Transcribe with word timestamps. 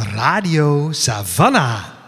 Radio 0.00 0.92
Savannah. 0.92 1.99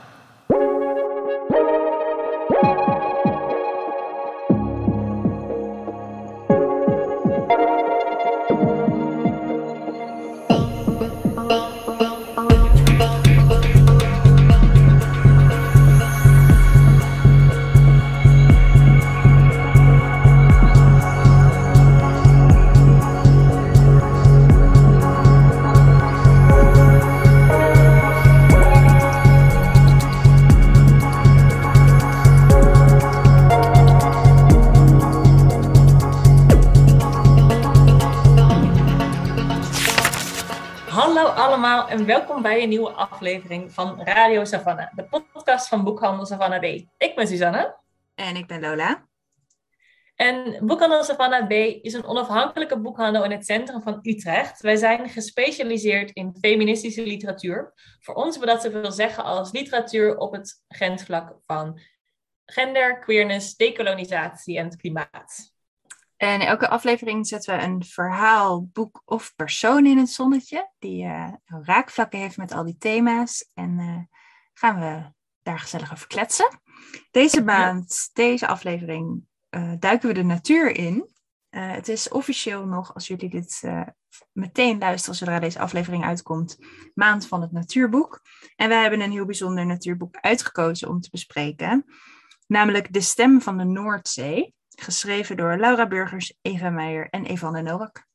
Aflevering 43.13 43.73
van 43.73 44.03
Radio 44.03 44.45
Savannah, 44.45 44.95
de 44.95 45.05
podcast 45.33 45.69
van 45.69 45.85
Boekhandel 45.85 46.27
Savannah 46.27 46.61
B. 46.61 46.65
Ik 46.99 47.13
ben 47.15 47.27
Suzanne 47.27 47.77
En 48.15 48.37
ik 48.37 48.47
ben 48.47 48.61
Lola. 48.61 49.07
en 50.15 50.67
Boekhandel 50.67 51.05
Savannah 51.05 51.47
B 51.47 51.53
is 51.83 51.93
een 51.93 52.05
onafhankelijke 52.05 52.81
boekhandel 52.81 53.25
in 53.25 53.31
het 53.31 53.45
centrum 53.45 53.83
van 53.83 53.99
Utrecht. 54.03 54.61
Wij 54.61 54.77
zijn 54.77 55.09
gespecialiseerd 55.09 56.11
in 56.11 56.37
feministische 56.41 57.03
literatuur. 57.03 57.73
Voor 58.01 58.15
ons 58.15 58.39
wil 58.39 58.47
dat 58.47 58.63
zoveel 58.63 58.93
zeggen 58.93 59.25
als 59.25 59.53
literatuur 59.53 60.17
op 60.17 60.33
het 60.33 60.63
grensvlak 60.69 61.35
van 61.47 61.81
gender, 62.45 62.99
queerness, 62.99 63.57
decolonisatie 63.57 64.59
en 64.59 64.65
het 64.65 64.77
klimaat. 64.77 65.52
En 66.23 66.41
in 66.41 66.47
elke 66.47 66.69
aflevering 66.69 67.27
zetten 67.27 67.57
we 67.57 67.63
een 67.63 67.85
verhaal, 67.85 68.69
boek 68.73 69.03
of 69.05 69.33
persoon 69.37 69.87
in 69.87 69.99
het 69.99 70.09
zonnetje. 70.09 70.71
Die 70.79 71.05
eh, 71.05 71.33
raakvlakken 71.45 72.19
heeft 72.19 72.37
met 72.37 72.53
al 72.53 72.65
die 72.65 72.77
thema's. 72.79 73.51
En 73.55 73.79
eh, 73.79 74.19
gaan 74.55 74.81
we 74.81 75.13
daar 75.43 75.59
gezellig 75.59 75.93
over 75.93 76.07
kletsen. 76.07 76.61
Deze 77.11 77.43
maand, 77.43 78.11
deze 78.13 78.47
aflevering, 78.47 79.25
eh, 79.49 79.73
duiken 79.79 80.09
we 80.09 80.15
de 80.15 80.23
natuur 80.23 80.77
in. 80.77 81.11
Het 81.51 81.89
is 81.89 82.09
officieel 82.09 82.67
nog, 82.67 82.95
als 82.95 83.07
jullie 83.07 83.31
dit 83.31 83.63
meteen 84.33 84.79
luisteren 84.79 85.17
zodra 85.17 85.39
deze 85.39 85.59
aflevering 85.59 86.05
uitkomt, 86.05 86.59
maand 86.95 87.27
van 87.27 87.41
het 87.41 87.53
natuurboek. 87.53 88.21
En 88.57 88.69
wij 88.69 88.81
hebben 88.81 89.01
een 89.01 89.11
heel 89.11 89.25
bijzonder 89.25 89.67
natuurboek 89.67 90.17
uitgekozen 90.21 90.89
om 90.89 91.01
te 91.01 91.11
bespreken. 91.11 91.85
Namelijk 92.47 92.93
De 92.93 93.01
Stem 93.01 93.41
van 93.41 93.59
de 93.59 93.65
Noordzee. 93.65 94.55
Geschreven 94.75 95.37
door 95.37 95.57
Laura 95.57 95.87
Burgers, 95.87 96.35
Eva 96.43 96.71
Meijer 96.71 97.09
en 97.11 97.25
Evan 97.25 97.65
Nowak. 97.65 98.07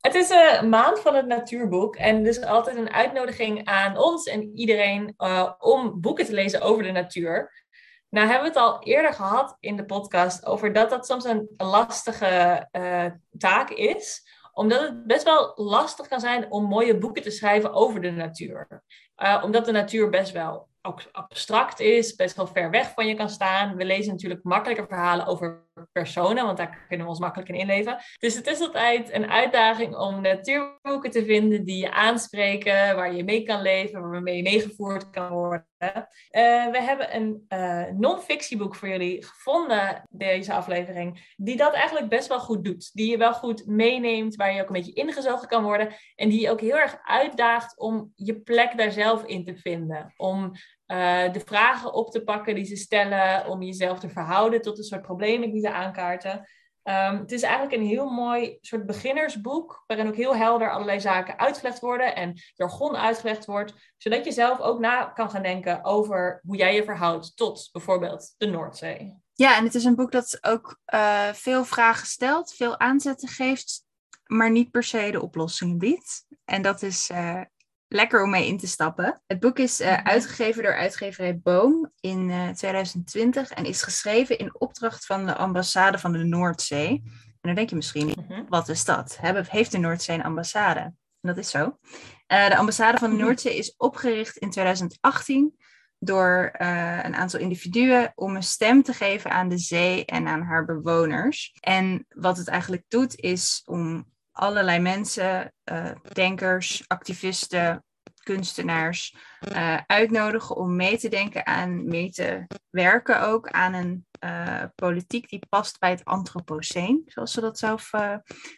Het 0.00 0.14
is 0.14 0.30
een 0.30 0.68
maand 0.68 1.00
van 1.00 1.14
het 1.14 1.26
natuurboek 1.26 1.96
en 1.96 2.22
dus 2.22 2.42
altijd 2.42 2.76
een 2.76 2.92
uitnodiging 2.92 3.64
aan 3.64 3.98
ons 3.98 4.26
en 4.26 4.56
iedereen 4.56 5.14
eh, 5.16 5.52
om 5.58 6.00
boeken 6.00 6.24
te 6.24 6.32
lezen 6.32 6.60
over 6.60 6.82
de 6.82 6.92
natuur. 6.92 7.64
Nou 8.08 8.26
hebben 8.26 8.52
we 8.52 8.58
het 8.58 8.68
al 8.68 8.82
eerder 8.82 9.12
gehad 9.12 9.56
in 9.60 9.76
de 9.76 9.84
podcast 9.84 10.46
over 10.46 10.72
dat 10.72 10.90
dat 10.90 11.06
soms 11.06 11.24
een 11.24 11.48
lastige 11.56 12.66
eh, 12.70 13.06
taak 13.38 13.70
is, 13.70 14.22
omdat 14.52 14.80
het 14.80 15.06
best 15.06 15.24
wel 15.24 15.52
lastig 15.54 16.08
kan 16.08 16.20
zijn 16.20 16.50
om 16.50 16.64
mooie 16.64 16.98
boeken 16.98 17.22
te 17.22 17.30
schrijven 17.30 17.72
over 17.72 18.00
de 18.00 18.10
natuur. 18.10 18.82
Eh, 19.14 19.42
omdat 19.44 19.64
de 19.64 19.72
natuur 19.72 20.10
best 20.10 20.32
wel 20.32 20.68
ook 20.82 21.02
abstract 21.12 21.80
is, 21.80 22.14
best 22.14 22.36
wel 22.36 22.46
ver 22.46 22.70
weg 22.70 22.92
van 22.94 23.06
je 23.06 23.14
kan 23.14 23.30
staan. 23.30 23.76
We 23.76 23.84
lezen 23.84 24.12
natuurlijk 24.12 24.44
makkelijker 24.44 24.86
verhalen 24.86 25.26
over 25.26 25.67
personen, 25.92 26.44
want 26.44 26.56
daar 26.56 26.84
kunnen 26.88 27.06
we 27.06 27.12
ons 27.12 27.20
makkelijk 27.20 27.48
in 27.48 27.54
inleven. 27.54 27.96
Dus 28.18 28.34
het 28.34 28.46
is 28.46 28.60
altijd 28.60 29.12
een 29.12 29.30
uitdaging 29.30 29.96
om 29.96 30.20
natuurboeken 30.20 31.10
te 31.10 31.24
vinden 31.24 31.64
die 31.64 31.76
je 31.76 31.92
aanspreken, 31.92 32.96
waar 32.96 33.14
je 33.14 33.24
mee 33.24 33.42
kan 33.42 33.62
leven, 33.62 34.10
waarmee 34.10 34.36
je 34.36 34.42
meegevoerd 34.42 35.10
kan 35.10 35.28
worden. 35.30 35.66
Eh, 35.78 36.70
we 36.70 36.82
hebben 36.82 37.14
een 37.14 37.44
eh, 37.48 37.84
non-fictieboek 37.96 38.74
voor 38.74 38.88
jullie 38.88 39.24
gevonden, 39.24 40.02
deze 40.10 40.52
aflevering, 40.52 41.34
die 41.36 41.56
dat 41.56 41.72
eigenlijk 41.72 42.08
best 42.08 42.28
wel 42.28 42.40
goed 42.40 42.64
doet. 42.64 42.90
Die 42.92 43.10
je 43.10 43.16
wel 43.16 43.34
goed 43.34 43.66
meeneemt, 43.66 44.34
waar 44.34 44.54
je 44.54 44.60
ook 44.60 44.66
een 44.66 44.72
beetje 44.72 44.92
ingezogen 44.92 45.48
kan 45.48 45.62
worden. 45.62 45.94
En 46.14 46.28
die 46.28 46.40
je 46.40 46.50
ook 46.50 46.60
heel 46.60 46.78
erg 46.78 46.98
uitdaagt 47.02 47.78
om 47.78 48.12
je 48.14 48.40
plek 48.40 48.76
daar 48.76 48.90
zelf 48.90 49.24
in 49.24 49.44
te 49.44 49.56
vinden. 49.56 50.12
Om 50.16 50.52
eh, 50.88 51.32
de 51.32 51.40
vragen 51.40 51.92
op 51.92 52.10
te 52.10 52.22
pakken 52.22 52.54
die 52.54 52.64
ze 52.64 52.76
stellen, 52.76 53.46
om 53.46 53.62
jezelf 53.62 53.98
te 53.98 54.08
verhouden 54.08 54.62
tot 54.62 54.76
de 54.76 54.82
soort 54.82 55.02
problemen 55.02 55.50
die 55.50 55.60
ze 55.60 55.72
aankaarten. 55.72 56.48
Ehm, 56.82 57.18
het 57.18 57.32
is 57.32 57.42
eigenlijk 57.42 57.74
een 57.74 57.88
heel 57.88 58.10
mooi 58.10 58.58
soort 58.60 58.86
beginnersboek, 58.86 59.84
waarin 59.86 60.06
ook 60.06 60.16
heel 60.16 60.36
helder 60.36 60.70
allerlei 60.70 61.00
zaken 61.00 61.38
uitgelegd 61.38 61.80
worden 61.80 62.14
en 62.14 62.34
jargon 62.54 62.96
uitgelegd 62.96 63.44
wordt, 63.44 63.74
zodat 63.96 64.24
je 64.24 64.32
zelf 64.32 64.60
ook 64.60 64.78
na 64.78 65.04
kan 65.04 65.30
gaan 65.30 65.42
denken 65.42 65.84
over 65.84 66.40
hoe 66.46 66.56
jij 66.56 66.74
je 66.74 66.84
verhoudt 66.84 67.36
tot 67.36 67.68
bijvoorbeeld 67.72 68.34
de 68.36 68.46
Noordzee. 68.46 69.16
Ja, 69.32 69.56
en 69.56 69.64
het 69.64 69.74
is 69.74 69.84
een 69.84 69.96
boek 69.96 70.12
dat 70.12 70.38
ook 70.40 70.80
eh, 70.84 71.32
veel 71.32 71.64
vragen 71.64 72.06
stelt, 72.06 72.54
veel 72.54 72.78
aanzetten 72.78 73.28
geeft, 73.28 73.84
maar 74.26 74.50
niet 74.50 74.70
per 74.70 74.82
se 74.82 75.10
de 75.10 75.22
oplossingen 75.22 75.78
biedt. 75.78 76.26
En 76.44 76.62
dat 76.62 76.82
is 76.82 77.10
eh, 77.10 77.40
lekker 77.88 78.22
om 78.22 78.30
mee 78.30 78.46
in 78.46 78.58
te 78.58 78.66
stappen. 78.66 79.22
Het 79.26 79.40
boek 79.40 79.58
is 79.58 79.80
eh, 79.80 79.92
Mhm. 79.96 80.06
uitgegeven 80.06 80.62
door 80.62 80.74
uitgeverij 80.76 81.38
Boom 81.38 81.92
in 82.00 82.30
eh, 82.30 82.48
2020 82.48 83.50
en 83.50 83.64
is 83.64 83.82
geschreven 83.82 84.38
in 84.38 84.60
opdracht 84.60 85.06
van 85.06 85.26
de 85.26 85.34
ambassade 85.34 85.98
van 85.98 86.12
de 86.12 86.24
Noordzee. 86.24 87.02
En 87.40 87.40
dan 87.40 87.54
denk 87.54 87.70
je 87.70 87.76
misschien, 87.76 88.14
Mhm. 88.28 88.42
wat 88.48 88.68
is 88.68 88.84
dat? 88.84 89.18
Heeft 89.20 89.72
de 89.72 89.78
Noordzee 89.78 90.16
een 90.16 90.24
ambassade? 90.24 90.80
En 90.80 90.94
dat 91.34 91.36
is 91.38 91.50
zo. 91.50 91.78
Eh, 92.26 92.48
de 92.48 92.56
ambassade 92.56 92.98
van 92.98 93.08
de 93.10 93.16
Mhm. 93.16 93.24
Noordzee 93.24 93.56
is 93.56 93.74
opgericht 93.76 94.36
in 94.36 94.50
2018 94.50 95.56
door 95.98 96.50
eh, 96.52 96.98
een 97.04 97.14
aantal 97.14 97.40
individuen 97.40 98.12
om 98.14 98.36
een 98.36 98.42
stem 98.42 98.82
te 98.82 98.92
geven 98.92 99.30
aan 99.30 99.48
de 99.48 99.58
zee 99.58 100.04
en 100.04 100.26
aan 100.28 100.42
haar 100.42 100.64
bewoners. 100.64 101.52
En 101.60 102.06
wat 102.08 102.36
het 102.36 102.48
eigenlijk 102.48 102.84
doet 102.88 103.16
is 103.20 103.62
om 103.64 104.06
allerlei 104.38 104.78
mensen, 104.78 105.52
eh, 105.64 105.90
denkers, 106.12 106.84
activisten, 106.86 107.84
kunstenaars 108.22 109.16
eh, 109.40 109.78
uitnodigen 109.86 110.56
om 110.56 110.76
mee 110.76 110.98
te 110.98 111.08
denken 111.08 111.46
aan, 111.46 111.88
mee 111.88 112.10
te 112.10 112.46
werken 112.70 113.22
ook 113.22 113.48
aan 113.48 113.74
een 113.74 114.06
eh, 114.18 114.64
politiek 114.74 115.28
die 115.28 115.46
past 115.48 115.78
bij 115.78 115.90
het 115.90 116.04
antropoceen, 116.04 117.02
zoals 117.06 117.32
ze 117.32 117.40
dat 117.40 117.58
zelf 117.58 117.90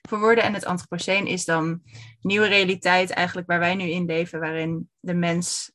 verwoorden. 0.08 0.44
En 0.44 0.54
het 0.54 0.64
antropoceen 0.64 1.26
is 1.26 1.44
dan 1.44 1.82
nieuwe 2.20 2.46
realiteit 2.46 3.10
eigenlijk 3.10 3.46
waar 3.46 3.58
wij 3.58 3.74
nu 3.74 3.84
in 3.84 4.04
leven, 4.04 4.40
waarin 4.40 4.90
de 5.00 5.14
mens 5.14 5.72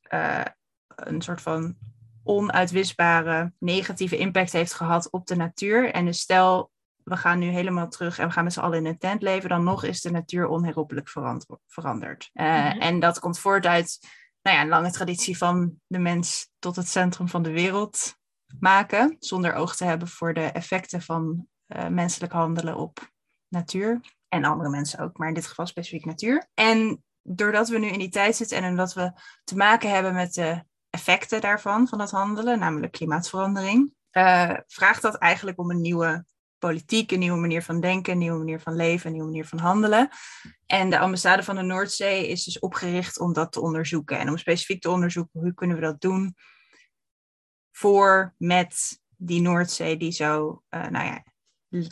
een 0.94 1.22
soort 1.22 1.40
van 1.40 1.76
onuitwisbare 2.22 3.52
negatieve 3.58 4.16
impact 4.16 4.52
heeft 4.52 4.72
gehad 4.72 5.10
op 5.10 5.26
de 5.26 5.36
natuur. 5.36 5.90
En 5.90 6.04
dus 6.04 6.20
stel, 6.20 6.70
we 7.08 7.16
gaan 7.16 7.38
nu 7.38 7.46
helemaal 7.46 7.88
terug 7.88 8.18
en 8.18 8.26
we 8.26 8.32
gaan 8.32 8.44
met 8.44 8.52
z'n 8.52 8.60
allen 8.60 8.78
in 8.78 8.86
een 8.86 8.98
tent 8.98 9.22
leven, 9.22 9.48
dan 9.48 9.64
nog 9.64 9.84
is 9.84 10.00
de 10.00 10.10
natuur 10.10 10.46
onherroepelijk 10.46 11.08
verand- 11.08 11.46
veranderd. 11.66 12.30
Eh, 12.32 12.44
Mhm. 12.46 12.78
En 12.80 13.00
dat 13.00 13.18
komt 13.18 13.38
voort 13.38 13.66
uit 13.66 13.98
nou 14.42 14.56
ja, 14.56 14.62
een 14.62 14.68
lange 14.68 14.90
traditie 14.90 15.36
van 15.38 15.80
de 15.86 15.98
mens 15.98 16.48
tot 16.58 16.76
het 16.76 16.88
centrum 16.88 17.28
van 17.28 17.42
de 17.42 17.50
wereld 17.50 18.14
maken, 18.58 19.16
zonder 19.18 19.54
oog 19.54 19.76
te 19.76 19.84
hebben 19.84 20.08
voor 20.08 20.34
de 20.34 20.44
effecten 20.44 21.02
van 21.02 21.46
eh, 21.66 21.86
menselijk 21.86 22.32
handelen 22.32 22.76
op 22.76 23.10
natuur. 23.48 24.00
En 24.28 24.44
andere 24.44 24.70
mensen 24.70 24.98
ook, 24.98 25.18
maar 25.18 25.28
in 25.28 25.34
dit 25.34 25.46
geval 25.46 25.66
specifiek 25.66 26.04
natuur. 26.04 26.48
En 26.54 27.04
doordat 27.22 27.68
we 27.68 27.78
nu 27.78 27.86
in 27.86 27.98
die 27.98 28.08
tijd 28.08 28.36
zitten 28.36 28.56
en 28.58 28.70
omdat 28.70 28.94
we 28.94 29.12
te 29.44 29.56
maken 29.56 29.90
hebben 29.90 30.14
met 30.14 30.34
de 30.34 30.62
effecten 30.90 31.40
daarvan, 31.40 31.88
van 31.88 31.98
dat 31.98 32.10
handelen, 32.10 32.58
namelijk 32.58 32.92
klimaatverandering, 32.92 33.94
eh, 34.10 34.54
vraagt 34.66 35.02
dat 35.02 35.14
eigenlijk 35.14 35.58
om 35.58 35.70
een 35.70 35.80
nieuwe 35.80 36.24
politiek, 36.58 37.12
een 37.12 37.18
nieuwe 37.18 37.40
manier 37.40 37.62
van 37.62 37.80
denken, 37.80 38.12
een 38.12 38.18
nieuwe 38.18 38.38
manier 38.38 38.60
van 38.60 38.76
leven, 38.76 39.06
een 39.06 39.12
nieuwe 39.12 39.28
manier 39.28 39.46
van 39.46 39.58
handelen. 39.58 40.08
En 40.66 40.90
de 40.90 40.98
ambassade 40.98 41.42
van 41.42 41.56
de 41.56 41.62
Noordzee 41.62 42.28
is 42.28 42.44
dus 42.44 42.58
opgericht 42.58 43.18
om 43.18 43.32
dat 43.32 43.52
te 43.52 43.60
onderzoeken. 43.60 44.18
En 44.18 44.28
om 44.28 44.36
specifiek 44.36 44.80
te 44.80 44.90
onderzoeken 44.90 45.40
hoe 45.40 45.54
kunnen 45.54 45.76
we 45.76 45.82
dat 45.82 46.00
doen 46.00 46.34
voor, 47.70 48.34
met 48.38 49.00
die 49.16 49.40
Noordzee 49.40 49.96
die 49.96 50.12
zo, 50.12 50.62
eh, 50.68 50.88
nou 50.88 51.04
ja, 51.04 51.24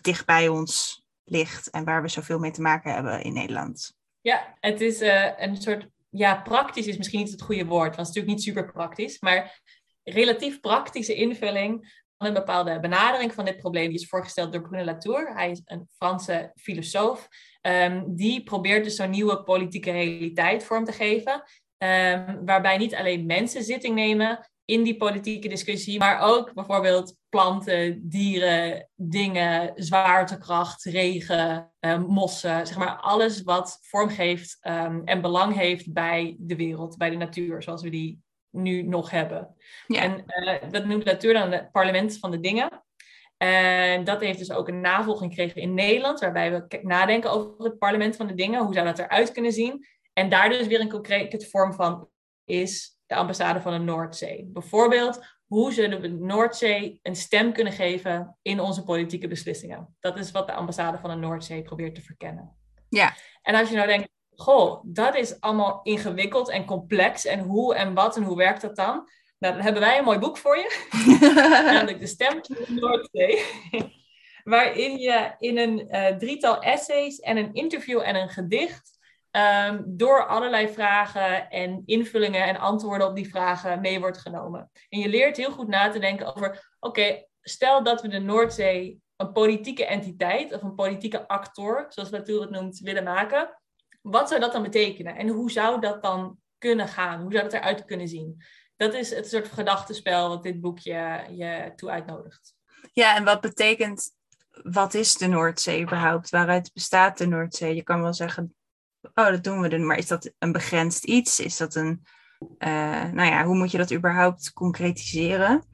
dicht 0.01 0.27
bij 0.27 0.49
ons 0.49 1.03
ligt 1.25 1.71
en 1.71 1.85
waar 1.85 2.03
we 2.03 2.09
zoveel 2.09 2.39
mee 2.39 2.51
te 2.51 2.61
maken 2.61 2.95
hebben 2.95 3.23
in 3.23 3.33
Nederland. 3.33 3.97
Ja, 4.21 4.57
het 4.61 4.81
is 4.81 5.01
eh, 5.01 5.31
een 5.37 5.57
soort, 5.57 5.89
ja, 6.11 6.37
praktisch 6.37 6.87
is 6.87 6.97
misschien 6.97 7.21
niet 7.21 7.31
het 7.31 7.43
goede 7.43 7.67
woord, 7.67 7.97
want 7.97 8.09
het 8.09 8.09
is 8.09 8.15
natuurlijk 8.15 8.35
niet 8.35 8.43
super 8.43 8.73
praktisch, 8.73 9.21
maar 9.21 9.63
relatief 10.03 10.61
praktische 10.61 11.15
invulling 11.15 12.04
een 12.25 12.32
bepaalde 12.32 12.81
benadering 12.81 13.35
van 13.35 13.44
dit 13.44 13.56
probleem. 13.56 13.88
Die 13.88 13.99
is 13.99 14.09
voorgesteld 14.09 14.53
door 14.53 14.62
Bruno 14.62 14.85
Latour. 14.85 15.35
Hij 15.35 15.50
is 15.50 15.62
een 15.65 15.88
Franse 15.97 16.53
filosoof. 16.55 17.29
Um, 17.62 18.17
die 18.17 18.43
probeert 18.43 18.85
dus 18.85 18.97
zo'n 18.97 19.11
nieuwe 19.11 19.43
politieke 19.43 19.91
realiteit 19.91 20.65
vorm 20.65 20.85
te 20.85 20.93
geven. 20.93 21.32
Um, 21.79 22.44
waarbij 22.44 22.76
niet 22.76 22.94
alleen 22.94 23.26
mensen 23.26 23.62
zitting 23.62 23.94
nemen 23.94 24.50
in 24.65 24.82
die 24.82 24.97
politieke 24.97 25.49
discussie, 25.49 25.99
maar 25.99 26.21
ook 26.21 26.55
bijvoorbeeld 26.55 27.17
planten, 27.29 28.09
dieren, 28.09 28.88
dingen, 28.94 29.73
zwaartekracht, 29.75 30.85
regen, 30.85 31.73
um, 31.81 32.03
mossen, 32.06 32.67
zeg 32.67 32.77
maar 32.77 32.97
alles 32.97 33.43
wat 33.43 33.79
vorm 33.81 34.09
geeft 34.09 34.59
en 35.05 35.20
belang 35.20 35.55
heeft 35.55 35.93
bij 35.93 36.37
de 36.38 36.56
wereld, 36.56 36.97
bij 36.97 37.11
de 37.11 37.17
natuur, 37.17 37.62
zoals 37.62 37.82
we 37.82 37.91
die 37.91 38.24
nu 38.55 38.83
nog 38.83 39.11
hebben. 39.11 39.55
Ja. 39.87 40.01
En 40.01 40.25
uh, 40.27 40.71
dat 40.71 40.85
noemt 40.85 41.05
Latour 41.05 41.35
dan 41.35 41.53
het 41.53 41.73
parlement 41.73 42.19
van 42.19 42.31
de 42.31 42.41
dingen. 42.41 42.85
En 43.37 44.05
dat 44.05 44.21
heeft 44.21 44.39
dus 44.39 44.51
ook 44.51 44.69
een 44.69 44.81
navolging 44.81 45.31
gekregen 45.31 45.61
in 45.61 45.75
Nederland, 45.75 46.21
waarbij 46.21 46.53
we 46.53 46.81
nadenken 46.83 47.31
over 47.31 47.65
het 47.65 47.79
parlement 47.79 48.17
van 48.17 48.27
de 48.27 48.35
dingen. 48.35 48.65
Hoe 48.65 48.75
zou 48.75 48.87
dat 48.87 48.99
eruit 48.99 49.33
kunnen 49.33 49.53
zien? 49.53 49.87
En 50.12 50.29
daar 50.29 50.49
dus 50.49 50.67
weer 50.67 50.81
een 50.81 50.91
concrete 50.91 51.47
vorm 51.47 51.75
van 51.75 52.09
is 52.45 52.99
de 53.06 53.15
ambassade 53.15 53.61
van 53.61 53.73
de 53.73 53.79
Noordzee. 53.79 54.51
Bijvoorbeeld, 54.53 55.37
hoe 55.47 55.73
zullen 55.73 56.01
we 56.01 56.09
de 56.09 56.25
Noordzee 56.25 56.99
een 57.03 57.17
stem 57.17 57.53
kunnen 57.53 57.73
geven 57.73 58.37
in 58.43 58.61
onze 58.61 58.83
politieke 58.83 59.29
beslissingen? 59.29 59.97
Dat 60.01 60.19
is 60.19 60.31
wat 60.31 60.47
de 60.47 60.53
ambassade 60.53 60.99
van 60.99 61.11
de 61.11 61.17
Noordzee 61.17 61.62
probeert 61.62 61.95
te 61.95 62.03
verkennen. 62.03 62.56
Ja. 62.89 63.15
En 63.43 63.55
als 63.55 63.69
je 63.69 63.77
nou 63.77 63.87
denkt, 63.87 64.09
goh, 64.37 64.81
dat 64.85 65.15
is 65.15 65.41
allemaal 65.41 65.81
ingewikkeld 65.83 66.51
en 66.51 66.65
complex. 66.65 67.25
En 67.25 67.41
hoe 67.41 67.75
en 67.75 67.95
wat 67.95 68.17
en 68.17 68.23
hoe 68.23 68.37
werkt 68.37 68.61
dat 68.61 68.77
dan? 68.77 69.09
Nou, 69.39 69.55
dan 69.55 69.65
hebben 69.65 69.83
wij 69.83 69.99
een 69.99 70.05
mooi 70.05 70.19
boek 70.19 70.37
voor 70.37 70.57
je. 70.57 70.89
Namelijk 71.73 72.01
De 72.01 72.07
Stem 72.07 72.41
van 72.43 72.57
de 72.67 72.81
Noordzee. 72.81 73.45
Waarin 74.45 74.99
je 74.99 75.35
in 75.39 75.59
een 75.59 75.89
uh, 75.91 76.07
drietal 76.07 76.61
essays 76.61 77.21
en 77.21 77.37
een 77.37 77.53
interview 77.53 78.01
en 78.01 78.15
een 78.15 78.29
gedicht... 78.29 78.93
Um, 79.67 79.85
door 79.87 80.27
allerlei 80.27 80.69
vragen 80.69 81.51
en 81.51 81.83
invullingen 81.85 82.45
en 82.45 82.57
antwoorden 82.57 83.07
op 83.07 83.17
die 83.17 83.29
vragen 83.29 83.81
mee 83.81 84.01
wordt 84.01 84.19
genomen. 84.19 84.71
En 84.89 84.99
je 84.99 85.09
leert 85.09 85.37
heel 85.37 85.51
goed 85.51 85.69
na 85.69 85.91
te 85.91 85.99
denken 85.99 86.35
over... 86.35 86.75
Oké, 86.81 87.25
stel 87.41 87.83
dat 87.83 88.03
we 88.03 88.09
de 88.09 88.19
Noordzee 88.19 89.01
een 89.17 89.33
politieke 89.33 89.87
entiteit... 89.87 90.53
of 90.53 90.63
een 90.63 90.75
politieke 90.75 91.29
actor, 91.29 91.87
zoals 91.89 92.11
Latour 92.11 92.41
het 92.41 92.51
noemt, 92.51 92.79
willen 92.79 93.05
maken 93.05 93.63
wat 94.05 94.29
zou 94.29 94.41
dat 94.41 94.53
dan 94.53 94.62
betekenen? 94.62 95.17
En 95.17 95.29
hoe 95.29 95.51
zou 95.51 95.81
dat 95.81 96.03
dan 96.03 96.39
kunnen 96.59 96.89
gaan? 96.89 97.21
Hoe 97.21 97.33
zou 97.33 97.45
dat 97.45 97.53
eruit 97.53 97.85
kunnen 97.85 98.09
zien? 98.09 98.43
Dat 98.77 98.95
is 98.95 99.11
het 99.11 99.29
soort 99.29 99.49
gedachtenspel 99.49 100.29
wat 100.29 100.43
dit 100.43 100.61
boekje 100.61 101.25
je 101.31 101.73
toe 101.77 101.91
uitnodigt. 101.91 102.55
Ja, 102.93 103.17
en 103.17 103.25
wat 103.25 103.41
betekent, 103.41 104.11
wat 104.51 104.95
is 104.95 105.17
de 105.17 105.27
Noordzee 105.27 105.83
überhaupt? 105.83 106.31
Waaruit 106.31 106.73
bestaat 106.73 107.19
de 107.19 107.27
Noordzee? 107.27 107.75
Je 107.75 107.83
kan 107.83 108.03
wel 108.03 108.15
zeggen, 108.15 108.55
oh, 109.01 109.29
dat 109.29 109.45
doen 109.45 109.61
we 109.61 109.69
dan, 109.69 109.87
maar 109.87 109.99
is 109.99 110.09
dat 110.09 110.33
een 110.39 110.53
begrensd 110.53 111.05
iets? 111.05 111.41
Is 111.41 111.56
dat 111.56 111.75
een, 111.75 112.03
uh, 112.59 113.05
nou 113.05 113.29
ja, 113.29 113.45
hoe 113.45 113.56
moet 113.56 113.71
je 113.71 113.79
dat 113.79 113.93
überhaupt 113.93 114.53
concretiseren? 114.53 115.67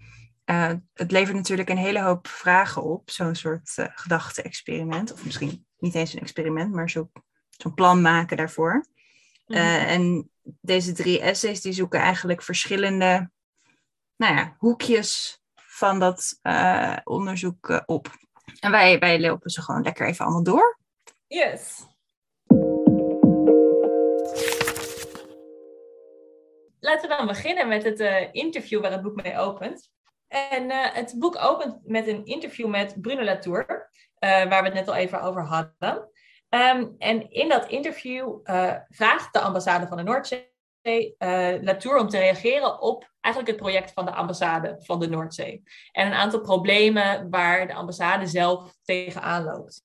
Uh, 0.44 0.72
het 0.94 1.10
levert 1.10 1.36
natuurlijk 1.36 1.68
een 1.68 1.76
hele 1.76 2.02
hoop 2.02 2.26
vragen 2.26 2.82
op, 2.82 3.10
zo'n 3.10 3.34
soort 3.34 3.76
uh, 3.76 3.86
gedachte-experiment. 3.94 5.12
Of 5.12 5.24
misschien 5.24 5.66
niet 5.78 5.94
eens 5.94 6.12
een 6.12 6.20
experiment, 6.20 6.72
maar 6.72 6.90
zo 6.90 7.10
zo'n 7.60 7.74
plan 7.74 8.00
maken 8.00 8.36
daarvoor. 8.36 8.86
Mhm. 9.46 9.58
Eh, 9.58 9.92
en 9.92 10.30
deze 10.60 10.92
drie 10.92 11.20
essays 11.20 11.60
die 11.60 11.72
zoeken 11.72 12.00
eigenlijk 12.00 12.42
verschillende 12.42 13.30
nou 14.16 14.34
ja, 14.34 14.54
hoekjes 14.58 15.40
van 15.54 15.98
dat 15.98 16.38
uh, 16.42 16.96
onderzoek 17.04 17.68
uh, 17.68 17.80
op. 17.86 18.08
En 18.60 18.70
wij, 18.70 18.98
wij 18.98 19.20
lopen 19.20 19.50
ze 19.50 19.62
gewoon 19.62 19.82
lekker 19.82 20.06
even 20.06 20.24
allemaal 20.24 20.42
door. 20.42 20.78
Yes. 21.26 21.86
Laten 26.80 27.08
we 27.08 27.16
dan 27.16 27.26
beginnen 27.26 27.68
met 27.68 27.84
het 27.84 28.28
interview 28.32 28.80
waar 28.80 28.92
het 28.92 29.02
boek 29.02 29.22
mee 29.22 29.38
opent. 29.38 29.90
En 30.28 30.70
het 30.70 31.14
boek 31.18 31.36
opent 31.42 31.80
met 31.84 32.06
een 32.06 32.24
interview 32.24 32.68
met 32.68 33.00
Bruno 33.00 33.22
Latour, 33.22 33.90
waar 34.18 34.48
we 34.48 34.68
het 34.68 34.74
net 34.74 34.88
al 34.88 34.94
even 34.94 35.22
over 35.22 35.46
hadden. 35.46 36.10
Ehm, 36.50 36.86
en 36.98 37.30
in 37.30 37.48
dat 37.48 37.68
interview 37.68 38.38
uh, 38.44 38.74
vraagt 38.88 39.32
de 39.32 39.40
ambassade 39.40 39.86
van 39.86 39.96
de 39.96 40.02
Noordzee 40.02 40.48
uh, 40.82 41.62
Latour 41.62 41.98
om 41.98 42.08
te 42.08 42.18
reageren 42.18 42.80
op 42.80 43.10
eigenlijk 43.20 43.54
het 43.54 43.64
project 43.64 43.92
van 43.92 44.04
de 44.04 44.12
ambassade 44.12 44.76
van 44.78 45.00
de 45.00 45.08
Noordzee. 45.08 45.62
En 45.92 46.06
een 46.06 46.12
aantal 46.12 46.40
problemen 46.40 47.30
waar 47.30 47.66
de 47.66 47.74
ambassade 47.74 48.26
zelf 48.26 48.74
tegenaan 48.82 49.44
loopt. 49.44 49.82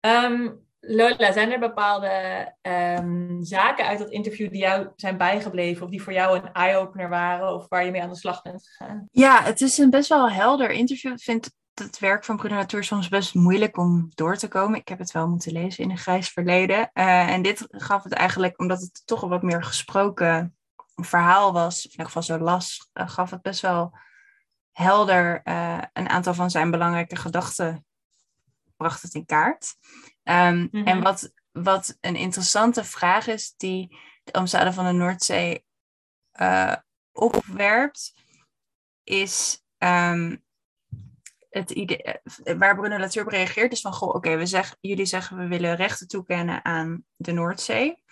Um, 0.00 0.66
Lola, 0.80 1.32
zijn 1.32 1.52
er 1.52 1.58
bepaalde 1.58 2.54
um, 2.62 3.44
zaken 3.44 3.86
uit 3.86 3.98
dat 3.98 4.10
interview 4.10 4.50
die 4.50 4.60
jou 4.60 4.88
zijn 4.96 5.16
bijgebleven 5.16 5.84
of 5.84 5.90
die 5.90 6.02
voor 6.02 6.12
jou 6.12 6.38
een 6.38 6.52
eye-opener 6.52 7.08
waren 7.08 7.54
of 7.54 7.68
waar 7.68 7.84
je 7.84 7.90
mee 7.90 8.02
aan 8.02 8.08
de 8.08 8.16
slag 8.16 8.42
bent 8.42 8.68
gegaan? 8.68 9.08
Ja, 9.10 9.42
het 9.42 9.60
is 9.60 9.78
een 9.78 9.90
best 9.90 10.08
wel 10.08 10.30
helder 10.30 10.70
interview. 10.70 11.12
Ik 11.12 11.22
het 11.78 11.98
werk 11.98 12.24
van 12.24 12.36
Bruno 12.36 12.54
Latour 12.54 12.84
soms 12.84 13.08
best 13.08 13.34
moeilijk 13.34 13.76
om 13.76 14.10
door 14.14 14.36
te 14.36 14.48
komen. 14.48 14.78
Ik 14.78 14.88
heb 14.88 14.98
het 14.98 15.12
wel 15.12 15.28
moeten 15.28 15.52
lezen 15.52 15.84
in 15.84 15.90
een 15.90 15.98
grijs 15.98 16.28
verleden. 16.28 16.90
Uh, 16.94 17.30
en 17.30 17.42
dit 17.42 17.66
gaf 17.70 18.02
het 18.02 18.12
eigenlijk, 18.12 18.60
omdat 18.60 18.80
het 18.80 19.02
toch 19.04 19.22
een 19.22 19.28
wat 19.28 19.42
meer 19.42 19.64
gesproken 19.64 20.56
verhaal 20.94 21.52
was, 21.52 21.76
of 21.78 21.84
in 21.84 21.90
ieder 21.90 22.06
geval 22.06 22.22
zo 22.22 22.38
las, 22.38 22.90
uh, 22.94 23.08
gaf 23.08 23.30
het 23.30 23.42
best 23.42 23.60
wel 23.60 23.98
helder 24.72 25.40
uh, 25.44 25.82
een 25.92 26.08
aantal 26.08 26.34
van 26.34 26.50
zijn 26.50 26.70
belangrijke 26.70 27.16
gedachten, 27.16 27.86
bracht 28.76 29.02
het 29.02 29.14
in 29.14 29.26
kaart. 29.26 29.74
Um, 30.22 30.56
mm 30.56 30.68
-hmm. 30.70 30.86
En 30.86 31.02
wat, 31.02 31.32
wat 31.52 31.96
een 32.00 32.16
interessante 32.16 32.84
vraag 32.84 33.26
is, 33.26 33.54
die 33.56 33.96
de 34.24 34.32
ambassade 34.32 34.72
van 34.72 34.84
de 34.84 34.92
Noordzee 34.92 35.64
opwerpt, 37.12 38.14
is 39.04 39.62
um, 39.78 40.46
het 41.48 41.70
idee, 41.70 42.02
eh, 42.02 42.58
waar 42.58 42.76
Bruno 42.76 42.98
Latour 42.98 43.26
op 43.26 43.32
reageert 43.32 43.72
is 43.72 43.80
van, 43.80 43.92
goh, 43.92 44.14
oké, 44.14 44.36
we 44.36 44.46
zeggen, 44.46 44.76
jullie 44.80 45.06
zeggen 45.06 45.36
we 45.36 45.46
willen 45.46 45.76
rechten 45.76 46.08
toekennen 46.08 46.64
aan 46.64 47.04
de 47.16 47.32
Noordzee. 47.32 48.02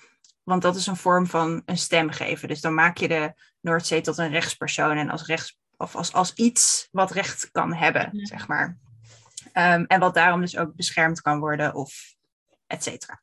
Want 0.42 0.62
dat 0.62 0.76
is 0.76 0.86
een 0.86 0.96
vorm 0.96 1.26
van 1.26 1.62
een 1.64 1.78
stem 1.78 2.10
geven. 2.10 2.48
Dus 2.48 2.60
dan 2.60 2.74
maak 2.74 2.96
je 2.96 3.08
de 3.08 3.34
Noordzee 3.60 4.00
tot 4.00 4.18
een 4.18 4.30
rechtspersoon 4.30 4.96
en 4.96 5.10
als 5.10 5.26
rechts, 5.26 5.58
of 5.76 5.96
als, 5.96 6.12
als 6.12 6.34
iets 6.34 6.88
wat 6.90 7.10
recht 7.10 7.50
kan 7.52 7.74
hebben, 7.74 8.10
zeg 8.12 8.48
maar. 8.48 8.78
Um, 9.52 9.86
en 9.86 10.00
wat 10.00 10.14
daarom 10.14 10.40
dus 10.40 10.56
ook 10.56 10.74
beschermd 10.74 11.20
kan 11.20 11.38
worden 11.38 11.74
of 11.74 12.14
et 12.66 12.82
cetera. 12.82 13.20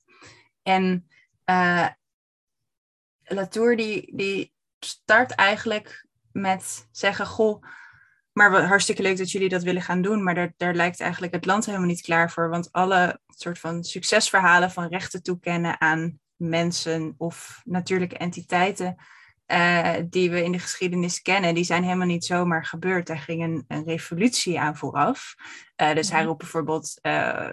En 0.63 1.07
uh, 1.45 1.87
Latour 3.23 3.75
die, 3.75 4.15
die 4.15 4.53
start 4.79 5.31
eigenlijk 5.31 6.07
met 6.31 6.87
zeggen, 6.91 7.25
goh, 7.25 7.63
maar 8.33 8.65
hartstikke 8.65 9.01
leuk 9.01 9.17
dat 9.17 9.31
jullie 9.31 9.49
dat 9.49 9.63
willen 9.63 9.81
gaan 9.81 10.01
doen. 10.01 10.23
Maar 10.23 10.35
daar, 10.35 10.53
daar 10.57 10.73
lijkt 10.73 10.99
eigenlijk 10.99 11.33
het 11.33 11.45
land 11.45 11.65
helemaal 11.65 11.87
niet 11.87 12.01
klaar 12.01 12.31
voor. 12.31 12.49
Want 12.49 12.71
alle 12.71 13.19
soort 13.27 13.59
van 13.59 13.83
succesverhalen 13.83 14.71
van 14.71 14.87
rechten 14.87 15.23
toekennen 15.23 15.81
aan 15.81 16.19
mensen 16.35 17.13
of 17.17 17.61
natuurlijke 17.63 18.17
entiteiten. 18.17 18.95
Uh, 19.47 19.93
die 20.09 20.31
we 20.31 20.43
in 20.43 20.51
de 20.51 20.59
geschiedenis 20.59 21.21
kennen, 21.21 21.53
die 21.53 21.63
zijn 21.63 21.83
helemaal 21.83 22.07
niet 22.07 22.25
zomaar 22.25 22.65
gebeurd. 22.65 23.07
Daar 23.07 23.19
ging 23.19 23.43
een, 23.43 23.65
een 23.67 23.83
revolutie 23.83 24.59
aan 24.59 24.77
vooraf. 24.77 25.35
Uh, 25.81 25.93
dus 25.93 26.09
hij 26.09 26.19
mhm. 26.19 26.27
roept 26.27 26.41
bijvoorbeeld, 26.41 26.99
uh, 27.01 27.49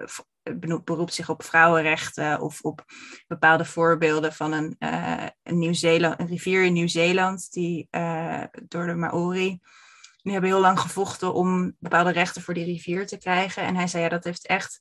beroept 0.84 1.14
zich 1.14 1.30
op 1.30 1.42
vrouwenrechten 1.42 2.40
of 2.40 2.60
op 2.60 2.84
bepaalde 3.26 3.64
voorbeelden 3.64 4.32
van 4.32 4.52
een, 4.52 4.76
een 5.42 6.26
rivier 6.26 6.64
in 6.64 6.72
Nieuw-Zeeland 6.72 7.52
die 7.52 7.88
door 8.68 8.86
de 8.86 8.94
Maori 8.94 9.60
die 10.22 10.32
hebben 10.32 10.50
heel 10.50 10.60
lang 10.60 10.80
gevochten 10.80 11.34
om 11.34 11.76
bepaalde 11.78 12.10
rechten 12.10 12.42
voor 12.42 12.54
die 12.54 12.64
rivier 12.64 13.06
te 13.06 13.18
krijgen. 13.18 13.62
En 13.62 13.76
hij 13.76 13.86
zei, 13.86 14.02
ja, 14.02 14.08
dat 14.08 14.24
heeft 14.24 14.46
echt... 14.46 14.80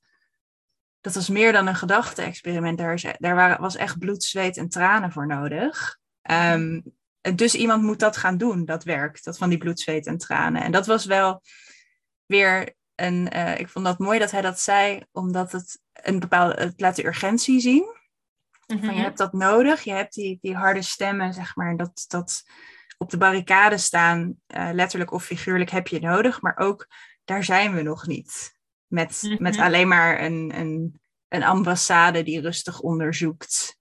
Dat 1.02 1.14
was 1.14 1.30
meer 1.30 1.52
dan 1.52 1.68
een 1.68 1.76
gedachte-experiment. 1.76 2.78
Daar, 2.78 3.16
daar 3.18 3.36
waren, 3.36 3.62
was 3.62 3.76
echt 3.76 4.00
bloed, 4.00 4.24
zweet 4.24 4.58
en 4.58 4.70
tranen 4.70 5.12
voor 5.12 5.28
nodig. 5.28 5.98
Um, 6.32 6.84
dus 7.36 7.56
iemand 7.56 7.84
moet 7.84 8.00
dat 8.00 8.18
gaan 8.18 8.38
doen, 8.38 8.66
dat 8.66 8.84
werk. 8.84 9.24
Dat 9.24 9.38
van 9.38 9.50
die 9.50 9.58
bloed, 9.58 9.80
zweet 9.80 10.08
en 10.08 10.18
tranen. 10.18 10.62
En 10.62 10.72
dat 10.72 10.86
was 10.86 11.06
wel 11.06 11.42
weer 12.26 12.76
een... 12.96 13.30
Uh, 13.36 13.60
ik 13.60 13.70
vond 13.70 13.86
dat 13.86 14.00
mooi 14.00 14.20
dat 14.20 14.32
hij 14.32 14.42
dat 14.42 14.60
zei, 14.60 15.04
omdat 15.12 15.52
het 15.52 15.80
een 15.94 16.20
bepaalde... 16.20 16.62
Het 16.62 16.80
laat 16.80 16.96
de 16.96 17.06
urgentie 17.06 17.60
zien. 17.60 17.84
Mm 17.84 18.78
-hmm. 18.78 18.86
van, 18.86 18.96
je 18.96 19.02
hebt 19.02 19.18
dat 19.18 19.34
nodig. 19.34 19.84
Je 19.84 19.92
hebt 19.92 20.14
die, 20.14 20.38
die 20.42 20.56
harde 20.56 20.82
stemmen, 20.82 21.34
zeg 21.34 21.56
maar. 21.56 21.78
Dat... 21.78 22.06
dat 22.08 22.44
op 23.02 23.10
de 23.10 23.18
barricade 23.18 23.78
staan, 23.78 24.36
uh, 24.48 24.70
letterlijk 24.74 25.12
of 25.12 25.24
figuurlijk, 25.24 25.70
heb 25.70 25.88
je 25.88 26.00
nodig. 26.00 26.42
Maar 26.42 26.58
ook 26.58 26.88
daar 27.26 27.44
zijn 27.44 27.74
we 27.74 27.82
nog 27.82 28.08
niet. 28.08 28.58
Met, 28.88 29.20
mm 29.22 29.30
-hmm. 29.30 29.42
met 29.42 29.58
alleen 29.58 29.88
maar 29.88 30.24
een, 30.24 30.52
een, 30.56 31.00
een 31.28 31.44
ambassade 31.44 32.24
die 32.24 32.42
rustig 32.42 32.80
onderzoekt 32.80 33.78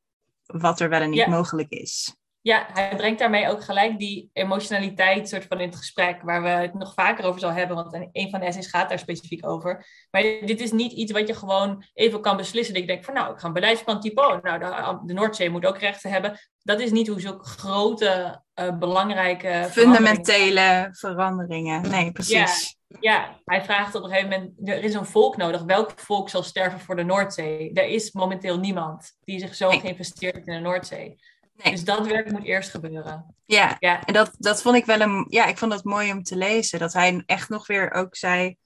wat 0.46 0.80
er 0.80 0.88
wel 0.88 1.00
en 1.00 1.10
niet 1.10 1.18
ja. 1.18 1.28
mogelijk 1.28 1.70
is. 1.70 2.16
Ja, 2.40 2.66
hij 2.72 2.96
brengt 2.96 3.18
daarmee 3.18 3.48
ook 3.48 3.64
gelijk 3.64 3.98
die 3.98 4.30
emotionaliteit 4.32 5.28
soort 5.28 5.44
van 5.44 5.60
in 5.60 5.68
het 5.68 5.76
gesprek, 5.76 6.22
waar 6.22 6.42
we 6.42 6.48
het 6.48 6.74
nog 6.74 6.94
vaker 6.94 7.24
over 7.24 7.40
zal 7.40 7.52
hebben, 7.52 7.76
want 7.76 8.08
een 8.12 8.30
van 8.30 8.40
de 8.40 8.46
essays 8.46 8.66
gaat 8.66 8.88
daar 8.88 8.98
specifiek 8.98 9.46
over. 9.46 9.86
Maar 10.10 10.22
dit 10.22 10.60
is 10.60 10.72
niet 10.72 10.92
iets 10.92 11.12
wat 11.12 11.28
je 11.28 11.34
gewoon 11.34 11.84
even 11.94 12.20
kan 12.20 12.36
beslissen. 12.36 12.74
Dat 12.74 12.82
ik 12.82 12.88
denk 12.88 13.04
van 13.04 13.14
nou, 13.14 13.32
ik 13.32 13.38
ga 13.38 13.46
een 13.46 13.52
beleidsplan 13.52 14.00
typen, 14.00 14.26
oh, 14.26 14.42
nou, 14.42 14.58
de, 14.58 14.98
de, 15.06 15.12
Noordzee 15.12 15.50
moet 15.50 15.66
ook 15.66 15.78
rechten 15.78 16.10
hebben. 16.10 16.38
Dat 16.62 16.80
is 16.80 16.90
niet 16.90 17.08
hoe 17.08 17.20
zulke 17.20 17.44
grote, 17.44 18.42
uh, 18.60 18.78
belangrijke... 18.78 19.66
Fundamentele 19.70 20.88
veranderingen. 20.92 21.90
Nee, 21.90 22.12
precies. 22.12 22.76
Ja, 23.00 23.40
hij 23.44 23.62
vraagt 23.62 23.94
op 23.94 24.02
een 24.02 24.08
gegeven 24.08 24.30
moment, 24.30 24.68
er 24.68 24.84
is 24.84 24.94
een 24.94 25.06
volk 25.06 25.36
nodig. 25.36 25.62
Welk 25.62 25.92
volk 25.96 26.28
zal 26.28 26.42
sterven 26.42 26.80
voor 26.80 26.96
de 26.96 27.04
Noordzee? 27.04 27.72
Er 27.72 27.86
is 27.86 28.12
momenteel 28.12 28.58
niemand 28.58 29.16
die 29.24 29.38
zich 29.38 29.54
zo 29.54 29.70
geïnvesteerd 29.70 30.34
heeft 30.34 30.46
in 30.46 30.54
de 30.54 30.60
Noordzee. 30.60 31.16
Nee. 31.62 31.72
Dus 31.72 31.84
dat 31.84 32.06
werk 32.06 32.30
moet 32.30 32.44
eerst 32.44 32.70
gebeuren. 32.70 33.34
Ja, 33.44 33.76
ja. 33.78 34.04
en 34.04 34.12
dat, 34.12 34.34
dat 34.38 34.62
vond 34.62 34.76
ik 34.76 34.84
wel 34.84 35.00
een. 35.00 35.26
Ja, 35.28 35.46
ik 35.46 35.58
vond 35.58 35.72
het 35.72 35.84
mooi 35.84 36.12
om 36.12 36.22
te 36.22 36.36
lezen. 36.36 36.78
Dat 36.78 36.92
hij 36.92 37.22
echt 37.26 37.48
nog 37.48 37.66
weer 37.66 37.90
ook 37.92 38.16
zei. 38.16 38.56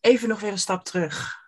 Even 0.00 0.28
nog 0.28 0.40
weer 0.40 0.50
een 0.50 0.58
stap 0.58 0.84
terug. 0.84 1.40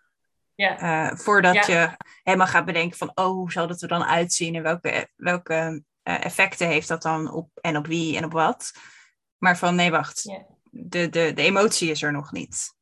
Ja. 0.54 1.10
Uh, 1.10 1.18
voordat 1.18 1.66
je 1.66 1.96
helemaal 2.22 2.46
gaat 2.46 2.64
bedenken 2.64 2.98
van. 2.98 3.10
Oh, 3.14 3.26
hoe 3.26 3.52
zal 3.52 3.66
dat 3.66 3.82
er 3.82 3.88
dan 3.88 4.04
uitzien? 4.04 4.54
En 4.54 4.62
welke, 4.62 5.08
welke 5.16 5.82
uh, 6.02 6.24
effecten 6.24 6.68
heeft 6.68 6.88
dat 6.88 7.02
dan 7.02 7.32
op. 7.32 7.50
En 7.60 7.76
op 7.76 7.86
wie 7.86 8.16
en 8.16 8.24
op 8.24 8.32
wat? 8.32 8.72
Maar 9.38 9.58
van 9.58 9.74
nee, 9.74 9.90
wacht. 9.90 10.22
Ja. 10.22 10.46
De, 10.70 11.08
de, 11.08 11.32
de 11.32 11.42
emotie 11.42 11.90
is 11.90 12.02
er 12.02 12.12
nog 12.12 12.32
niet. 12.32 12.74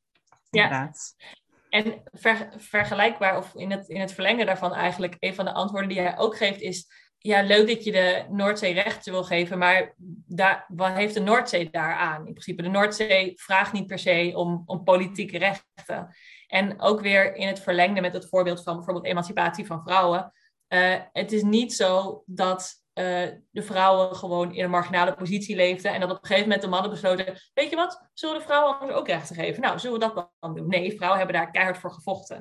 Inderdaad. 0.50 1.14
Ja. 1.16 1.26
En 1.68 2.02
ver, 2.12 2.52
vergelijkbaar, 2.56 3.36
of 3.36 3.54
in 3.54 3.70
het, 3.70 3.88
in 3.88 4.00
het 4.00 4.12
verlengen 4.12 4.46
daarvan 4.46 4.74
eigenlijk, 4.74 5.16
een 5.18 5.34
van 5.34 5.44
de 5.44 5.52
antwoorden 5.52 5.88
die 5.88 6.00
hij 6.00 6.18
ook 6.18 6.36
geeft, 6.36 6.60
is 6.60 6.86
ja, 7.22 7.42
leuk 7.42 7.66
dat 7.66 7.84
je 7.84 7.92
de 7.92 8.24
Noordzee 8.30 8.74
rechten 8.74 9.12
wil 9.12 9.24
geven, 9.24 9.58
maar 9.58 9.94
daar, 10.26 10.64
wat 10.68 10.92
heeft 10.92 11.14
de 11.14 11.20
Noordzee 11.20 11.70
daar 11.70 11.94
aan? 11.94 12.26
In 12.26 12.32
principe, 12.32 12.62
de 12.62 12.68
Noordzee 12.68 13.32
vraagt 13.36 13.72
niet 13.72 13.86
per 13.86 13.98
se 13.98 14.32
om, 14.34 14.62
om 14.66 14.84
politieke 14.84 15.38
rechten. 15.38 16.14
En 16.46 16.80
ook 16.80 17.00
weer 17.00 17.34
in 17.34 17.46
het 17.46 17.60
verlengde 17.60 18.00
met 18.00 18.12
het 18.12 18.28
voorbeeld 18.28 18.62
van 18.62 18.76
bijvoorbeeld 18.76 19.06
emancipatie 19.06 19.66
van 19.66 19.82
vrouwen. 19.82 20.32
Uh, 20.68 20.94
het 21.12 21.32
is 21.32 21.42
niet 21.42 21.74
zo 21.74 22.22
dat 22.26 22.74
uh, 22.94 23.28
de 23.50 23.62
vrouwen 23.62 24.16
gewoon 24.16 24.54
in 24.54 24.64
een 24.64 24.70
marginale 24.70 25.14
positie 25.14 25.56
leefden 25.56 25.92
en 25.92 26.00
dat 26.00 26.10
op 26.10 26.16
een 26.16 26.26
gegeven 26.26 26.42
moment 26.42 26.62
de 26.62 26.68
mannen 26.68 26.90
besloten, 26.90 27.36
weet 27.54 27.70
je 27.70 27.76
wat, 27.76 28.08
zullen 28.12 28.38
de 28.38 28.44
vrouwen 28.44 28.78
anders 28.78 28.98
ook 28.98 29.06
rechten 29.06 29.36
geven? 29.36 29.62
Nou, 29.62 29.78
zullen 29.78 29.98
we 29.98 30.04
dat 30.06 30.30
dan 30.40 30.54
doen? 30.54 30.68
Nee, 30.68 30.96
vrouwen 30.96 31.18
hebben 31.18 31.36
daar 31.36 31.50
keihard 31.50 31.78
voor 31.78 31.92
gevochten. 31.92 32.38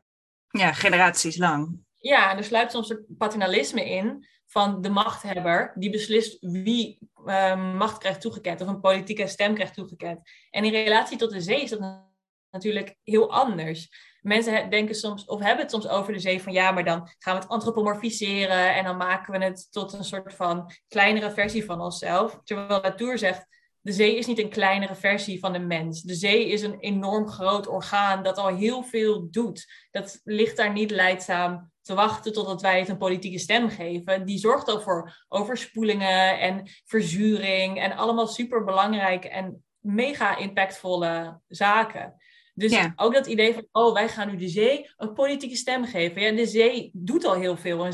Ja, 0.47 0.73
generaties 0.73 1.37
lang. 1.37 1.79
Ja, 1.97 2.31
en 2.31 2.37
er 2.37 2.43
sluipt 2.43 2.71
soms 2.71 2.89
een 2.89 3.05
paternalisme 3.17 3.89
in 3.89 4.27
van 4.51 4.81
de 4.81 4.89
machthebber 4.89 5.73
die 5.75 5.89
beslist 5.89 6.37
wie 6.39 6.97
uh, 7.25 7.73
macht 7.73 7.97
krijgt 7.97 8.21
toegekend 8.21 8.61
of 8.61 8.67
een 8.67 8.79
politieke 8.79 9.27
stem 9.27 9.53
krijgt 9.53 9.73
toegekend. 9.73 10.19
En 10.49 10.63
in 10.63 10.71
relatie 10.71 11.17
tot 11.17 11.31
de 11.31 11.41
zee 11.41 11.61
is 11.61 11.69
dat 11.69 12.09
natuurlijk 12.49 12.95
heel 13.03 13.31
anders. 13.31 13.89
Mensen 14.21 14.69
denken 14.69 14.95
soms, 14.95 15.25
of 15.25 15.39
hebben 15.39 15.61
het 15.61 15.71
soms 15.71 15.87
over 15.87 16.13
de 16.13 16.19
zee 16.19 16.41
van 16.41 16.53
ja, 16.53 16.71
maar 16.71 16.83
dan 16.83 17.09
gaan 17.17 17.35
we 17.35 17.41
het 17.41 17.49
antropomorfiseren 17.49 18.75
en 18.75 18.83
dan 18.83 18.97
maken 18.97 19.39
we 19.39 19.45
het 19.45 19.67
tot 19.71 19.93
een 19.93 20.03
soort 20.03 20.33
van 20.33 20.71
kleinere 20.87 21.31
versie 21.31 21.65
van 21.65 21.81
onszelf. 21.81 22.39
Terwijl 22.43 22.81
Latour 22.81 23.17
zegt, 23.17 23.45
de 23.81 23.91
zee 23.91 24.17
is 24.17 24.25
niet 24.25 24.39
een 24.39 24.49
kleinere 24.49 24.95
versie 24.95 25.39
van 25.39 25.53
de 25.53 25.59
mens. 25.59 26.01
De 26.01 26.15
zee 26.15 26.47
is 26.47 26.61
een 26.61 26.79
enorm 26.79 27.27
groot 27.27 27.67
orgaan 27.67 28.23
dat 28.23 28.37
al 28.37 28.55
heel 28.55 28.83
veel 28.83 29.27
doet. 29.31 29.87
Dat 29.91 30.21
ligt 30.23 30.57
daar 30.57 30.71
niet 30.71 30.91
leidzaam 30.91 31.70
te 31.81 31.93
wachten 31.93 32.33
totdat 32.33 32.61
wij 32.61 32.79
het 32.79 32.89
een 32.89 32.97
politieke 32.97 33.39
stem 33.39 33.69
geven. 33.69 34.25
Die 34.25 34.37
zorgt 34.37 34.67
al 34.67 34.81
voor 34.81 35.25
overspoelingen 35.27 36.39
en 36.39 36.69
verzuring 36.85 37.79
en 37.79 37.91
allemaal 37.91 38.27
super 38.27 38.63
belangrijke 38.63 39.29
en 39.29 39.63
mega 39.79 40.37
impactvolle 40.37 41.39
zaken. 41.47 42.15
Dus 42.53 42.89
ook 42.95 43.13
dat 43.13 43.27
idee 43.27 43.53
van, 43.53 43.67
oh, 43.71 43.93
wij 43.93 44.09
gaan 44.09 44.29
nu 44.29 44.37
de 44.37 44.47
zee 44.47 44.91
een 44.97 45.13
politieke 45.13 45.55
stem 45.55 45.85
geven. 45.85 46.21
Ja, 46.21 46.31
de 46.31 46.47
zee 46.47 46.89
doet 46.93 47.25
al 47.25 47.33
heel 47.33 47.57
veel 47.57 47.85
en 47.85 47.93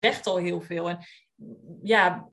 zegt 0.00 0.26
al 0.26 0.36
heel 0.36 0.60
veel. 0.60 0.88
En 0.88 0.98
ja, 1.82 2.28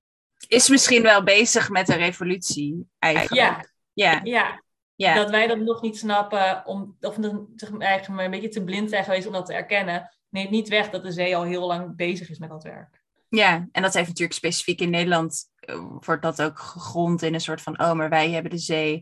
is 0.47 0.69
misschien 0.69 1.01
wel 1.01 1.23
bezig 1.23 1.69
met 1.69 1.89
een 1.89 1.97
revolutie 1.97 2.88
eigenlijk. 3.00 3.41
Ja, 3.41 3.65
ja. 3.93 4.19
ja. 4.23 4.63
ja. 4.95 5.15
Dat 5.15 5.29
wij 5.29 5.47
dat 5.47 5.59
nog 5.59 5.81
niet 5.81 5.97
snappen, 5.97 6.65
om, 6.65 6.97
of 7.01 7.17
eigenlijk 7.17 8.07
maar 8.07 8.25
een 8.25 8.31
beetje 8.31 8.47
te 8.47 8.63
blind 8.63 8.89
zijn 8.89 9.03
geweest 9.03 9.27
om 9.27 9.33
dat 9.33 9.45
te 9.45 9.53
erkennen, 9.53 10.09
neemt 10.31 10.50
niet 10.50 10.67
weg 10.67 10.89
dat 10.89 11.03
de 11.03 11.11
zee 11.11 11.35
al 11.35 11.43
heel 11.43 11.67
lang 11.67 11.95
bezig 11.95 12.29
is 12.29 12.39
met 12.39 12.50
dat 12.50 12.63
werk. 12.63 13.01
Ja, 13.29 13.67
en 13.71 13.81
dat 13.81 13.93
heeft 13.93 14.07
natuurlijk 14.07 14.38
specifiek 14.38 14.81
in 14.81 14.89
Nederland, 14.89 15.51
uh, 15.69 15.85
wordt 16.00 16.21
dat 16.21 16.41
ook 16.41 16.59
gegrond 16.59 17.21
in 17.21 17.33
een 17.33 17.41
soort 17.41 17.61
van, 17.61 17.81
oh, 17.81 17.93
maar 17.93 18.09
wij 18.09 18.31
hebben 18.31 18.51
de 18.51 18.57
zee 18.57 19.01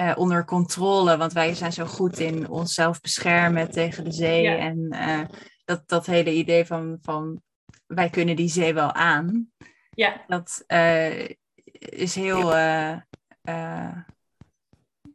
uh, 0.00 0.12
onder 0.16 0.44
controle, 0.44 1.16
want 1.16 1.32
wij 1.32 1.54
zijn 1.54 1.72
zo 1.72 1.84
goed 1.84 2.18
in 2.18 2.48
onszelf 2.48 3.00
beschermen 3.00 3.70
tegen 3.70 4.04
de 4.04 4.12
zee. 4.12 4.46
En 4.46 4.78
uh, 4.90 5.24
dat, 5.64 5.88
dat 5.88 6.06
hele 6.06 6.32
idee 6.32 6.64
van, 6.66 6.98
van, 7.02 7.42
wij 7.86 8.10
kunnen 8.10 8.36
die 8.36 8.48
zee 8.48 8.74
wel 8.74 8.92
aan. 8.92 9.50
Ja. 9.90 10.24
Dat 10.26 10.64
uh, 10.68 11.28
is 11.72 12.14
heel, 12.14 12.48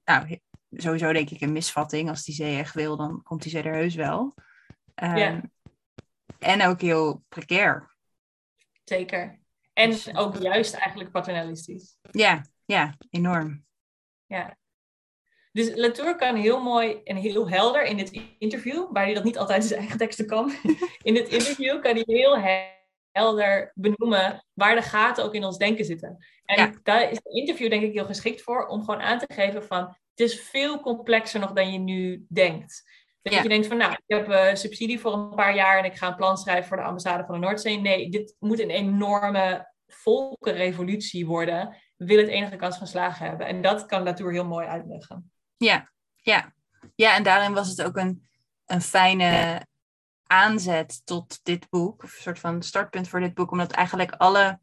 nou, 0.06 0.40
sowieso 0.72 1.14
denk 1.14 1.30
ik 1.30 1.42
een 1.42 1.52
misvatting. 1.52 2.10
Als 2.10 2.24
die 2.24 2.36
zee 2.36 2.58
echt 2.58 2.74
wil, 2.74 2.98
dan 2.98 3.24
komt 3.24 3.42
die 3.42 3.52
zee 3.52 3.64
er 3.64 3.74
heus 3.74 3.96
wel. 3.96 4.34
Um, 5.04 5.16
ja. 5.16 5.42
En 6.40 6.62
ook 6.62 6.82
heel 6.82 7.24
precair. 7.30 7.96
Zeker. 8.84 9.40
En 9.74 9.90
dus, 9.90 10.16
ook 10.16 10.38
juist 10.38 10.74
eigenlijk 10.74 11.12
paternalistisch. 11.12 11.98
Ja, 12.12 12.46
ja, 12.66 12.98
enorm. 13.10 13.66
Ja. 14.26 14.58
Dus 15.52 15.76
Latour 15.76 16.16
kan 16.16 16.36
heel 16.36 16.62
mooi 16.62 17.02
en 17.04 17.16
heel 17.16 17.50
helder 17.50 17.84
in 17.84 17.98
dit 17.98 18.22
interview, 18.40 18.92
waar 18.92 19.04
hij 19.04 19.14
dat 19.14 19.24
niet 19.24 19.38
altijd 19.38 19.62
in 19.62 19.68
zijn 19.68 19.80
eigen 19.80 19.98
teksten 19.98 20.28
kan, 20.28 20.52
in 21.04 21.14
dit 21.14 21.28
interview 21.28 21.82
kan 21.82 21.94
hij 21.94 22.04
heel 22.06 22.38
helder 23.12 23.72
benoemen 23.76 24.46
waar 24.54 24.76
de 24.76 24.82
gaten 24.82 25.24
ook 25.24 25.34
in 25.34 25.44
ons 25.44 25.58
denken 25.58 25.86
zitten. 25.86 26.26
En 26.46 26.80
daar 26.84 27.02
is 27.02 27.18
het 27.24 27.34
interview 27.34 27.70
denk 27.70 27.84
ik 27.84 27.94
heel 27.94 28.06
geschikt 28.06 28.42
voor, 28.42 28.68
om 28.68 28.84
gewoon 28.84 29.02
aan 29.02 29.20
te 29.20 29.34
geven 29.34 29.64
van, 29.64 29.98
het 30.10 30.20
is 30.20 30.42
veel 30.42 30.80
complexer 30.80 31.40
nog 31.40 31.52
dan 31.52 31.72
je 31.72 31.80
nu 31.80 32.26
denkt. 32.30 32.84
Dat 33.32 33.44
je 33.44 33.50
denkt 33.50 33.68
van, 33.68 33.78
nou, 33.78 33.92
ik 33.92 34.04
heb 34.06 34.30
uh, 34.30 34.54
subsidie 34.54 35.00
voor 35.00 35.14
een 35.14 35.36
paar 35.36 35.56
jaar 35.56 35.78
en 35.78 35.86
ik 35.86 35.96
ga 35.96 36.08
een 36.08 36.16
plan 36.16 36.38
schrijven 36.38 36.68
voor 36.68 36.78
de 36.78 36.84
ambassade 36.84 37.26
van 37.26 37.34
de 37.34 37.46
Noordzee. 37.46 37.80
Nee, 37.80 38.10
dit 38.10 38.36
moet 38.40 38.60
een 38.60 38.70
enorme 38.70 39.74
volkenrevolutie 39.88 41.26
worden. 41.26 41.76
Willen 41.98 42.24
het 42.24 42.34
enige 42.34 42.56
kans 42.56 42.78
van 42.78 42.88
slagen 42.88 43.28
hebben. 43.28 43.48
En 43.48 43.62
dat 43.62 43.86
kan 43.86 44.04
Latour 44.04 44.32
heel 44.32 44.46
mooi 44.46 44.68
uitleggen. 44.68 45.32
Ja, 45.58 45.92
ja. 46.16 46.54
Ja, 46.96 47.16
en 47.16 47.24
daarin 47.24 47.54
was 47.54 47.70
het 47.70 47.84
ook 47.84 47.98
een, 47.98 48.28
een 48.66 48.82
fijne 48.82 49.62
aanzet 50.24 51.02
tot 51.06 51.40
dit 51.44 51.70
boek, 51.70 52.04
of 52.04 52.16
een 52.16 52.22
soort 52.22 52.40
van 52.40 52.64
startpunt 52.64 53.08
voor 53.08 53.20
dit 53.20 53.34
boek, 53.34 53.52
omdat 53.52 53.72
eigenlijk 53.72 54.12
alle 54.12 54.60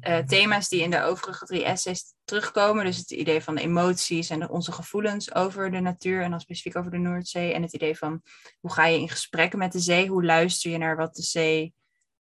uh, 0.00 0.18
thema's 0.18 0.68
die 0.68 0.82
in 0.82 0.90
de 0.90 1.02
overige 1.02 1.44
drie 1.44 1.64
essays 1.64 2.14
terugkomen, 2.24 2.84
dus 2.84 2.96
het 2.96 3.10
idee 3.10 3.42
van 3.42 3.54
de 3.54 3.60
emoties 3.60 4.30
en 4.30 4.40
de, 4.40 4.48
onze 4.48 4.72
gevoelens 4.72 5.34
over 5.34 5.70
de 5.70 5.80
natuur 5.80 6.22
en 6.22 6.30
dan 6.30 6.40
specifiek 6.40 6.76
over 6.76 6.90
de 6.90 6.98
Noordzee. 6.98 7.52
En 7.52 7.62
het 7.62 7.72
idee 7.72 7.98
van 7.98 8.22
hoe 8.60 8.72
ga 8.72 8.86
je 8.86 8.98
in 8.98 9.08
gesprek 9.08 9.56
met 9.56 9.72
de 9.72 9.80
zee, 9.80 10.08
hoe 10.08 10.24
luister 10.24 10.70
je 10.70 10.78
naar 10.78 10.96
wat 10.96 11.14
de 11.14 11.22
zee 11.22 11.74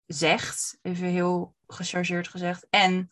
zegt, 0.06 0.78
even 0.82 1.06
heel 1.06 1.54
gechargeerd 1.66 2.28
gezegd, 2.28 2.66
en 2.70 3.10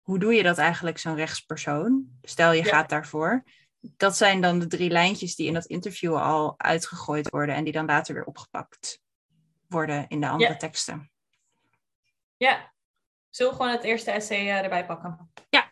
hoe 0.00 0.18
doe 0.18 0.34
je 0.34 0.42
dat 0.42 0.58
eigenlijk 0.58 0.98
zo'n 0.98 1.14
rechtspersoon? 1.14 2.08
Stel 2.22 2.52
je 2.52 2.64
gaat 2.64 2.88
daarvoor. 2.88 3.44
Dat 3.80 4.16
zijn 4.16 4.40
dan 4.40 4.58
de 4.58 4.66
drie 4.66 4.90
lijntjes 4.90 5.34
die 5.34 5.46
in 5.46 5.54
dat 5.54 5.66
interview 5.66 6.16
al 6.16 6.54
uitgegooid 6.56 7.28
worden 7.28 7.54
en 7.54 7.64
die 7.64 7.72
dan 7.72 7.86
later 7.86 8.14
weer 8.14 8.24
opgepakt 8.24 9.00
worden 9.66 10.08
in 10.08 10.20
de 10.20 10.28
andere 10.28 10.56
teksten. 10.56 11.10
Ja, 12.36 12.72
zullen 13.38 13.52
we 13.52 13.58
gewoon 13.58 13.76
het 13.76 13.84
eerste 13.84 14.10
essay 14.10 14.44
uh, 14.44 14.62
erbij 14.62 14.86
pakken? 14.86 15.30
Ja. 15.48 15.70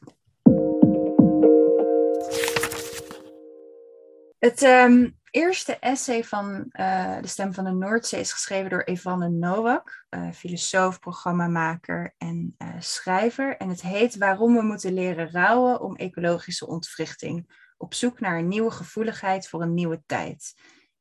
Het 4.39 4.63
um, 4.63 5.19
eerste 5.31 5.79
essay 5.79 6.25
van 6.25 6.67
uh, 6.73 7.21
De 7.21 7.27
Stem 7.27 7.55
van 7.55 7.65
de 7.65 7.71
Noordzee 7.71 8.21
is 8.21 8.33
geschreven 8.33 8.71
door 8.71 8.83
Evanne 8.83 9.29
Nowak, 9.29 10.07
uh, 10.11 10.31
filosoof, 10.33 10.99
programmamaker 10.99 12.15
en 12.19 12.57
schrijver. 12.79 13.57
En 13.57 13.69
het 13.69 13.83
heet 13.83 14.17
Waarom 14.17 14.55
we 14.55 14.63
moeten 14.63 14.95
leren 14.95 15.31
rouwen 15.31 15.81
om 15.81 15.97
ecologische 15.97 16.67
ontwrichting 16.67 17.65
op 17.77 17.95
zoek 17.95 18.21
naar 18.21 18.39
een 18.39 18.49
nieuwe 18.49 18.71
gevoeligheid 18.71 19.49
voor 19.49 19.63
een 19.63 19.75
nieuwe 19.75 20.03
tijd. 20.07 20.55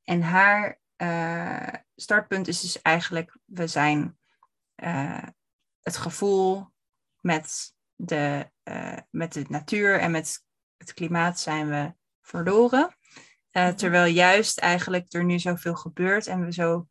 En 0.03 0.21
haar 0.21 0.79
uh, 0.97 1.73
startpunt 1.95 2.47
is 2.47 2.61
dus 2.61 2.81
eigenlijk, 2.81 3.37
we 3.45 3.67
zijn 3.67 4.17
uh, 4.83 5.23
het 5.85 5.97
gevoel 5.97 6.67
met 7.21 7.73
de, 7.95 8.49
uh, 8.63 8.97
met 9.09 9.33
de 9.33 9.45
natuur 9.47 9.99
en 9.99 10.11
met 10.11 10.43
het 10.77 10.93
klimaat 10.93 11.39
zijn 11.39 11.69
we 11.69 11.93
verloren. 12.21 12.97
terwijl 13.51 14.05
juist 14.05 14.57
eigenlijk 14.59 15.13
er 15.13 15.23
nu 15.23 15.39
zoveel 15.39 15.75
gebeurt 15.75 16.27
en 16.27 16.45
we 16.45 16.53
zo 16.53 16.87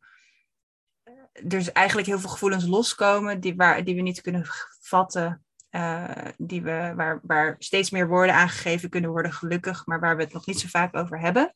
er 1.33 1.53
is 1.53 1.71
eigenlijk 1.71 2.07
heel 2.07 2.19
veel 2.19 2.29
gevoelens 2.29 2.65
loskomen 2.65 3.39
die, 3.39 3.55
waar, 3.55 3.83
die 3.83 3.95
we 3.95 4.01
niet 4.01 4.21
kunnen 4.21 4.45
vatten 4.79 5.45
eh, 5.75 6.27
die 6.37 6.61
we, 6.61 6.93
waar, 6.95 7.19
waar 7.23 7.55
steeds 7.59 7.89
meer 7.89 8.07
woorden 8.07 8.35
aangegeven 8.35 8.89
kunnen 8.89 9.09
worden, 9.09 9.33
gelukkig, 9.33 9.85
maar 9.85 9.99
waar 9.99 10.15
we 10.15 10.23
het 10.23 10.33
nog 10.33 10.45
niet 10.45 10.59
zo 10.59 10.67
vaak 10.67 10.95
over 10.95 11.19
hebben. 11.19 11.53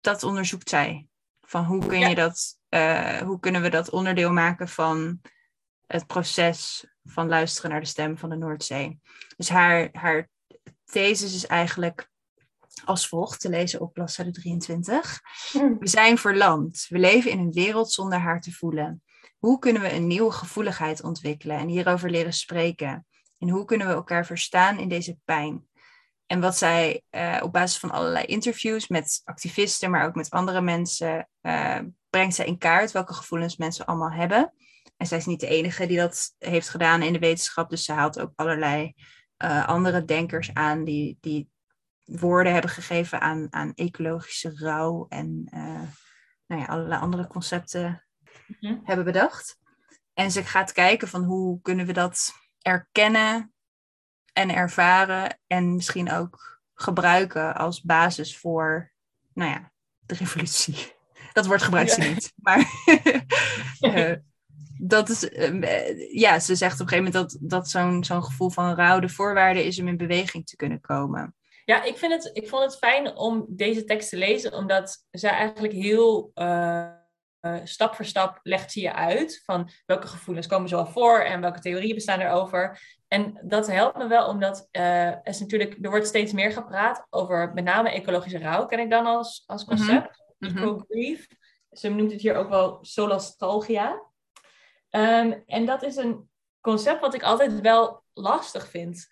Dat 0.00 0.22
onderzoekt 0.22 0.68
zij. 0.68 1.06
Van 1.40 1.64
hoe, 1.64 1.86
kun 1.86 1.98
je 1.98 2.14
dat, 2.14 2.58
eh, 2.68 3.16
hoe 3.16 3.40
kunnen 3.40 3.62
we 3.62 3.70
dat 3.70 3.90
onderdeel 3.90 4.32
maken 4.32 4.68
van 4.68 5.20
het 5.88 6.06
proces 6.06 6.86
van 7.04 7.28
luisteren 7.28 7.70
naar 7.70 7.80
de 7.80 7.86
stem 7.86 8.18
van 8.18 8.30
de 8.30 8.36
Noordzee. 8.36 9.00
Dus 9.36 9.48
haar, 9.48 9.88
haar 9.92 10.28
thesis 10.84 11.34
is 11.34 11.46
eigenlijk 11.46 12.10
als 12.84 13.08
volgt 13.08 13.40
te 13.40 13.48
lezen 13.48 13.80
op 13.80 13.92
bladzijde 13.92 14.30
23. 14.30 15.20
Hmm. 15.52 15.78
We 15.78 15.88
zijn 15.88 16.18
verlamd. 16.18 16.86
We 16.88 16.98
leven 16.98 17.30
in 17.30 17.38
een 17.38 17.52
wereld 17.52 17.92
zonder 17.92 18.18
haar 18.18 18.40
te 18.40 18.52
voelen. 18.52 19.02
Hoe 19.38 19.58
kunnen 19.58 19.82
we 19.82 19.92
een 19.92 20.06
nieuwe 20.06 20.32
gevoeligheid 20.32 21.02
ontwikkelen 21.02 21.58
en 21.58 21.68
hierover 21.68 22.10
leren 22.10 22.32
spreken? 22.32 23.06
En 23.38 23.48
hoe 23.48 23.64
kunnen 23.64 23.86
we 23.86 23.92
elkaar 23.92 24.26
verstaan 24.26 24.78
in 24.78 24.88
deze 24.88 25.18
pijn? 25.24 25.66
En 26.26 26.40
wat 26.40 26.56
zij 26.56 27.02
eh, 27.10 27.40
op 27.42 27.52
basis 27.52 27.78
van 27.78 27.90
allerlei 27.90 28.24
interviews 28.24 28.88
met 28.88 29.20
activisten, 29.24 29.90
maar 29.90 30.06
ook 30.06 30.14
met 30.14 30.30
andere 30.30 30.60
mensen, 30.60 31.28
uh, 31.42 31.78
brengt 32.10 32.34
zij 32.34 32.46
in 32.46 32.58
kaart 32.58 32.92
welke 32.92 33.14
gevoelens 33.14 33.56
mensen 33.56 33.86
allemaal 33.86 34.12
hebben. 34.12 34.52
En 34.98 35.06
zij 35.06 35.18
is 35.18 35.26
niet 35.26 35.40
de 35.40 35.46
enige 35.46 35.86
die 35.86 35.96
dat 35.98 36.34
heeft 36.38 36.68
gedaan 36.68 37.02
in 37.02 37.12
de 37.12 37.18
wetenschap, 37.18 37.70
dus 37.70 37.84
ze 37.84 37.92
haalt 37.92 38.20
ook 38.20 38.32
allerlei 38.34 38.94
uh, 39.44 39.68
andere 39.68 40.04
denkers 40.04 40.54
aan 40.54 40.84
die, 40.84 41.18
die 41.20 41.50
woorden 42.04 42.52
hebben 42.52 42.70
gegeven 42.70 43.20
aan, 43.20 43.46
aan 43.50 43.74
ecologische 43.74 44.52
rouw 44.56 45.06
en 45.08 45.48
nou 46.46 46.60
ja, 46.60 46.66
allerlei 46.66 47.00
andere 47.00 47.26
concepten 47.26 48.02
Mhm. 48.60 48.78
hebben 48.84 49.04
bedacht. 49.04 49.58
En 50.14 50.30
ze 50.30 50.44
gaat 50.44 50.72
kijken 50.72 51.08
van 51.08 51.24
hoe 51.24 51.60
kunnen 51.60 51.86
we 51.86 51.92
dat 51.92 52.32
erkennen 52.62 53.52
en 54.32 54.50
ervaren 54.54 55.40
en 55.46 55.74
misschien 55.74 56.12
ook 56.12 56.60
gebruiken 56.74 57.54
als 57.54 57.82
basis 57.82 58.38
voor, 58.38 58.92
nou 59.32 59.50
ja, 59.50 59.72
de 59.98 60.14
revolutie. 60.14 60.96
Dat 61.32 61.46
woord 61.46 61.62
gebruikt 61.62 61.90
ze 61.90 62.02
Ja. 62.02 62.08
niet, 62.08 62.32
maar 62.36 62.58
eh, 63.80 64.16
dat 64.78 65.08
is, 65.08 65.28
eh, 65.28 66.12
ja, 66.12 66.38
ze 66.38 66.54
zegt 66.54 66.80
op 66.80 66.80
een 66.80 66.88
gegeven 66.88 67.12
moment 67.12 67.30
dat, 67.30 67.50
dat 67.50 67.68
zo'n 67.68 68.04
zo'n 68.04 68.24
gevoel 68.24 68.50
van 68.50 68.74
rouw 68.74 69.00
de 69.00 69.08
voorwaarde 69.08 69.64
is 69.64 69.80
om 69.80 69.88
in 69.88 69.96
beweging 69.96 70.46
te 70.46 70.56
kunnen 70.56 70.80
komen. 70.80 71.34
Ja, 71.64 71.82
ik, 71.82 71.96
vind 71.96 72.12
het, 72.12 72.30
ik 72.32 72.48
vond 72.48 72.62
het 72.62 72.76
fijn 72.76 73.16
om 73.16 73.44
deze 73.48 73.84
tekst 73.84 74.08
te 74.10 74.16
lezen, 74.16 74.52
omdat 74.52 75.04
zij 75.10 75.30
eigenlijk 75.30 75.72
heel 75.72 76.30
uh, 76.34 76.88
uh, 77.40 77.56
stap 77.64 77.94
voor 77.94 78.04
stap 78.04 78.40
legt 78.42 78.72
ze 78.72 78.80
je 78.80 78.92
uit 78.92 79.42
van 79.44 79.70
welke 79.86 80.06
gevoelens 80.06 80.46
komen 80.46 80.68
zo 80.68 80.76
al 80.76 80.86
voor 80.86 81.20
en 81.20 81.40
welke 81.40 81.60
theorieën 81.60 81.94
bestaan 81.94 82.20
erover. 82.20 82.80
En 83.08 83.40
dat 83.42 83.66
helpt 83.66 83.96
me 83.96 84.06
wel, 84.06 84.28
omdat 84.28 84.68
uh, 84.72 84.82
er, 84.82 85.20
is 85.22 85.40
natuurlijk, 85.40 85.78
er 85.82 85.90
wordt 85.90 86.06
steeds 86.06 86.32
meer 86.32 86.52
gepraat 86.52 87.06
over 87.10 87.50
met 87.54 87.64
name 87.64 87.90
ecologische 87.90 88.38
rouw, 88.38 88.66
ken 88.66 88.78
ik 88.78 88.90
dan 88.90 89.06
als, 89.06 89.42
als 89.46 89.64
concept. 89.64 90.24
Mhm. 90.38 90.58
Eco-grief. 90.58 91.26
Ze 91.70 91.88
noemt 91.88 92.12
het 92.12 92.20
hier 92.20 92.34
ook 92.34 92.48
wel 92.48 92.78
solastalgia. 92.80 94.02
Um, 94.90 95.42
en 95.46 95.66
dat 95.66 95.82
is 95.82 95.96
een 95.96 96.28
concept 96.60 97.00
wat 97.00 97.14
ik 97.14 97.22
altijd 97.22 97.60
wel 97.60 98.02
lastig 98.14 98.68
vind. 98.68 99.06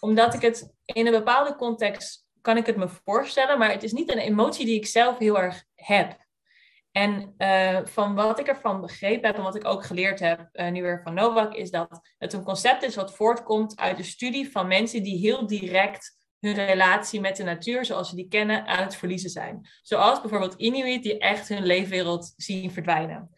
Omdat 0.00 0.34
ik 0.34 0.40
het 0.40 0.74
in 0.84 1.06
een 1.06 1.12
bepaalde 1.12 1.56
context 1.56 2.28
kan 2.40 2.56
ik 2.56 2.66
het 2.66 2.76
me 2.76 2.88
voorstellen, 2.88 3.58
maar 3.58 3.70
het 3.70 3.82
is 3.82 3.92
niet 3.92 4.12
een 4.12 4.18
emotie 4.18 4.64
die 4.66 4.76
ik 4.76 4.86
zelf 4.86 5.18
heel 5.18 5.38
erg 5.38 5.64
heb. 5.74 6.28
En 6.92 7.34
uh, 7.38 7.78
van 7.84 8.14
wat 8.14 8.38
ik 8.38 8.46
ervan 8.46 8.80
begrepen 8.80 9.26
heb 9.26 9.36
en 9.36 9.42
wat 9.42 9.56
ik 9.56 9.66
ook 9.66 9.84
geleerd 9.84 10.20
heb, 10.20 10.48
uh, 10.52 10.70
nu 10.70 10.82
weer 10.82 11.00
van 11.02 11.14
Novak, 11.14 11.54
is 11.54 11.70
dat 11.70 12.00
het 12.18 12.32
een 12.32 12.44
concept 12.44 12.82
is 12.82 12.94
wat 12.94 13.14
voortkomt 13.14 13.76
uit 13.76 13.96
de 13.96 14.02
studie 14.02 14.50
van 14.50 14.66
mensen 14.66 15.02
die 15.02 15.18
heel 15.18 15.46
direct 15.46 16.18
hun 16.40 16.54
relatie 16.54 17.20
met 17.20 17.36
de 17.36 17.42
natuur, 17.42 17.84
zoals 17.84 18.08
ze 18.08 18.16
die 18.16 18.28
kennen, 18.28 18.66
aan 18.66 18.82
het 18.82 18.96
verliezen 18.96 19.30
zijn. 19.30 19.68
Zoals 19.82 20.20
bijvoorbeeld 20.20 20.54
Inuit, 20.54 21.02
die 21.02 21.18
echt 21.18 21.48
hun 21.48 21.66
leefwereld 21.66 22.32
zien 22.36 22.70
verdwijnen. 22.70 23.30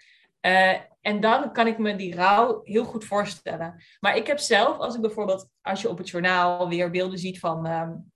Uh, 0.47 0.79
en 1.01 1.21
dan 1.21 1.53
kan 1.53 1.67
ik 1.67 1.79
me 1.79 1.97
die 1.97 2.15
rouw 2.15 2.61
heel 2.63 2.85
goed 2.85 3.05
voorstellen. 3.05 3.83
Maar 4.01 4.17
ik 4.17 4.27
heb 4.27 4.39
zelf, 4.39 4.79
als 4.79 4.95
ik 4.95 5.01
bijvoorbeeld, 5.01 5.49
als 5.61 5.83
je 5.83 5.89
op 5.89 5.99
het 5.99 6.09
journaal 6.09 6.69
weer 6.69 6.91
beelden 6.91 7.19
ziet 7.19 7.39
van 7.39 7.67
um, 7.67 8.13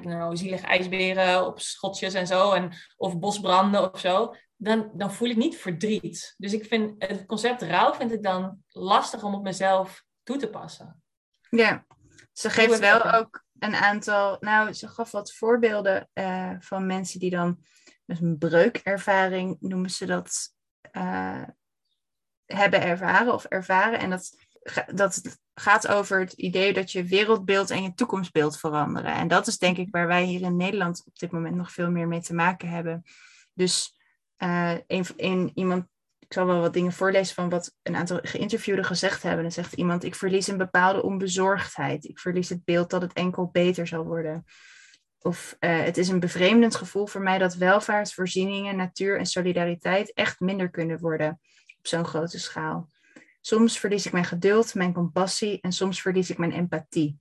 know, 0.00 0.36
zielige 0.36 0.66
ijsberen 0.66 1.46
op 1.46 1.60
schotjes 1.60 2.14
en 2.14 2.26
zo, 2.26 2.52
en, 2.52 2.72
of 2.96 3.18
bosbranden 3.18 3.92
of 3.92 4.00
zo, 4.00 4.34
dan, 4.56 4.90
dan 4.94 5.12
voel 5.12 5.28
ik 5.28 5.36
niet 5.36 5.56
verdriet. 5.56 6.34
Dus 6.38 6.52
ik 6.52 6.64
vind 6.64 6.94
het 6.98 7.26
concept 7.26 7.62
rouw 7.62 7.94
vind 7.94 8.12
ik 8.12 8.22
dan 8.22 8.62
lastig 8.68 9.22
om 9.22 9.34
op 9.34 9.42
mezelf 9.42 10.04
toe 10.22 10.36
te 10.36 10.48
passen. 10.48 11.02
Ja, 11.50 11.86
ze 12.32 12.50
geeft 12.50 12.78
wel 12.78 13.12
ook 13.12 13.44
een 13.58 13.74
aantal, 13.74 14.36
nou, 14.40 14.72
ze 14.72 14.88
gaf 14.88 15.10
wat 15.10 15.32
voorbeelden 15.32 16.08
uh, 16.14 16.52
van 16.58 16.86
mensen 16.86 17.20
die 17.20 17.30
dan 17.30 17.58
met 18.04 18.20
een 18.20 18.38
breukervaring, 18.38 19.56
noemen 19.60 19.90
ze 19.90 20.06
dat, 20.06 20.54
uh, 20.92 21.42
hebben 22.46 22.82
ervaren 22.82 23.32
of 23.32 23.44
ervaren. 23.44 23.98
En 23.98 24.10
dat, 24.10 24.36
dat 24.94 25.38
gaat 25.54 25.88
over 25.88 26.20
het 26.20 26.32
idee 26.32 26.72
dat 26.72 26.92
je 26.92 27.04
wereldbeeld 27.04 27.70
en 27.70 27.82
je 27.82 27.94
toekomstbeeld 27.94 28.58
veranderen. 28.58 29.14
En 29.14 29.28
dat 29.28 29.46
is 29.46 29.58
denk 29.58 29.76
ik 29.76 29.88
waar 29.90 30.06
wij 30.06 30.24
hier 30.24 30.42
in 30.42 30.56
Nederland 30.56 31.02
op 31.06 31.18
dit 31.18 31.30
moment 31.30 31.56
nog 31.56 31.72
veel 31.72 31.90
meer 31.90 32.08
mee 32.08 32.20
te 32.20 32.34
maken 32.34 32.68
hebben. 32.68 33.02
Dus 33.54 33.98
een, 34.36 35.06
een, 35.16 35.50
iemand, 35.54 35.86
ik 36.18 36.32
zal 36.32 36.46
wel 36.46 36.60
wat 36.60 36.72
dingen 36.72 36.92
voorlezen 36.92 37.34
van 37.34 37.48
wat 37.48 37.74
een 37.82 37.96
aantal 37.96 38.18
geïnterviewden 38.22 38.84
gezegd 38.84 39.22
hebben. 39.22 39.42
Dan 39.42 39.52
zegt 39.52 39.72
iemand, 39.72 40.04
ik 40.04 40.14
verlies 40.14 40.46
een 40.46 40.56
bepaalde 40.56 41.02
onbezorgdheid. 41.02 42.04
Ik 42.04 42.18
verlies 42.18 42.48
het 42.48 42.64
beeld 42.64 42.90
dat 42.90 43.02
het 43.02 43.12
enkel 43.12 43.48
beter 43.52 43.86
zal 43.86 44.04
worden. 44.04 44.44
Of 45.22 45.56
uh, 45.60 45.82
het 45.82 45.96
is 45.96 46.08
een 46.08 46.20
bevreemdend 46.20 46.74
gevoel 46.74 47.06
voor 47.06 47.20
mij 47.20 47.38
dat 47.38 47.54
welvaart, 47.54 48.14
voorzieningen, 48.14 48.76
natuur 48.76 49.18
en 49.18 49.26
solidariteit 49.26 50.12
echt 50.12 50.40
minder 50.40 50.70
kunnen 50.70 50.98
worden 50.98 51.40
op 51.78 51.86
zo'n 51.86 52.04
grote 52.04 52.38
schaal. 52.38 52.88
Soms 53.40 53.78
verlies 53.78 54.06
ik 54.06 54.12
mijn 54.12 54.24
geduld, 54.24 54.74
mijn 54.74 54.92
compassie 54.92 55.60
en 55.60 55.72
soms 55.72 56.00
verlies 56.00 56.30
ik 56.30 56.38
mijn 56.38 56.52
empathie. 56.52 57.18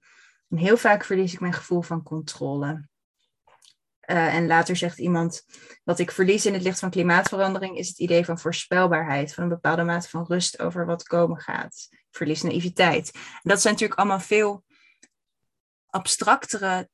En 0.50 0.58
heel 0.58 0.78
vaak 0.78 1.04
verlies 1.04 1.34
ik 1.34 1.40
mijn 1.40 1.54
gevoel 1.54 1.82
van 1.82 2.04
controle. 2.04 2.88
Uh, 4.06 4.36
en 4.36 4.48
later 4.48 4.76
zegt 4.76 4.98
iemand, 4.98 5.46
wat 5.84 6.00
ik 6.00 6.12
verlies 6.12 6.46
in 6.46 6.54
het 6.54 6.62
licht 6.62 6.80
van 6.80 6.90
klimaatverandering 6.90 7.78
is 7.78 7.88
het 7.88 8.00
idee 8.00 8.26
van 8.26 8.40
voorspelbaarheid, 8.40 9.34
van 9.34 9.44
een 9.44 9.50
bepaalde 9.50 9.84
mate 9.84 10.10
van 10.10 10.26
rust 10.28 10.60
over 10.60 10.86
wat 10.86 11.04
komen 11.04 11.40
gaat. 11.40 11.88
Ik 11.90 12.08
verlies 12.12 12.42
naïviteit. 12.42 13.12
Dat 13.42 13.62
zijn 13.62 13.74
natuurlijk 13.74 14.00
allemaal 14.00 14.20
veel 14.20 14.64
abstractere 15.86 16.90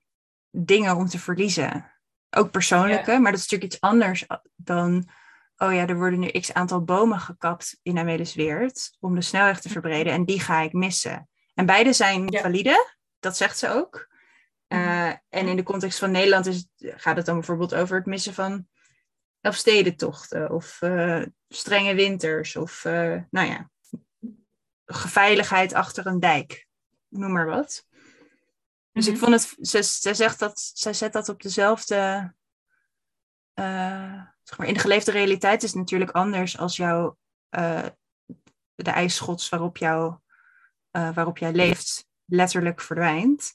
dingen 0.56 0.96
om 0.96 1.06
te 1.06 1.20
verliezen. 1.20 1.92
Ook 2.30 2.52
persoonlijke, 2.52 3.12
ja. 3.12 3.20
maar 3.20 3.32
dat 3.32 3.40
is 3.40 3.50
natuurlijk 3.50 3.74
iets 3.74 3.82
anders 3.82 4.26
dan, 4.56 5.10
oh 5.58 5.74
ja, 5.74 5.88
er 5.88 5.98
worden 5.98 6.20
nu 6.20 6.28
x 6.28 6.54
aantal 6.54 6.84
bomen 6.84 7.20
gekapt 7.20 7.80
in 7.82 7.98
Amelisweert 7.98 8.98
om 9.00 9.16
de 9.16 9.22
snelweg 9.22 9.62
te 9.62 9.70
verbreden 9.70 10.14
en 10.14 10.26
die 10.26 10.40
ga 10.40 10.62
ik 10.62 10.74
missen. 10.74 11.30
En 11.54 11.66
beide 11.66 11.94
zijn 11.94 12.28
ja. 12.28 12.42
valide, 12.42 12.94
dat 13.20 13.38
zegt 13.38 13.58
ze 13.58 13.70
ook. 13.70 14.14
Uh, 14.68 15.08
en 15.08 15.48
in 15.48 15.56
de 15.56 15.64
context 15.64 16.00
van 16.00 16.12
Nederland 16.12 16.46
is 16.46 16.68
gaat 16.78 17.16
het 17.16 17.26
dan 17.26 17.36
bijvoorbeeld 17.36 17.76
over 17.76 17.98
het 17.98 18.06
missen 18.06 18.34
van 18.34 18.68
elfstedentochten 19.42 20.52
of 20.52 20.82
uh, 20.82 21.24
strenge 21.48 21.96
winters 21.96 22.56
of 22.56 22.86
uh, 22.86 23.18
nou 23.30 23.48
ja, 23.48 23.70
veiligheid 24.86 25.74
achter 25.74 26.08
een 26.08 26.20
dijk, 26.20 26.68
noem 27.10 27.32
maar 27.32 27.46
wat. 27.46 27.86
Dus 28.96 29.08
ik 29.08 29.18
vond 29.18 29.32
het, 29.32 29.68
ze, 29.68 29.84
ze 29.84 30.14
zegt 30.14 30.40
dat, 30.40 30.72
zij 30.74 30.94
zet 30.94 31.14
dat 31.14 31.30
op 31.30 31.42
dezelfde, 31.42 32.34
zeg 34.44 34.58
maar, 34.58 34.68
in 34.68 34.74
de 34.74 34.80
geleefde 34.80 35.12
realiteit 35.12 35.64
is 35.64 35.70
het 35.70 35.80
natuurlijk 35.80 36.12
anders 36.12 36.58
als 36.58 36.76
jouw, 36.76 37.18
de 38.76 38.92
ijsschots 38.92 39.50
waarop, 39.50 39.78
jou, 39.78 40.16
waarop 40.92 41.38
jij 41.38 41.52
leeft 41.52 42.08
letterlijk 42.26 42.82
verdwijnt. 42.82 43.54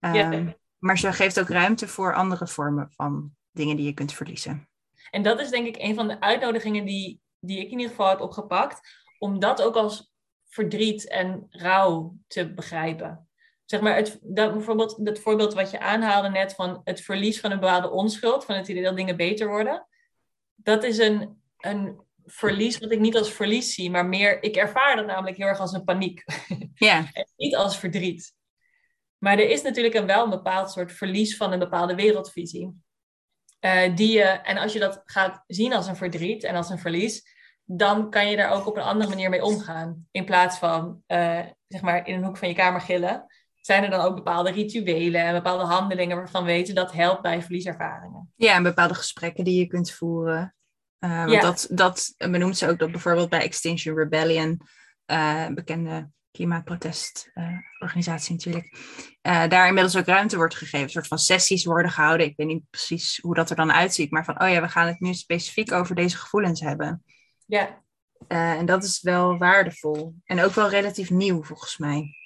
Um, 0.00 0.14
ja. 0.14 0.56
Maar 0.78 0.98
ze 0.98 1.12
geeft 1.12 1.40
ook 1.40 1.48
ruimte 1.48 1.88
voor 1.88 2.14
andere 2.14 2.46
vormen 2.46 2.90
van 2.90 3.36
dingen 3.50 3.76
die 3.76 3.86
je 3.86 3.94
kunt 3.94 4.12
verliezen. 4.12 4.68
En 5.10 5.22
dat 5.22 5.40
is 5.40 5.50
denk 5.50 5.66
ik 5.66 5.76
een 5.78 5.94
van 5.94 6.08
de 6.08 6.20
uitnodigingen 6.20 6.84
die, 6.84 7.20
die 7.40 7.58
ik 7.58 7.70
in 7.70 7.78
ieder 7.78 7.88
geval 7.88 8.08
heb 8.08 8.20
opgepakt. 8.20 8.80
Om 9.18 9.38
dat 9.38 9.62
ook 9.62 9.74
als 9.74 10.12
verdriet 10.48 11.08
en 11.08 11.46
rouw 11.50 12.16
te 12.26 12.54
begrijpen. 12.54 13.28
Zeg 13.64 13.80
maar, 13.80 13.96
het, 13.96 14.18
dat, 14.22 14.52
bijvoorbeeld 14.52 15.04
dat 15.04 15.18
voorbeeld 15.18 15.54
wat 15.54 15.70
je 15.70 15.80
aanhaalde 15.80 16.28
net 16.28 16.54
van 16.54 16.80
het 16.84 17.00
verlies 17.00 17.40
van 17.40 17.50
een 17.50 17.60
bepaalde 17.60 17.90
onschuld. 17.90 18.44
Van 18.44 18.54
het 18.54 18.68
idee 18.68 18.82
dat 18.82 18.96
dingen 18.96 19.16
beter 19.16 19.48
worden. 19.48 19.86
Dat 20.54 20.84
is 20.84 20.98
een, 20.98 21.42
een 21.58 22.00
verlies 22.24 22.78
wat 22.78 22.92
ik 22.92 23.00
niet 23.00 23.16
als 23.16 23.32
verlies 23.32 23.74
zie. 23.74 23.90
Maar 23.90 24.06
meer, 24.06 24.42
ik 24.42 24.56
ervaar 24.56 24.96
dat 24.96 25.06
namelijk 25.06 25.36
heel 25.36 25.46
erg 25.46 25.60
als 25.60 25.72
een 25.72 25.84
paniek. 25.84 26.24
Ja. 26.74 27.10
en 27.12 27.26
niet 27.36 27.56
als 27.56 27.78
verdriet. 27.78 28.34
Maar 29.18 29.38
er 29.38 29.48
is 29.48 29.62
natuurlijk 29.62 29.94
een 29.94 30.06
wel 30.06 30.24
een 30.24 30.30
bepaald 30.30 30.70
soort 30.70 30.92
verlies 30.92 31.36
van 31.36 31.52
een 31.52 31.58
bepaalde 31.58 31.94
wereldvisie. 31.94 32.82
Uh, 33.60 33.96
die 33.96 34.12
je, 34.12 34.22
en 34.22 34.56
als 34.56 34.72
je 34.72 34.78
dat 34.78 35.02
gaat 35.04 35.44
zien 35.46 35.72
als 35.72 35.86
een 35.86 35.96
verdriet 35.96 36.44
en 36.44 36.54
als 36.54 36.70
een 36.70 36.78
verlies, 36.78 37.34
dan 37.64 38.10
kan 38.10 38.30
je 38.30 38.36
daar 38.36 38.50
ook 38.50 38.66
op 38.66 38.76
een 38.76 38.82
andere 38.82 39.10
manier 39.10 39.30
mee 39.30 39.44
omgaan. 39.44 40.08
In 40.10 40.24
plaats 40.24 40.58
van, 40.58 41.02
uh, 41.06 41.40
zeg 41.68 41.80
maar, 41.80 42.06
in 42.06 42.14
een 42.14 42.24
hoek 42.24 42.36
van 42.36 42.48
je 42.48 42.54
kamer 42.54 42.80
gillen, 42.80 43.26
zijn 43.66 43.84
er 43.84 43.90
dan 43.90 44.00
ook 44.00 44.14
bepaalde 44.14 44.50
rituelen 44.50 45.20
en 45.20 45.32
bepaalde 45.32 45.64
handelingen 45.64 46.16
waarvan 46.16 46.44
weten 46.44 46.74
dat 46.74 46.92
helpt 46.92 47.22
bij 47.22 47.42
verlieservaringen. 47.42 48.32
Ja, 48.36 48.54
en 48.54 48.62
bepaalde 48.62 48.94
gesprekken 48.94 49.44
die 49.44 49.58
je 49.58 49.66
kunt 49.66 49.92
voeren. 49.92 50.54
Uh, 51.00 51.18
want 51.18 51.32
ja. 51.32 51.40
dat, 51.40 51.68
dat 51.70 52.14
benoemt 52.16 52.58
ze 52.58 52.68
ook 52.68 52.78
dat 52.78 52.90
bijvoorbeeld 52.90 53.28
bij 53.28 53.40
Extinction 53.40 53.96
Rebellion, 53.96 54.60
uh, 55.06 55.48
bekende 55.48 56.10
klimaatprotestorganisatie 56.30 58.30
uh, 58.30 58.36
natuurlijk, 58.36 58.76
daar 59.22 59.66
inmiddels 59.66 59.96
ook 59.96 60.06
ruimte 60.06 60.36
wordt 60.36 60.54
gegeven. 60.54 60.82
Een 60.82 60.90
soort 60.90 61.06
van 61.06 61.18
sessies 61.18 61.64
worden 61.64 61.90
gehouden. 61.90 62.26
Ik 62.26 62.36
weet 62.36 62.46
niet 62.46 62.70
precies 62.70 63.18
hoe 63.22 63.34
dat 63.34 63.50
er 63.50 63.56
dan 63.56 63.72
uitziet, 63.72 64.10
maar 64.10 64.24
van, 64.24 64.42
oh 64.42 64.48
ja, 64.48 64.60
we 64.60 64.68
gaan 64.68 64.86
het 64.86 65.00
nu 65.00 65.14
specifiek 65.14 65.72
over 65.72 65.94
deze 65.94 66.16
gevoelens 66.16 66.60
hebben. 66.60 67.02
Ja. 67.46 67.82
en 68.28 68.66
dat 68.66 68.84
is 68.84 69.02
wel 69.02 69.38
waardevol. 69.38 70.14
En 70.24 70.40
ook 70.40 70.52
wel 70.52 70.68
relatief 70.68 71.10
nieuw, 71.10 71.42
volgens 71.42 71.78
mij. 71.78 72.23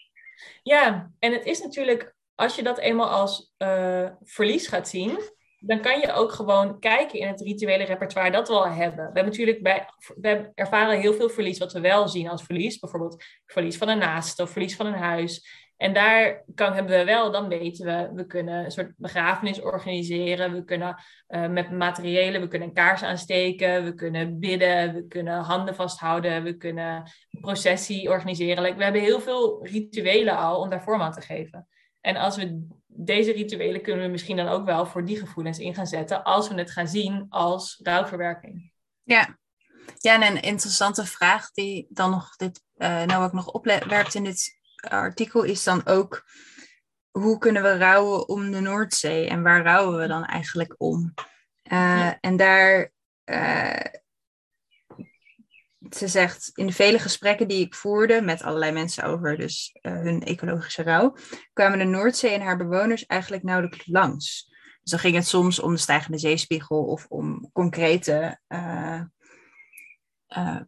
Ja, 0.62 1.11
en 1.18 1.33
het 1.33 1.44
is 1.44 1.61
natuurlijk, 1.61 2.14
als 2.35 2.57
je 2.57 2.62
dat 2.62 2.79
eenmaal 2.79 3.09
als 3.09 3.55
uh, 3.59 4.09
verlies 4.22 4.66
gaat 4.66 4.88
zien, 4.88 5.20
dan 5.61 5.81
kan 5.81 6.01
je 6.01 6.12
ook 6.12 6.33
gewoon 6.33 6.81
kijken 6.81 7.18
in 7.18 7.29
het 7.29 7.40
rituele 7.40 7.85
repertoire 7.85 8.31
dat 8.31 8.48
we 8.48 8.55
al 8.55 8.68
hebben. 8.68 8.96
We 8.96 9.03
hebben 9.03 9.24
natuurlijk 9.24 9.62
bij, 9.62 9.88
we 10.16 10.51
ervaren 10.55 11.01
heel 11.01 11.14
veel 11.14 11.29
verlies 11.29 11.59
wat 11.59 11.72
we 11.72 11.81
wel 11.81 12.09
zien 12.09 12.29
als 12.29 12.42
verlies. 12.42 12.79
Bijvoorbeeld 12.79 13.24
verlies 13.46 13.77
van 13.77 13.88
een 13.88 13.98
naaste 13.98 14.42
of 14.42 14.51
verlies 14.51 14.77
van 14.77 14.87
een 14.87 14.94
huis. 14.94 15.48
En 15.78 15.92
daar 15.92 16.44
kan, 16.54 16.72
hebben 16.72 16.98
we 16.98 17.04
wel, 17.04 17.30
dan 17.30 17.48
weten 17.48 17.86
we, 17.86 18.10
we 18.14 18.26
kunnen 18.26 18.64
een 18.64 18.70
soort 18.70 18.92
begrafenis 18.96 19.60
organiseren. 19.60 20.52
We 20.52 20.64
kunnen 20.64 21.02
uh, 21.28 21.48
met 21.48 21.70
materiële, 21.70 22.40
we 22.40 22.48
kunnen 22.48 22.68
een 22.68 22.74
kaars 22.74 23.02
aansteken. 23.02 23.84
We 23.84 23.94
kunnen 23.94 24.38
bidden, 24.38 24.94
we 24.94 25.06
kunnen 25.06 25.40
handen 25.40 25.74
vasthouden. 25.74 26.42
We 26.42 26.56
kunnen 26.56 26.96
een 27.30 27.40
processie 27.40 28.08
organiseren. 28.08 28.76
we 28.76 28.84
hebben 28.84 29.02
heel 29.02 29.20
veel 29.20 29.66
rituelen 29.66 30.36
al 30.36 30.60
om 30.60 30.70
daar 30.70 30.82
vorm 30.82 31.02
aan 31.02 31.12
te 31.12 31.20
geven. 31.20 31.68
En 32.00 32.16
als 32.16 32.36
we 32.36 32.66
deze 32.86 33.32
rituelen 33.32 33.82
kunnen 33.82 34.04
we 34.04 34.10
misschien 34.10 34.36
dan 34.36 34.48
ook 34.48 34.64
wel 34.64 34.86
voor 34.86 35.04
die 35.04 35.18
gevoelens 35.18 35.58
in 35.58 35.74
gaan 35.74 35.86
zetten. 35.86 36.22
Als 36.22 36.48
we 36.48 36.54
het 36.54 36.70
gaan 36.70 36.88
zien 36.88 37.26
als 37.28 37.80
rouwverwerking. 37.82 38.72
Ja, 39.02 39.38
ja 39.98 40.14
en 40.14 40.36
een 40.36 40.42
interessante 40.42 41.04
vraag 41.04 41.50
die 41.50 41.86
dan 41.90 42.10
nog 42.10 42.36
dit, 42.36 42.62
uh, 42.76 43.02
nou 43.02 43.24
ook 43.24 43.32
nog 43.32 43.50
opwerpt 43.50 44.14
in 44.14 44.24
dit 44.24 44.58
artikel 44.80 45.42
is 45.42 45.64
dan 45.64 45.86
ook 45.86 46.24
hoe 47.10 47.38
kunnen 47.38 47.62
we 47.62 47.76
rouwen 47.76 48.28
om 48.28 48.50
de 48.50 48.60
Noordzee 48.60 49.28
en 49.28 49.42
waar 49.42 49.62
rouwen 49.62 49.98
we 49.98 50.06
dan 50.06 50.24
eigenlijk 50.24 50.74
om? 50.76 51.14
Uh, 51.72 52.12
en 52.20 52.36
daar, 52.36 52.92
uh, 53.24 53.84
ze 55.90 56.08
zegt, 56.08 56.50
in 56.54 56.66
de 56.66 56.72
vele 56.72 56.98
gesprekken 56.98 57.48
die 57.48 57.64
ik 57.64 57.74
voerde 57.74 58.22
met 58.22 58.42
allerlei 58.42 58.72
mensen 58.72 59.04
over 59.04 59.36
dus, 59.36 59.76
uh, 59.82 59.92
hun 59.92 60.22
ecologische 60.22 60.82
rouw, 60.82 61.16
kwamen 61.52 61.78
de 61.78 61.84
Noordzee 61.84 62.30
en 62.30 62.40
haar 62.40 62.56
bewoners 62.56 63.06
eigenlijk 63.06 63.42
nauwelijks 63.42 63.86
langs. 63.86 64.46
Dus 64.82 64.90
dan 64.90 64.98
ging 64.98 65.14
het 65.14 65.26
soms 65.26 65.60
om 65.60 65.72
de 65.72 65.80
stijgende 65.80 66.18
zeespiegel 66.18 66.84
of 66.84 67.06
om 67.08 67.50
concrete 67.52 68.40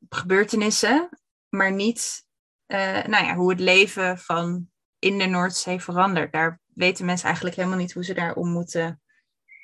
gebeurtenissen, 0.09 1.09
maar 1.49 1.73
niet 1.73 2.25
uh, 2.71 3.05
nou 3.05 3.25
ja, 3.25 3.35
hoe 3.35 3.51
het 3.51 3.61
leven 3.61 4.19
van 4.19 4.69
in 4.99 5.19
de 5.19 5.27
Noordzee 5.27 5.81
verandert. 5.81 6.33
Daar 6.33 6.61
weten 6.75 7.05
mensen 7.05 7.27
eigenlijk 7.27 7.57
helemaal 7.57 7.79
niet 7.79 7.93
hoe 7.93 8.05
ze 8.05 8.15
daarom 8.15 8.49
moeten 8.49 9.01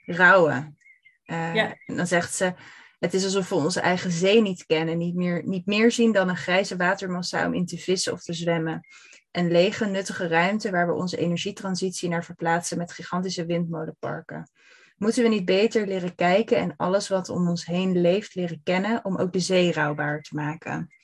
rouwen. 0.05 0.77
Uh, 1.27 1.55
ja. 1.55 1.77
En 1.87 1.97
dan 1.97 2.07
zegt 2.07 2.35
ze, 2.35 2.55
het 2.99 3.15
is 3.15 3.25
alsof 3.25 3.49
we 3.49 3.55
onze 3.55 3.81
eigen 3.81 4.11
zee 4.11 4.43
niet 4.43 4.67
kennen, 4.67 4.99
niet 4.99 5.15
meer, 5.15 5.43
niet 5.47 5.67
meer 5.67 5.93
zien 5.93 6.13
dan 6.13 6.29
een 6.29 6.37
grijze 6.37 6.77
watermassa 6.77 7.47
om 7.47 7.55
in 7.55 7.67
te 7.67 7.79
vissen 7.79 8.13
of 8.13 8.23
te 8.23 8.33
zwemmen. 8.33 8.87
Een 9.31 9.51
lege, 9.51 9.87
nuttige 9.87 10.29
ruimte 10.29 10.71
waar 10.71 10.87
we 10.87 10.93
onze 10.93 11.17
energietransitie 11.17 12.09
naar 12.09 12.25
verplaatsen 12.25 12.79
met 12.79 12.93
gigantische 12.93 13.47
windmolenparken. 13.47 14.51
Moeten 14.97 15.23
we 15.23 15.29
niet 15.29 15.45
beter 15.45 15.87
leren 15.87 16.15
kijken 16.15 16.57
en 16.57 16.77
alles 16.77 17.09
wat 17.09 17.29
om 17.29 17.49
ons 17.49 17.67
heen 17.67 18.01
leeft 18.01 18.35
leren 18.35 18.61
kennen 18.63 19.05
om 19.05 19.17
ook 19.17 19.33
de 19.33 19.41
zee 19.41 19.73
rouwbaar 19.73 20.23
te 20.23 20.35
maken? 20.35 20.96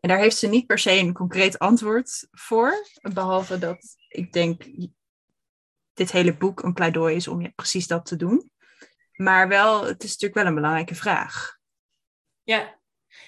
En 0.00 0.08
daar 0.08 0.18
heeft 0.18 0.36
ze 0.36 0.48
niet 0.48 0.66
per 0.66 0.78
se 0.78 0.90
een 0.90 1.12
concreet 1.12 1.58
antwoord 1.58 2.28
voor. 2.30 2.86
Behalve 3.12 3.58
dat 3.58 3.96
ik 4.08 4.32
denk 4.32 4.62
dit 5.92 6.12
hele 6.12 6.36
boek 6.36 6.62
een 6.62 6.72
pleidooi 6.72 7.16
is 7.16 7.28
om 7.28 7.54
precies 7.54 7.86
dat 7.86 8.06
te 8.06 8.16
doen. 8.16 8.50
Maar 9.12 9.48
wel, 9.48 9.84
het 9.84 10.02
is 10.02 10.10
natuurlijk 10.10 10.34
wel 10.34 10.46
een 10.46 10.54
belangrijke 10.54 10.94
vraag. 10.94 11.58
Ja. 12.42 12.78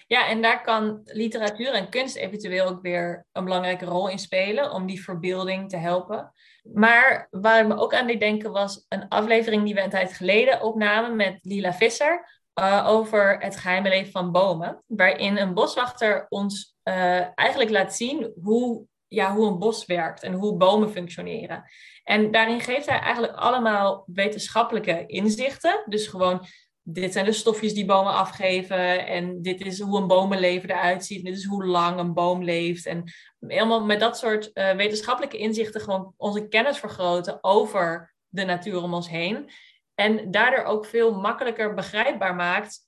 ja, 0.07 0.29
en 0.29 0.43
daar 0.43 0.63
kan 0.63 1.01
literatuur 1.05 1.73
en 1.73 1.91
kunst 1.91 2.17
eventueel 2.17 2.67
ook 2.67 2.83
weer 2.83 3.27
een 3.33 3.45
belangrijke 3.45 3.85
rol 3.85 4.09
in 4.09 4.19
spelen. 4.19 4.73
Om 4.73 4.87
die 4.87 5.03
verbeelding 5.03 5.69
te 5.69 5.77
helpen. 5.77 6.33
Maar 6.63 7.29
waar 7.31 7.61
ik 7.61 7.67
me 7.67 7.77
ook 7.77 7.95
aan 7.95 8.07
deed 8.07 8.21
denken 8.21 8.53
was 8.53 8.87
een 8.89 9.09
aflevering 9.09 9.65
die 9.65 9.75
we 9.75 9.81
een 9.81 9.91
tijd 9.91 10.13
geleden 10.13 10.63
opnamen 10.63 11.17
met 11.17 11.39
Lila 11.43 11.73
Visser 11.73 12.42
uh, 12.61 12.85
over 12.89 13.39
het 13.39 13.57
geheime 13.57 13.89
leven 13.89 14.13
van 14.13 14.33
bomen. 14.33 14.83
Waarin 14.87 15.37
een 15.37 15.55
boswachter 15.55 16.27
ons 16.29 16.75
uh, 16.85 17.39
eigenlijk 17.39 17.71
laat 17.71 17.95
zien 17.95 18.33
hoe, 18.43 18.85
ja, 19.09 19.35
hoe 19.35 19.47
een 19.47 19.59
bos 19.59 19.87
werkt 19.87 20.23
en 20.23 20.33
hoe 20.33 20.57
bomen 20.57 20.91
functioneren. 20.91 21.65
En 22.05 22.31
daarin 22.31 22.61
geeft 22.61 22.89
hij 22.89 22.99
eigenlijk 22.99 23.35
allemaal 23.35 24.05
wetenschappelijke 24.07 25.07
inzichten. 25.07 25.83
Dus 25.89 26.07
gewoon, 26.07 26.47
dit 26.83 27.13
zijn 27.13 27.25
de 27.25 27.33
stofjes 27.33 27.75
die 27.75 27.85
bomen 27.85 28.13
afgeven. 28.13 29.07
En 29.07 29.43
dit 29.43 29.61
is 29.61 29.81
hoe 29.81 30.01
een 30.01 30.07
bomenleven 30.07 30.71
eruit 30.71 31.05
ziet. 31.05 31.25
Dit 31.25 31.37
is 31.37 31.45
hoe 31.45 31.67
lang 31.67 31.99
een 31.99 32.15
boom 32.15 32.45
leeft. 32.45 32.87
En 32.87 33.05
helemaal 33.39 33.85
met 33.85 34.01
dat 34.01 34.19
soort 34.19 34.51
uh, 34.55 34.71
wetenschappelijke 34.71 35.37
inzichten 35.37 35.81
gewoon 35.81 36.15
onze 36.17 36.49
kennis 36.49 36.79
vergroten 36.79 37.39
over 37.41 38.15
de 38.29 38.45
natuur 38.45 38.83
om 38.83 38.95
ons 38.95 39.09
heen. 39.09 39.51
En 39.95 40.31
daardoor 40.31 40.65
ook 40.65 40.87
veel 40.87 41.21
makkelijker 41.21 41.75
begrijpbaar 41.75 42.35
maakt 42.35 42.81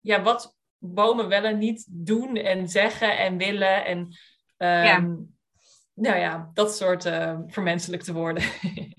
ja, 0.00 0.22
wat 0.22 0.56
bomen 0.78 1.28
wel 1.28 1.44
en 1.44 1.58
niet 1.58 1.86
doen 1.88 2.36
en 2.36 2.68
zeggen 2.68 3.18
en 3.18 3.36
willen. 3.36 3.84
En 3.84 3.98
um, 3.98 4.84
ja. 4.84 4.98
nou 5.94 6.18
ja, 6.18 6.50
dat 6.54 6.76
soort 6.76 7.04
uh, 7.04 7.38
vermenselijk 7.46 8.02
te 8.02 8.12
worden. 8.12 8.42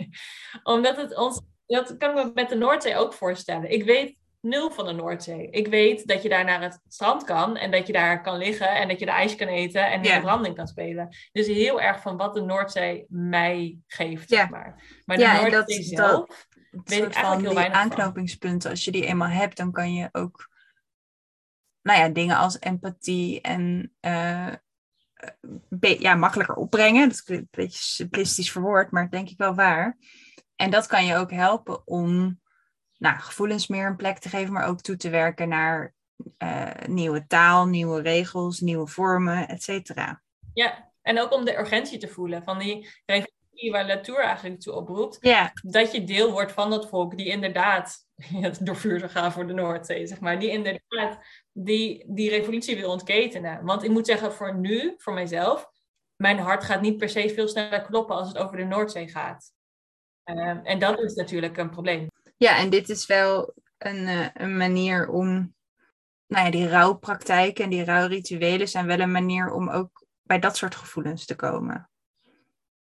Omdat 0.64 0.98
het 0.98 1.16
ons, 1.16 1.42
dat 1.66 1.98
kan 1.98 2.18
ik 2.18 2.26
me 2.26 2.32
met 2.34 2.50
de 2.50 2.56
Noordzee 2.56 2.98
ook 2.98 3.14
voorstellen. 3.14 3.72
Ik 3.72 3.84
weet 3.84 4.18
nul 4.42 4.72
van 4.72 4.86
de 4.86 4.92
Noordzee. 4.92 5.50
Ik 5.50 5.68
weet 5.68 6.08
dat 6.08 6.24
je 6.24 6.30
daar 6.30 6.46
naar 6.46 6.62
het 6.62 6.80
strand 6.88 7.24
kan 7.24 7.58
en 7.58 7.72
dat 7.72 7.88
je 7.88 7.94
daar 7.94 8.22
kan 8.22 8.38
liggen 8.38 8.76
en 8.76 8.88
dat 8.88 9.00
je 9.00 9.06
de 9.06 9.12
ijs 9.12 9.36
kan 9.36 9.48
eten 9.48 9.92
en 9.92 10.04
in 10.04 10.14
de 10.16 10.22
branding 10.22 10.56
kan 10.56 10.68
spelen. 10.68 11.16
Dus 11.32 11.48
heel 11.48 11.82
erg 11.82 12.02
van 12.02 12.18
wat 12.18 12.34
de 12.34 12.42
Noordzee 12.42 13.06
mij 13.08 13.78
geeft, 13.88 14.30
zeg 14.30 14.50
maar. 14.50 15.02
Maar 15.06 15.18
de 15.18 15.24
ja, 15.24 15.42
Noordzee 15.42 15.78
dat, 15.78 15.86
zelf... 15.86 16.28
Dat 16.28 16.48
weet 16.72 17.04
ik 17.04 17.14
eigenlijk 17.14 17.42
heel 17.42 17.54
weinig 17.54 17.78
aanknopingspunten, 17.78 18.70
als 18.70 18.86
je 18.86 18.92
die 18.92 19.06
eenmaal 19.06 19.28
hebt, 19.28 19.58
dan 19.58 19.72
kan 19.72 19.94
je 19.94 20.10
ook 20.12 20.50
nou 21.82 22.00
ja, 22.00 22.10
dingen 22.10 22.38
als 22.38 22.60
empathie 22.60 23.42
en 23.42 23.94
uh, 24.02 24.54
ja, 25.80 26.16
makkelijker 26.16 26.56
opbrengen. 26.56 27.10
Dat 27.10 27.22
is 27.26 27.28
een 27.28 27.48
beetje 27.52 27.84
simplistisch 27.84 28.52
verwoord, 28.52 28.92
maar 28.92 29.10
denk 29.10 29.30
ik 29.30 29.38
wel 29.38 29.56
waar. 29.56 29.98
En 30.56 30.70
dat 30.70 30.88
kan 30.88 31.06
je 31.06 31.16
ook 31.16 31.32
helpen 31.32 31.88
om 31.88 32.40
nou, 32.98 33.20
gevoelens 33.20 33.68
meer 33.68 33.88
een 33.88 33.96
plek 33.96 34.20
te 34.20 34.30
geven, 34.30 34.54
maar 34.54 34.68
ook 34.68 34.82
toe 34.82 34.96
te 34.96 35.10
werken 35.10 35.50
naar 35.50 35.94
uh, 36.38 36.72
nieuwe 36.88 37.28
taal, 37.28 37.68
nieuwe 37.68 38.02
regels, 38.02 38.60
nieuwe 38.60 38.88
vormen, 38.88 39.48
et 39.48 39.64
cetera. 39.64 40.22
Ja, 40.54 40.92
en 41.02 41.20
ook 41.20 41.34
om 41.34 41.46
de 41.46 41.58
urgentie 41.58 42.00
te 42.00 42.08
voelen 42.08 42.44
van 42.44 42.60
die 42.60 42.90
waar 43.68 43.88
Latour 43.88 44.20
eigenlijk 44.20 44.60
toe 44.60 44.74
oproept. 44.74 45.18
Ja. 45.22 45.52
Dat 45.64 45.92
je 45.92 46.04
deel 46.04 46.32
wordt 46.32 46.52
van 46.52 46.70
dat 46.70 46.88
volk 46.88 47.18
die 47.18 47.28
inderdaad 47.28 47.98
door 48.62 48.76
vuur 48.76 49.00
zou 49.00 49.12
gaan 49.12 49.32
voor 49.32 49.48
de 49.48 49.54
Noordzee, 49.54 50.08
zeg 50.08 50.20
maar. 50.20 50.40
Die 50.40 50.50
inderdaad 50.50 51.20
die, 51.52 52.04
die 52.08 52.30
revolutie 52.30 52.76
wil 52.76 52.92
ontketenen. 52.92 53.66
Want 53.66 53.84
ik 53.84 53.90
moet 53.90 54.06
zeggen, 54.06 54.34
voor 54.34 54.56
nu, 54.56 54.94
voor 54.98 55.14
mijzelf, 55.14 55.70
mijn 56.16 56.40
hart 56.40 56.64
gaat 56.64 56.82
niet 56.82 56.98
per 56.98 57.10
se 57.10 57.30
veel 57.30 57.48
sneller 57.48 57.82
kloppen 57.82 58.16
als 58.16 58.28
het 58.28 58.38
over 58.38 58.58
de 58.58 58.66
Noordzee 58.66 59.08
gaat. 59.08 59.52
Ehm, 60.24 60.60
en 60.64 60.80
dat 60.80 61.00
is 61.00 61.14
natuurlijk 61.14 61.58
een 61.58 61.70
probleem. 61.70 62.08
Ja, 62.38 62.58
en 62.58 62.70
dit 62.70 62.90
is 62.90 63.06
wel 63.06 63.54
een, 63.78 64.08
uh, 64.08 64.28
een 64.34 64.58
manier 64.58 65.10
om, 65.10 65.54
nou 66.28 66.46
ja, 66.46 66.52
die 66.52 66.70
rouwpraktijken 66.70 67.64
en 67.64 67.70
die 67.70 67.84
rouwrituelen 67.84 68.68
zijn 68.68 68.86
wel 68.86 69.00
een 69.00 69.12
manier 69.12 69.52
om 69.52 69.70
ook 69.70 70.06
bij 70.24 70.40
dat 70.40 70.58
soort 70.58 70.76
gevoelens 70.76 71.26
te 71.26 71.36
komen. 71.36 71.90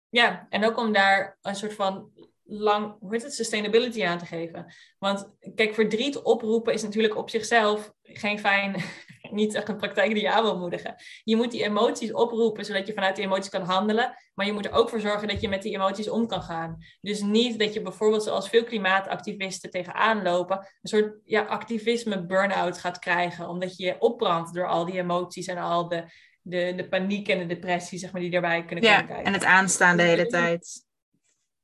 Ja, 0.10 0.48
en 0.50 0.66
ook 0.66 0.78
om 0.78 0.94
daar 0.94 1.38
een 1.42 1.56
soort 1.56 1.74
van 1.74 2.12
lang, 2.48 2.96
hoe 3.00 3.14
heet 3.14 3.24
het, 3.24 3.34
sustainability 3.34 4.06
aan 4.06 4.18
te 4.18 4.26
geven. 4.26 4.74
Want 5.00 5.30
kijk, 5.56 5.74
verdriet 5.74 6.18
oproepen 6.22 6.74
is 6.74 6.84
natuurlijk 6.84 7.18
op 7.18 7.30
zichzelf 7.30 7.94
geen 8.04 8.40
fijn, 8.40 8.76
niet 9.32 9.54
echt 9.54 9.70
een 9.70 9.78
praktijk 9.78 10.14
die 10.14 10.22
je 10.22 10.32
aan 10.32 10.44
wil 10.44 10.58
moedigen. 10.58 10.96
Je 11.24 11.36
moet 11.36 11.52
die 11.52 11.64
emoties 11.64 12.14
oproepen, 12.14 12.66
zodat 12.66 12.88
je 12.88 12.94
vanuit 12.94 13.16
die 13.16 13.26
emoties 13.26 13.50
kan 13.50 13.62
handelen. 13.62 14.16
Maar 14.34 14.46
je 14.46 14.52
moet 14.52 14.66
er 14.66 14.72
ook 14.72 14.90
voor 14.90 15.00
zorgen 15.00 15.28
dat 15.28 15.42
je 15.42 15.50
met 15.50 15.62
die 15.62 15.74
emoties 15.74 16.10
om 16.10 16.28
kan 16.28 16.42
gaan. 16.42 16.78
Dus 17.02 17.22
niet 17.22 17.60
dat 17.60 17.74
je 17.74 17.82
bijvoorbeeld, 17.82 18.24
zoals 18.24 18.50
veel 18.50 18.64
klimaatactivisten 18.64 19.70
tegenaan 19.70 20.24
lopen, 20.24 20.58
een 20.58 20.90
soort 20.90 21.20
ja, 21.24 21.42
activisme 21.42 22.26
burn-out 22.26 22.78
gaat 22.78 23.00
krijgen. 23.00 23.50
Omdat 23.50 23.78
je 23.78 23.86
je 23.86 24.00
opbrandt 24.00 24.54
door 24.54 24.68
al 24.68 24.86
die 24.86 25.00
emoties 25.00 25.48
en 25.48 25.58
al 25.58 25.88
de, 25.88 26.04
de, 26.50 26.74
de 26.76 26.88
paniek 26.88 27.28
en 27.28 27.40
de 27.40 27.46
depressie, 27.46 28.00
zeg 28.00 28.12
maar, 28.12 28.22
die 28.22 28.32
daarbij 28.32 28.66
kunnen 28.66 28.86
Ja, 28.86 29.02
kijken. 29.02 29.26
en 29.26 29.34
het 29.34 29.46
aanstaan 29.46 29.98
de 29.98 30.04
hele 30.04 30.28
tijd. 30.28 30.86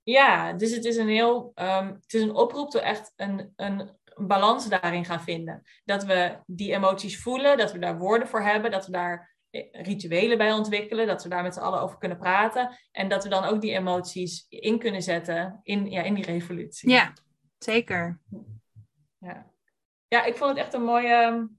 Ja, 0.03 0.53
dus 0.53 0.75
het 0.75 0.85
is 0.85 0.97
een 0.97 1.07
heel, 1.07 1.51
ehm, 1.55 1.87
het 1.87 2.13
is 2.13 2.21
een 2.21 2.35
oproep 2.35 2.69
tot 2.69 2.81
echt 2.81 3.13
een, 3.15 3.53
een 3.55 3.89
balans 4.15 4.67
daarin 4.67 5.05
gaan 5.05 5.21
vinden. 5.21 5.61
Dat 5.85 6.03
we 6.03 6.37
die 6.45 6.73
emoties 6.73 7.21
voelen, 7.21 7.57
dat 7.57 7.71
we 7.71 7.79
daar 7.79 7.97
woorden 7.97 8.27
voor 8.27 8.41
hebben, 8.41 8.71
dat 8.71 8.85
we 8.85 8.91
daar 8.91 9.35
eh, 9.49 9.63
rituelen 9.71 10.37
bij 10.37 10.51
ontwikkelen, 10.51 11.07
dat 11.07 11.23
we 11.23 11.29
daar 11.29 11.43
met 11.43 11.53
z'n 11.53 11.59
allen 11.59 11.81
over 11.81 11.97
kunnen 11.97 12.17
praten 12.17 12.77
en 12.91 13.07
dat 13.09 13.23
we 13.23 13.29
dan 13.29 13.43
ook 13.43 13.61
die 13.61 13.71
emoties 13.71 14.45
in 14.49 14.79
kunnen 14.79 15.01
zetten 15.01 15.59
in, 15.63 15.89
ja, 15.91 16.01
in 16.01 16.13
die 16.13 16.25
revolutie. 16.25 16.89
Ja, 16.89 17.13
zeker. 17.57 18.19
Ja. 19.17 19.51
ja, 20.07 20.23
ik 20.23 20.35
vond 20.37 20.49
het 20.49 20.59
echt 20.59 20.73
een 20.73 20.83
mooie, 20.83 21.49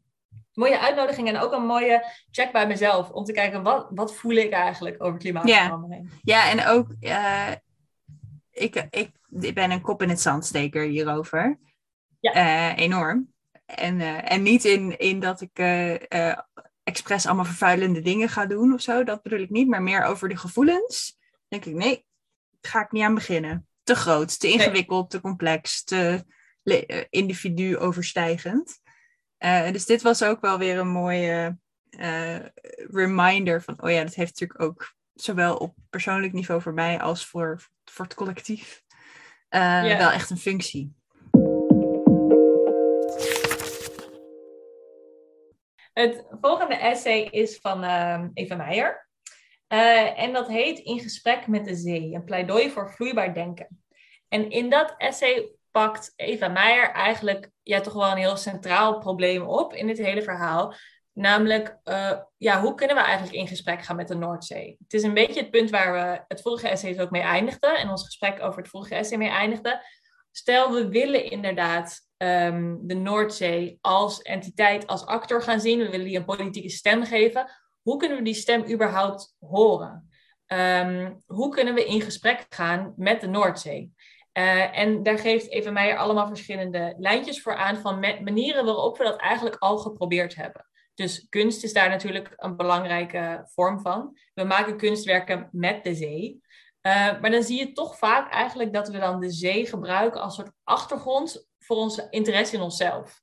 mooie 0.55 0.79
uitnodiging 0.79 1.29
en 1.29 1.39
ook 1.39 1.53
een 1.53 1.67
mooie 1.67 2.05
check 2.31 2.53
bij 2.53 2.67
mezelf 2.67 3.11
om 3.11 3.25
te 3.25 3.33
kijken 3.33 3.63
wat, 3.63 3.87
wat 3.91 4.15
voel 4.15 4.33
ik 4.33 4.53
eigenlijk 4.53 5.03
over 5.03 5.19
klimaatverandering. 5.19 6.11
Ja, 6.23 6.51
en 6.51 6.67
ook, 6.67 6.95
eh, 7.01 7.53
ik, 8.51 8.87
ik, 8.91 9.11
ik 9.41 9.55
ben 9.55 9.71
een 9.71 9.81
kop 9.81 10.03
in 10.03 10.09
het 10.09 10.21
zandsteker 10.21 10.83
hierover. 10.83 11.59
Ja. 12.21 12.33
Eh, 12.33 12.85
enorm. 12.85 13.33
En, 13.67 14.01
eh, 14.01 14.33
en 14.33 14.43
niet 14.43 14.65
in, 14.65 14.99
in 14.99 15.21
dat 15.21 15.41
ik 15.41 15.59
expres 16.83 17.27
allemaal 17.27 17.45
vervuilende 17.45 18.01
dingen 18.01 18.29
ga 18.29 18.47
doen 18.47 18.73
of 18.73 18.81
zo. 18.81 19.05
Dat 19.05 19.23
bedoel 19.23 19.41
ik 19.41 19.51
niet, 19.51 19.69
maar 19.69 19.83
meer 19.83 20.05
over 20.05 20.29
de 20.29 20.37
gevoelens. 20.37 21.19
Denk 21.49 21.65
ik, 21.65 21.75
nee, 21.75 22.05
ga 22.61 22.83
ik 22.83 22.93
niet 22.93 23.03
aan 23.03 23.15
beginnen. 23.15 23.67
Te 23.83 23.95
groot, 23.95 24.41
te 24.41 24.49
ingewikkeld, 24.49 25.11
te 25.11 25.21
complex, 25.21 25.85
te 25.85 26.25
individu 27.11 27.79
overstijgend. 27.79 28.83
Eh, 29.45 29.73
dus 29.73 29.87
dit 29.87 30.03
was 30.03 30.23
ook 30.23 30.41
wel 30.41 30.59
weer 30.59 30.79
een 30.79 30.89
mooie 30.89 31.59
eh, 31.91 32.39
reminder 32.91 33.63
van, 33.63 33.83
oh 33.83 33.91
ja, 33.91 34.03
dat 34.03 34.15
heeft 34.15 34.41
natuurlijk 34.41 34.61
ook 34.61 34.95
zowel 35.15 35.57
op 35.57 35.75
persoonlijk 35.91 36.33
niveau 36.33 36.61
voor 36.61 36.75
mij 36.75 37.01
als 37.01 37.27
voor, 37.27 37.61
voor 37.85 38.05
het 38.05 38.15
collectief 38.15 38.83
eh, 39.49 39.97
wel 39.99 40.11
echt 40.11 40.31
een 40.31 40.37
functie. 40.37 40.95
Het 45.93 46.27
volgende 46.41 46.77
essay 46.77 47.21
is 47.21 47.59
van 47.59 47.85
ehm, 47.85 48.29
Eva 48.35 48.57
Meijer. 48.57 49.09
En 50.17 50.33
dat 50.33 50.49
heet 50.49 50.79
In 50.79 51.01
gesprek 51.01 51.47
met 51.47 51.65
de 51.65 51.75
zee, 51.75 52.15
een 52.15 52.25
pleidooi 52.25 52.71
voor 52.71 52.93
vloeibaar 52.93 53.35
denken. 53.35 53.83
En 54.29 54.51
in 54.51 54.71
dat 54.71 54.95
essay 54.97 55.51
pakt 55.75 56.13
Eva 56.17 56.49
Meijer 56.49 56.91
eigenlijk 56.91 57.51
ja, 57.63 57.81
toch 57.81 57.93
wel 57.93 58.11
een 58.11 58.17
heel 58.17 58.37
centraal 58.37 58.99
probleem 58.99 59.43
op 59.43 59.75
in 59.75 59.87
dit 59.87 59.99
hele 59.99 60.23
verhaal. 60.23 60.75
Namelijk, 61.13 61.79
eh, 61.83 62.19
ja, 62.37 62.61
hoe 62.61 62.75
kunnen 62.75 62.97
we 62.97 63.03
eigenlijk 63.03 63.37
in 63.37 63.49
gesprek 63.49 63.83
gaan 63.83 63.97
met 63.97 64.09
de 64.09 64.15
Noordzee? 64.15 64.77
Het 64.83 64.93
is 64.93 65.03
een 65.03 65.15
beetje 65.15 65.41
het 65.41 65.51
punt 65.51 65.71
waar 65.71 65.93
we 65.93 66.25
het 66.29 66.41
vorige 66.41 66.69
essay 66.69 67.01
ook 67.01 67.11
mee 67.11 67.23
eindigden 67.23 67.79
en 67.79 67.89
ons 67.89 68.05
gesprek 68.05 68.43
over 68.43 68.59
het 68.59 68.69
vorige 68.69 68.95
essay 68.95 69.19
mee 69.19 69.29
eindigden. 69.29 69.81
Stel, 70.31 70.73
we 70.73 70.89
willen 70.89 71.31
inderdaad 71.31 72.01
ehm, 72.17 72.77
de 72.81 72.95
Noordzee 72.95 73.79
als 73.81 74.23
entiteit, 74.23 74.87
als 74.87 75.07
actor 75.07 75.43
gaan 75.43 75.61
zien. 75.61 75.79
We 75.79 75.91
willen 75.91 76.07
die 76.07 76.17
een 76.17 76.25
politieke 76.25 76.71
stem 76.71 77.05
geven. 77.05 77.51
Hoe 77.83 77.97
kunnen 77.97 78.19
we 78.19 78.25
die 78.25 78.35
stem 78.35 78.71
überhaupt 78.71 79.37
horen? 79.39 80.11
Ehm, 80.47 81.13
hoe 81.27 81.49
kunnen 81.49 81.75
we 81.75 81.85
in 81.85 82.01
gesprek 82.01 82.47
gaan 82.49 82.93
met 82.97 83.21
de 83.21 83.27
Noordzee? 83.27 83.94
Eh, 84.35 84.79
en 84.79 85.03
daar 85.03 85.19
geeft 85.19 85.51
Eva 85.51 85.71
Meijer 85.71 85.97
allemaal 85.97 86.27
verschillende 86.27 86.95
lijntjes 86.99 87.43
voor 87.43 87.55
aan 87.55 87.77
van 87.77 88.01
manieren 88.01 88.65
waarop 88.65 88.99
we 88.99 89.05
dat 89.05 89.17
eigenlijk 89.17 89.57
al 89.59 89.79
geprobeerd 89.79 90.35
hebben. 90.35 90.67
Dus 90.95 91.27
kunst 91.29 91.65
is 91.65 91.73
daar 91.73 91.89
natuurlijk 91.89 92.33
een 92.37 92.57
belangrijke 92.57 93.49
vorm 93.53 93.81
van. 93.81 94.19
We 94.35 94.45
maken 94.45 94.77
kunstwerken 94.77 95.49
met 95.53 95.85
de 95.85 95.95
zee. 95.95 96.43
Uh, 96.87 97.21
maar 97.21 97.31
dan 97.31 97.43
zie 97.43 97.59
je 97.59 97.73
toch 97.73 97.99
vaak 97.99 98.33
eigenlijk 98.33 98.73
dat 98.73 98.89
we 98.89 98.99
dan 98.99 99.21
de 99.21 99.31
zee 99.31 99.67
gebruiken 99.67 100.21
als 100.21 100.35
soort 100.35 100.53
achtergrond 100.65 101.49
voor 101.59 101.77
ons 101.77 102.09
interesse 102.11 102.57
in 102.57 102.63
onszelf. 102.63 103.21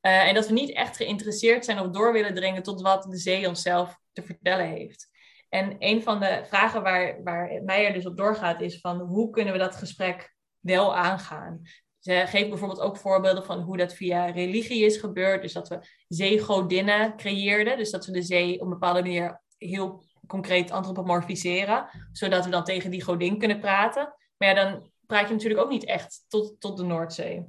Uh, 0.00 0.28
en 0.28 0.34
dat 0.34 0.46
we 0.46 0.52
niet 0.52 0.72
echt 0.72 0.96
geïnteresseerd 0.96 1.64
zijn 1.64 1.80
of 1.80 1.88
door 1.88 2.12
willen 2.12 2.34
dringen 2.34 2.62
tot 2.62 2.82
wat 2.82 3.02
de 3.02 3.16
zee 3.16 3.48
onszelf 3.48 3.98
te 4.12 4.22
vertellen 4.22 4.68
heeft. 4.68 5.08
En 5.48 5.76
een 5.78 6.02
van 6.02 6.20
de 6.20 6.44
vragen 6.46 6.82
waar, 6.82 7.22
waar 7.22 7.62
Meijer 7.62 7.92
dus 7.92 8.06
op 8.06 8.16
doorgaat 8.16 8.60
is 8.60 8.80
van 8.80 9.00
hoe 9.00 9.30
kunnen 9.30 9.52
we 9.52 9.58
dat 9.58 9.76
gesprek 9.76 10.33
wel 10.64 10.96
aangaan? 10.96 11.62
Ze 11.98 12.24
geeft 12.26 12.48
bijvoorbeeld 12.48 12.80
ook 12.80 12.96
voorbeelden 12.96 13.44
van 13.44 13.60
hoe 13.60 13.76
dat 13.76 13.94
via 13.94 14.24
religie 14.24 14.84
is 14.84 14.96
gebeurd. 14.96 15.42
Dus 15.42 15.52
dat 15.52 15.68
we 15.68 15.78
zeegodinnen 16.08 17.16
creëerden. 17.16 17.76
Dus 17.76 17.90
dat 17.90 18.06
we 18.06 18.12
de 18.12 18.22
zee 18.22 18.54
op 18.54 18.60
een 18.60 18.68
bepaalde 18.68 19.02
manier 19.02 19.42
heel 19.58 20.04
concreet 20.26 20.70
antropomorfiseren. 20.70 21.88
Zodat 22.12 22.44
we 22.44 22.50
dan 22.50 22.64
tegen 22.64 22.90
die 22.90 23.02
godin 23.02 23.38
kunnen 23.38 23.60
praten. 23.60 24.14
Maar 24.36 24.48
ja, 24.48 24.54
dan 24.54 24.90
praat 25.06 25.28
je 25.28 25.32
natuurlijk 25.32 25.60
ook 25.60 25.70
niet 25.70 25.84
echt 25.84 26.24
tot, 26.28 26.60
tot 26.60 26.76
de 26.76 26.82
Noordzee. 26.82 27.44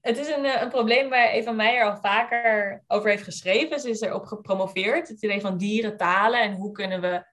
Het 0.00 0.18
is 0.18 0.28
een, 0.28 0.62
een 0.62 0.68
probleem 0.68 1.08
waar 1.08 1.28
Eva 1.28 1.52
Meijer 1.52 1.84
al 1.84 1.96
vaker 1.96 2.82
over 2.86 3.10
heeft 3.10 3.24
geschreven. 3.24 3.80
Ze 3.80 3.90
is 3.90 4.00
erop 4.00 4.24
gepromoveerd. 4.24 5.08
Het 5.08 5.22
idee 5.22 5.40
van 5.40 5.56
dierentalen 5.56 6.40
en 6.40 6.52
hoe 6.52 6.72
kunnen 6.72 7.00
we 7.00 7.24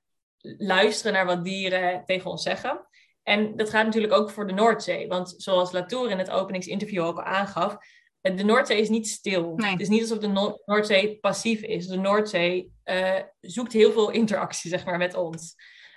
luisteren 0.58 1.14
naar 1.14 1.26
wat 1.26 1.44
dieren 1.44 2.06
tegen 2.06 2.32
ons 2.32 2.44
zeggen. 2.44 2.88
En 3.28 3.56
dat 3.56 3.70
gaat 3.70 3.86
natuurlijk 3.86 4.14
ook 4.14 4.30
voor 4.30 4.48
de 4.48 4.54
Noordzee. 4.54 5.08
Want 5.08 5.34
zoals 5.38 5.72
Latour 5.72 6.10
in 6.10 6.18
het 6.18 6.30
openingsinterview 6.30 7.04
ook 7.04 7.18
al 7.18 7.24
aangaf, 7.24 7.78
de 8.22 8.44
Noordzee 8.44 8.80
is 8.80 8.90
niet 8.90 9.08
stil. 9.08 9.54
Nee. 9.56 9.72
Het 9.72 9.82
is 9.82 9.88
niet 9.88 10.02
alsof 10.02 10.18
de 10.18 10.28
no 10.28 10.62
Noordzee 10.66 11.18
passief 11.20 11.62
is. 11.62 11.88
De 11.88 11.98
Noordzee 11.98 12.72
uh, 12.86 13.20
zoekt 13.40 13.74
heel 13.74 13.92
veel 13.92 14.10
interactie 14.10 14.70
zeg 14.70 14.86
maar, 14.86 14.98
met 14.98 15.16
ons. 15.16 15.56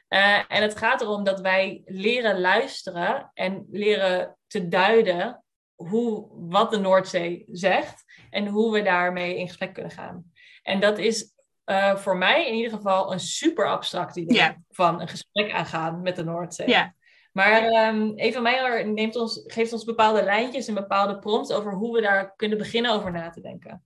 Uh, 0.09 0.37
en 0.37 0.63
het 0.63 0.77
gaat 0.77 1.01
erom 1.01 1.25
dat 1.25 1.41
wij 1.41 1.83
leren 1.85 2.41
luisteren 2.41 3.31
en 3.35 3.67
leren 3.71 4.37
te 4.47 4.69
duiden 4.69 5.45
hoe, 5.75 6.29
wat 6.33 6.71
de 6.71 6.79
Noordzee 6.79 7.45
zegt 7.51 8.05
en 8.31 8.47
hoe 8.47 8.73
we 8.73 8.83
daarmee 8.83 9.37
in 9.37 9.47
gesprek 9.47 9.75
kunnen 9.75 9.93
gaan. 9.93 10.33
En 10.63 10.81
dat 10.81 10.99
is 10.99 11.35
uh, 11.67 11.97
voor 11.97 12.17
mij 12.17 12.49
in 12.49 12.55
ieder 12.55 12.73
geval 12.73 13.13
een 13.13 13.21
super 13.21 13.69
abstract 13.69 14.17
idee 14.17 14.55
van 14.69 15.01
een 15.01 15.09
gesprek 15.09 15.53
aangaan 15.53 16.03
met 16.03 16.17
de 16.17 16.25
Noordzee. 16.25 16.69
Ja. 16.69 16.95
Maar 17.33 17.89
um, 17.89 18.13
Eva 18.17 18.41
Meijer 18.41 18.89
neemt 18.89 19.17
ons, 19.17 19.43
geeft 19.47 19.73
ons 19.73 19.85
bepaalde 19.85 20.23
lijntjes 20.23 20.69
en 20.69 20.75
bepaalde 20.75 21.19
prompts 21.19 21.53
over 21.53 21.73
hoe 21.73 21.95
we 21.95 22.01
daar 22.01 22.35
kunnen 22.37 22.59
beginnen 22.59 22.93
over 22.93 23.13
na 23.13 23.31
te 23.31 23.41
denken. 23.41 23.85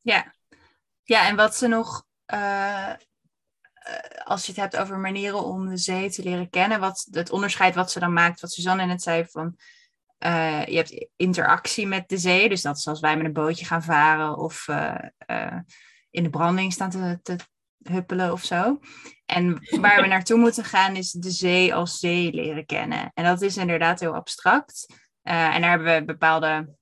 Ja, 0.00 0.34
ja 1.02 1.28
en 1.28 1.36
wat 1.36 1.56
ze 1.56 1.66
nog, 1.66 2.06
uh, 2.34 2.92
als 4.24 4.46
je 4.46 4.52
het 4.52 4.60
hebt 4.60 4.76
over 4.76 4.98
manieren 4.98 5.44
om 5.44 5.68
de 5.68 5.76
zee 5.76 6.10
te 6.10 6.22
leren 6.22 6.50
kennen, 6.50 6.80
wat, 6.80 7.08
het 7.10 7.30
onderscheid 7.30 7.74
wat 7.74 7.90
ze 7.90 8.00
dan 8.00 8.12
maakt, 8.12 8.40
wat 8.40 8.52
Suzanne 8.52 8.84
net 8.84 9.02
zei 9.02 9.24
van, 9.26 9.56
uh, 10.18 10.66
je 10.66 10.76
hebt 10.76 11.08
interactie 11.16 11.86
met 11.86 12.08
de 12.08 12.18
zee, 12.18 12.48
dus 12.48 12.62
dat 12.62 12.76
is 12.76 12.86
als 12.86 13.00
wij 13.00 13.16
met 13.16 13.26
een 13.26 13.32
bootje 13.32 13.64
gaan 13.64 13.82
varen 13.82 14.36
of 14.36 14.68
uh, 14.68 15.58
in 16.10 16.22
de 16.22 16.30
branding 16.30 16.72
staan 16.72 16.90
te, 16.90 17.18
te 17.22 17.36
huppelen 17.82 18.32
of 18.32 18.44
zo. 18.44 18.78
En 19.28 19.58
waar 19.80 20.00
we 20.00 20.06
naartoe 20.06 20.38
moeten 20.38 20.64
gaan 20.64 20.96
is 20.96 21.10
de 21.10 21.30
zee 21.30 21.74
als 21.74 21.98
zee 21.98 22.32
leren 22.32 22.66
kennen. 22.66 23.10
En 23.14 23.24
dat 23.24 23.42
is 23.42 23.56
inderdaad 23.56 24.00
heel 24.00 24.14
abstract. 24.14 24.86
Uh, 25.22 25.54
en 25.54 25.60
daar 25.60 25.70
hebben 25.70 25.94
we 25.94 26.04
bepaalde. 26.04 26.76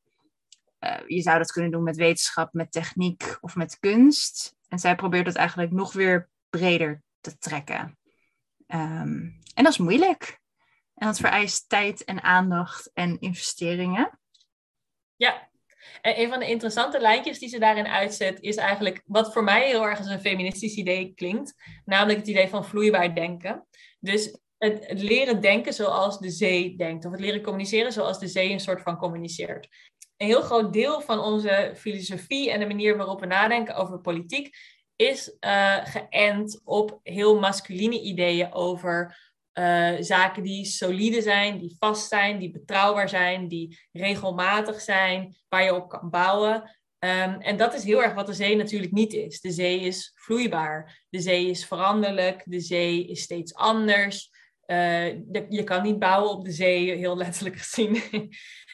Uh, 0.81 0.99
je 1.07 1.23
zou 1.23 1.39
dat 1.39 1.53
kunnen 1.53 1.71
doen 1.71 1.83
met 1.83 1.97
wetenschap, 1.97 2.53
met 2.53 2.73
techniek 2.73 3.37
of 3.41 3.57
met 3.57 3.79
kunst. 3.79 4.55
En 4.69 4.79
zij 4.79 4.95
probeert 4.95 5.25
dat 5.25 5.35
eigenlijk 5.35 5.73
nog 5.73 5.93
weer 5.93 6.29
breder 6.51 7.03
te 7.21 7.39
trekken. 7.39 7.99
Um, 8.67 9.41
en 9.55 9.65
dat 9.65 9.73
is 9.73 9.79
moeilijk. 9.79 10.41
En 10.95 11.07
dat 11.07 11.19
vereist 11.19 11.69
tijd 11.69 12.05
en 12.05 12.23
aandacht 12.23 12.91
en 12.95 13.21
investeringen. 13.21 14.19
Ja, 15.17 15.49
en 16.01 16.21
een 16.21 16.29
van 16.29 16.39
de 16.39 16.49
interessante 16.49 17.01
lijntjes 17.01 17.39
die 17.39 17.49
ze 17.49 17.59
daarin 17.59 17.87
uitzet, 17.87 18.41
is 18.41 18.57
eigenlijk 18.57 19.03
wat 19.07 19.33
voor 19.33 19.45
mij 19.45 19.67
heel 19.67 19.87
erg 19.87 19.99
als 19.99 20.09
een 20.09 20.21
feministisch 20.21 20.75
idee 20.75 21.13
klinkt. 21.15 21.55
Namelijk 21.85 22.19
het 22.19 22.29
idee 22.29 22.49
van 22.49 22.65
vloeibaar 22.65 23.15
denken. 23.15 23.67
Dus 24.01 24.39
het, 24.59 24.87
leren 24.89 25.41
denken 25.41 25.73
zoals 25.73 26.19
de 26.19 26.31
zee 26.31 26.77
denkt. 26.77 27.05
Of 27.05 27.11
het 27.11 27.21
leren 27.21 27.43
communiceren 27.43 27.93
zoals 27.93 28.19
de 28.19 28.29
zee 28.29 28.53
een 28.53 28.61
soort 28.61 28.83
van 28.83 28.97
communiceert. 28.97 29.69
Een 30.17 30.27
heel 30.27 30.43
groot 30.43 30.73
deel 30.73 31.01
van 31.01 31.21
onze 31.21 31.73
filosofie 31.77 32.51
en 32.51 32.61
de 32.61 32.67
manier 32.67 32.97
waarop 32.97 33.21
we 33.21 33.27
nadenken 33.27 33.75
over 33.75 34.01
politiek 34.01 34.57
is 34.97 35.37
uh, 35.41 35.77
geënt 35.85 36.61
op 36.65 37.01
heel 37.03 37.39
masculine 37.39 38.01
ideeën 38.01 38.53
over 38.53 39.19
uh, 39.59 39.95
zaken 40.01 40.43
die 40.43 40.65
solide 40.65 41.23
zijn, 41.23 41.59
die 41.59 41.77
vast 41.79 42.09
zijn, 42.09 42.39
die 42.39 42.51
betrouwbaar 42.51 43.09
zijn, 43.09 43.49
die 43.49 43.79
regelmatig 43.93 44.81
zijn, 44.81 45.37
waar 45.49 45.65
je 45.65 45.75
op 45.75 45.89
kan 45.89 46.11
bouwen. 46.11 46.77
Ehm, 46.99 47.41
en 47.41 47.57
dat 47.57 47.75
is 47.75 47.85
heel 47.85 48.03
erg 48.03 48.15
wat 48.15 48.27
de 48.27 48.33
zee 48.33 48.57
natuurlijk 48.57 48.93
niet 48.93 49.13
is. 49.13 49.41
De 49.41 49.51
zee 49.51 49.81
is 49.81 50.13
vloeibaar, 50.15 51.05
de 51.09 51.21
zee 51.21 51.51
is 51.51 51.67
veranderlijk, 51.67 52.43
de 52.45 52.61
zee 52.61 53.07
is 53.07 53.23
steeds 53.23 53.55
anders. 53.55 54.31
Uh, 54.67 55.07
je 55.49 55.65
kan 55.65 55.83
niet 55.83 55.99
bouwen 55.99 56.31
op 56.31 56.45
de 56.45 56.51
zee, 56.51 56.97
heel 56.97 57.17
letterlijk 57.17 57.57
gezien. 57.57 58.03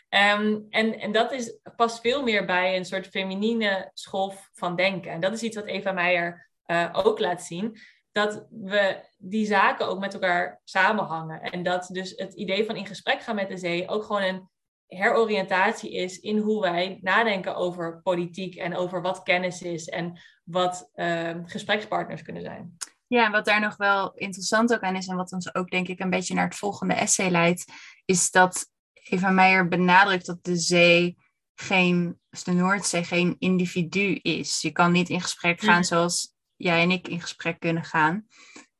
Ehm, 0.09 0.59
en, 0.71 0.99
en 0.99 1.13
dat 1.13 1.33
is, 1.33 1.59
past 1.77 2.01
veel 2.01 2.23
meer 2.23 2.45
bij 2.45 2.77
een 2.77 2.85
soort 2.85 3.07
feminine 3.07 3.91
school 3.95 4.35
van 4.53 4.77
denken. 4.77 5.11
En 5.11 5.21
dat 5.21 5.33
is 5.33 5.43
iets 5.43 5.57
wat 5.57 5.67
Eva 5.67 5.93
Meijer 5.93 6.51
uh, 6.67 6.91
ook 6.93 7.19
laat 7.19 7.43
zien. 7.43 7.79
Dat 8.13 8.47
we 8.51 9.05
die 9.19 9.47
zaken 9.47 9.89
ook 9.89 9.99
met 9.99 10.15
elkaar 10.15 10.61
samenhangen. 10.65 11.41
En 11.41 11.63
dat 11.63 11.89
dus 11.93 12.13
het 12.17 12.35
idee 12.35 12.65
van 12.65 12.77
in 12.77 12.87
gesprek 12.87 13.23
gaan 13.23 13.35
met 13.35 13.49
de 13.49 13.57
zee 13.57 13.89
ook 13.89 14.05
gewoon 14.05 14.23
een 14.23 14.51
heroriëntatie 14.87 15.93
is 15.93 16.19
in 16.19 16.39
hoe 16.39 16.61
wij 16.61 16.99
nadenken 17.03 17.57
over 17.57 18.01
politiek 18.03 18.55
en 18.55 18.77
over 18.77 19.03
wat 19.03 19.23
kennis 19.23 19.63
is 19.63 19.89
en 19.89 20.21
wat 20.45 20.91
uh, 20.95 21.31
gesprekspartners 21.45 22.23
kunnen 22.23 22.43
zijn. 22.43 22.77
Ja, 23.07 23.27
en 23.27 23.33
wat 23.33 23.45
daar 23.45 23.61
nog 23.61 23.77
wel 23.77 24.13
interessant 24.15 24.75
ook 24.75 24.81
aan 24.81 24.97
is 24.97 25.07
en 25.07 25.17
wat 25.17 25.33
ons 25.33 25.55
ook 25.55 25.71
denk 25.71 25.89
ik 25.89 26.01
een 26.01 26.11
beetje 26.11 26.35
naar 26.35 26.45
het 26.45 26.57
volgende 26.57 26.95
essay 26.95 27.31
leidt, 27.31 27.73
is 28.05 28.31
dat 28.31 28.71
Eva 28.93 29.31
Meijer 29.31 29.69
benadrukt 29.69 30.27
dat 30.27 30.45
de 30.45 30.57
zee 30.57 31.17
geen, 31.55 32.21
dus 32.31 32.45
de 32.45 32.53
Noordzee 32.53 33.05
geen 33.05 33.37
individu 33.39 34.15
is. 34.23 34.61
Je 34.61 34.71
kan 34.71 34.93
niet 34.93 35.09
in 35.09 35.21
gesprek 35.21 35.61
gaan 35.61 35.75
mhm. 35.75 35.83
zoals 35.83 36.32
jij 36.63 36.83
en 36.83 36.91
ik 36.91 37.09
in 37.09 37.21
gesprek 37.21 37.61
kunnen 37.61 37.85
gaan. 37.85 38.27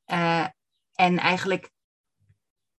Uh, 0.07 0.47
en 0.93 1.17
eigenlijk 1.17 1.71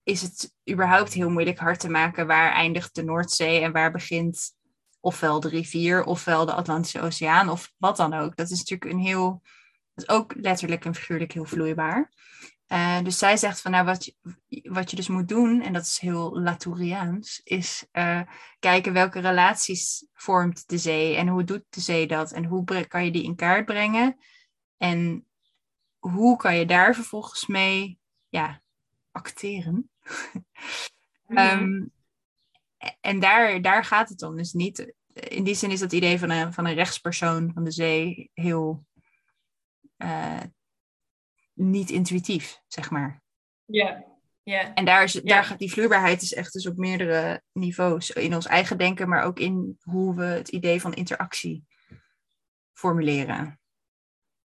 is 0.03 0.21
het 0.21 0.53
überhaupt 0.71 1.13
heel 1.13 1.29
moeilijk 1.29 1.59
hard 1.59 1.79
te 1.79 1.89
maken 1.89 2.27
waar 2.27 2.51
eindigt 2.51 2.95
de 2.95 3.03
Noordzee 3.03 3.59
en 3.59 3.71
waar 3.71 3.91
begint 3.91 4.55
ofwel 4.99 5.39
de 5.39 5.49
rivier 5.49 6.03
ofwel 6.03 6.45
de 6.45 6.53
Atlantische 6.53 7.01
Oceaan 7.01 7.49
of 7.49 7.73
wat 7.77 7.97
dan 7.97 8.13
ook. 8.13 8.35
Dat 8.35 8.49
is 8.49 8.59
natuurlijk 8.59 8.91
een 8.91 8.99
heel, 8.99 9.41
dat 9.93 10.05
is 10.05 10.09
ook 10.09 10.33
letterlijk 10.35 10.85
en 10.85 10.95
figuurlijk 10.95 11.31
heel 11.31 11.45
vloeibaar. 11.45 12.11
Uh, 12.67 13.01
dus 13.03 13.17
zij 13.17 13.37
zegt 13.37 13.61
van 13.61 13.71
nou 13.71 13.85
wat 13.85 14.05
je, 14.05 14.15
wat 14.63 14.89
je 14.89 14.95
dus 14.95 15.07
moet 15.07 15.27
doen, 15.27 15.61
en 15.61 15.73
dat 15.73 15.85
is 15.85 15.99
heel 15.99 16.39
Latouriaans, 16.39 17.41
is 17.43 17.85
uh, 17.91 18.21
kijken 18.59 18.93
welke 18.93 19.19
relaties 19.19 20.07
vormt 20.13 20.69
de 20.69 20.77
zee 20.77 21.15
en 21.15 21.27
hoe 21.27 21.43
doet 21.43 21.63
de 21.69 21.81
zee 21.81 22.07
dat 22.07 22.31
en 22.31 22.45
hoe 22.45 22.85
kan 22.87 23.05
je 23.05 23.11
die 23.11 23.23
in 23.23 23.35
kaart 23.35 23.65
brengen 23.65 24.17
en 24.77 25.27
hoe 25.99 26.37
kan 26.37 26.55
je 26.55 26.65
daar 26.65 26.95
vervolgens 26.95 27.47
mee 27.47 27.99
ja, 28.29 28.61
acteren. 29.11 29.89
um, 31.27 31.91
en 33.01 33.19
daar, 33.19 33.61
daar 33.61 33.85
gaat 33.85 34.09
het 34.09 34.21
om. 34.21 34.35
Dus 34.35 34.53
niet, 34.53 34.93
in 35.13 35.43
die 35.43 35.55
zin 35.55 35.71
is 35.71 35.79
dat 35.79 35.93
idee 35.93 36.19
van 36.19 36.29
een, 36.29 36.53
van 36.53 36.65
een 36.65 36.73
rechtspersoon 36.73 37.51
van 37.53 37.63
de 37.63 37.71
zee 37.71 38.31
heel 38.33 38.85
uh, 39.97 40.41
niet 41.53 41.89
intuïtief, 41.89 42.61
zeg 42.67 42.89
maar. 42.89 43.21
Ja. 43.65 44.11
Ja. 44.43 44.73
En 44.73 44.85
daar, 44.85 45.03
is, 45.03 45.13
daar 45.13 45.43
gaat 45.43 45.59
die 45.59 45.71
vloeibaarheid 45.71 46.21
is 46.21 46.33
echt 46.33 46.53
dus 46.53 46.67
op 46.67 46.77
meerdere 46.77 47.41
niveaus. 47.51 48.11
In 48.11 48.35
ons 48.35 48.45
eigen 48.45 48.77
denken, 48.77 49.09
maar 49.09 49.23
ook 49.23 49.39
in 49.39 49.77
hoe 49.81 50.15
we 50.15 50.23
het 50.23 50.49
idee 50.49 50.81
van 50.81 50.93
interactie 50.93 51.63
formuleren. 52.73 53.59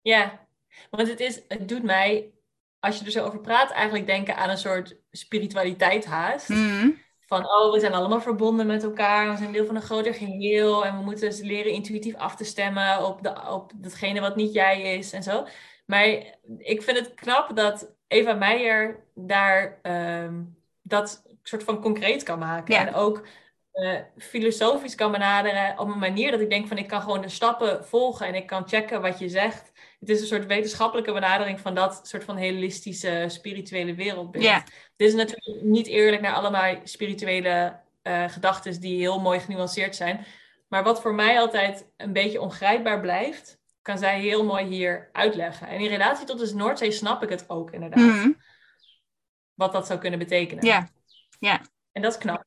Ja, 0.06 0.48
want 0.90 1.08
het, 1.08 1.20
is, 1.20 1.42
het 1.48 1.70
doet 1.70 1.84
mij 1.84 2.32
als 2.80 3.00
je 3.00 3.06
er 3.06 3.12
zo 3.12 3.26
over 3.26 3.40
praat, 3.40 3.72
eigenlijk 3.72 4.06
denken 4.06 4.36
aan 4.36 4.50
een 4.50 4.58
soort 4.58 4.98
spiritualiteit 5.12 6.06
haast. 6.06 6.50
Mhm. 6.50 6.90
Van, 7.20 7.46
oh, 7.46 7.74
we 7.74 7.80
zijn 7.80 7.94
allemaal 7.94 8.22
verbonden 8.22 8.68
met 8.68 8.84
elkaar, 8.84 9.32
we 9.32 9.38
zijn 9.38 9.52
deel 9.52 9.66
van 9.66 9.76
een 9.76 9.82
groter 9.82 10.14
geheel 10.14 10.86
en 10.86 10.98
we 10.98 11.04
moeten 11.04 11.46
leren 11.46 11.72
intuïtief 11.72 12.16
af 12.16 12.36
te 12.36 12.44
stemmen 12.44 13.06
op, 13.06 13.24
de, 13.24 13.50
op 13.50 13.72
datgene 13.76 14.20
wat 14.20 14.36
niet 14.36 14.54
jij 14.54 14.98
is 14.98 15.14
en 15.14 15.24
zo. 15.24 15.48
Maar 15.86 16.06
ik 16.58 16.82
vind 16.82 16.98
het 16.98 17.14
knap 17.14 17.56
dat 17.56 17.96
Eva 18.08 18.34
Meijer 18.34 19.04
daar 19.14 19.80
ehm, 19.82 20.44
dat 20.82 21.24
soort 21.44 21.64
van 21.64 21.82
concreet 21.82 22.24
kan 22.24 22.40
maken. 22.40 22.78
En 22.78 22.94
ook 22.94 23.28
uh, 23.74 24.00
filosofisch 24.18 24.96
kan 24.96 25.12
benaderen 25.12 25.80
op 25.80 25.88
een 25.88 26.00
manier 26.00 26.32
dat 26.32 26.40
ik 26.40 26.50
denk 26.50 26.68
van 26.68 26.78
ik 26.78 26.88
kan 26.88 27.02
gewoon 27.02 27.22
de 27.22 27.30
stappen 27.30 27.86
volgen 27.86 28.28
en 28.28 28.36
ik 28.36 28.48
kan 28.48 28.68
checken 28.68 29.02
wat 29.02 29.20
je 29.20 29.30
zegt 29.30 29.72
het 30.08 30.16
is 30.16 30.22
een 30.22 30.28
soort 30.28 30.46
wetenschappelijke 30.46 31.14
benadering 31.14 31.60
van 31.60 31.76
dat 31.76 32.08
soort 32.08 32.24
van 32.24 32.38
holistische 32.38 33.26
spirituele 33.28 33.96
wereldbeeld. 33.96 34.44
Yeah. 34.44 34.62
Dit 34.96 35.08
is 35.08 35.14
natuurlijk 35.14 35.64
niet 35.64 35.88
eerlijk 35.88 36.22
naar 36.22 36.34
allemaal 36.34 36.76
spirituele 36.84 37.80
uh, 38.04 38.30
gedachten 38.30 38.82
die 38.82 39.00
heel 39.00 39.20
mooi 39.20 39.40
genuanceerd 39.40 39.96
zijn. 39.96 40.26
Maar 40.68 40.84
wat 40.84 41.02
voor 41.02 41.16
mij 41.16 41.40
altijd 41.40 41.88
een 41.98 42.14
beetje 42.14 42.42
ongrijpbaar 42.42 43.02
blijft, 43.02 43.60
kan 43.82 43.98
zij 43.98 44.20
heel 44.20 44.46
mooi 44.46 44.66
hier 44.66 45.10
uitleggen. 45.12 45.68
En 45.68 45.80
in 45.80 45.88
relatie 45.88 46.26
tot 46.26 46.40
de 46.40 46.56
Noordzee 46.56 46.92
snap 46.92 47.24
ik 47.24 47.30
het 47.30 47.50
ook 47.50 47.72
inderdaad. 47.72 48.00
Mhm. 48.00 48.32
Wat 49.54 49.72
dat 49.72 49.88
zou 49.88 50.00
kunnen 50.00 50.20
betekenen. 50.20 50.66
Ja, 50.66 50.90
ja. 51.40 51.62
En 51.92 52.02
dat 52.02 52.12
is 52.12 52.18
knap. 52.18 52.46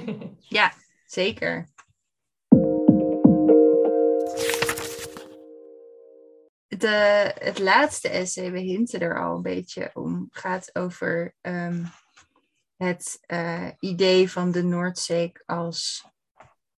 ja, 0.58 0.72
zeker. 1.06 1.68
De, 6.78 7.32
het 7.38 7.58
laatste 7.58 8.08
essay, 8.08 8.50
we 8.50 8.58
hinten 8.58 9.00
er 9.00 9.20
al 9.22 9.36
een 9.36 9.42
beetje 9.42 9.90
om, 9.94 10.28
gaat 10.30 10.70
over 10.72 11.34
ehm, 11.40 11.84
het 12.76 13.18
uh, 13.26 13.68
idee 13.78 14.30
van 14.30 14.50
de 14.50 14.62
Noordzee 14.62 15.32
als 15.46 16.06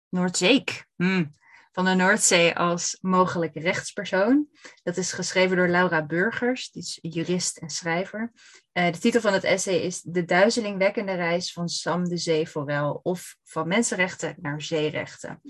Noordzee. 0.09 0.65
Hmm. 0.97 1.31
Van 1.73 1.85
de 1.85 1.95
Noordzee 1.95 2.55
als 2.55 2.99
mogelijke 3.01 3.61
rechtspersoon. 3.61 4.47
Dat 4.83 4.97
is 4.97 5.13
geschreven 5.13 5.57
door 5.57 5.69
Laura 5.69 6.07
Burgers, 6.07 6.71
die 6.71 6.83
is 6.83 6.99
jurist 7.01 7.57
en 7.57 7.71
schrijver. 7.71 8.33
Uh, 8.73 8.93
de 8.93 8.99
titel 8.99 9.21
van 9.21 9.33
het 9.33 9.45
essay 9.45 9.75
is 9.75 10.01
De 10.01 10.25
duizelingwekkende 10.25 11.15
reis 11.15 11.53
van 11.53 11.69
Sam 11.69 12.05
de 12.05 12.17
Zeeforel 12.17 13.01
of 13.03 13.37
van 13.45 13.69
mensenrechten 13.69 14.35
naar 14.41 14.63
zeerechten. 14.63 15.41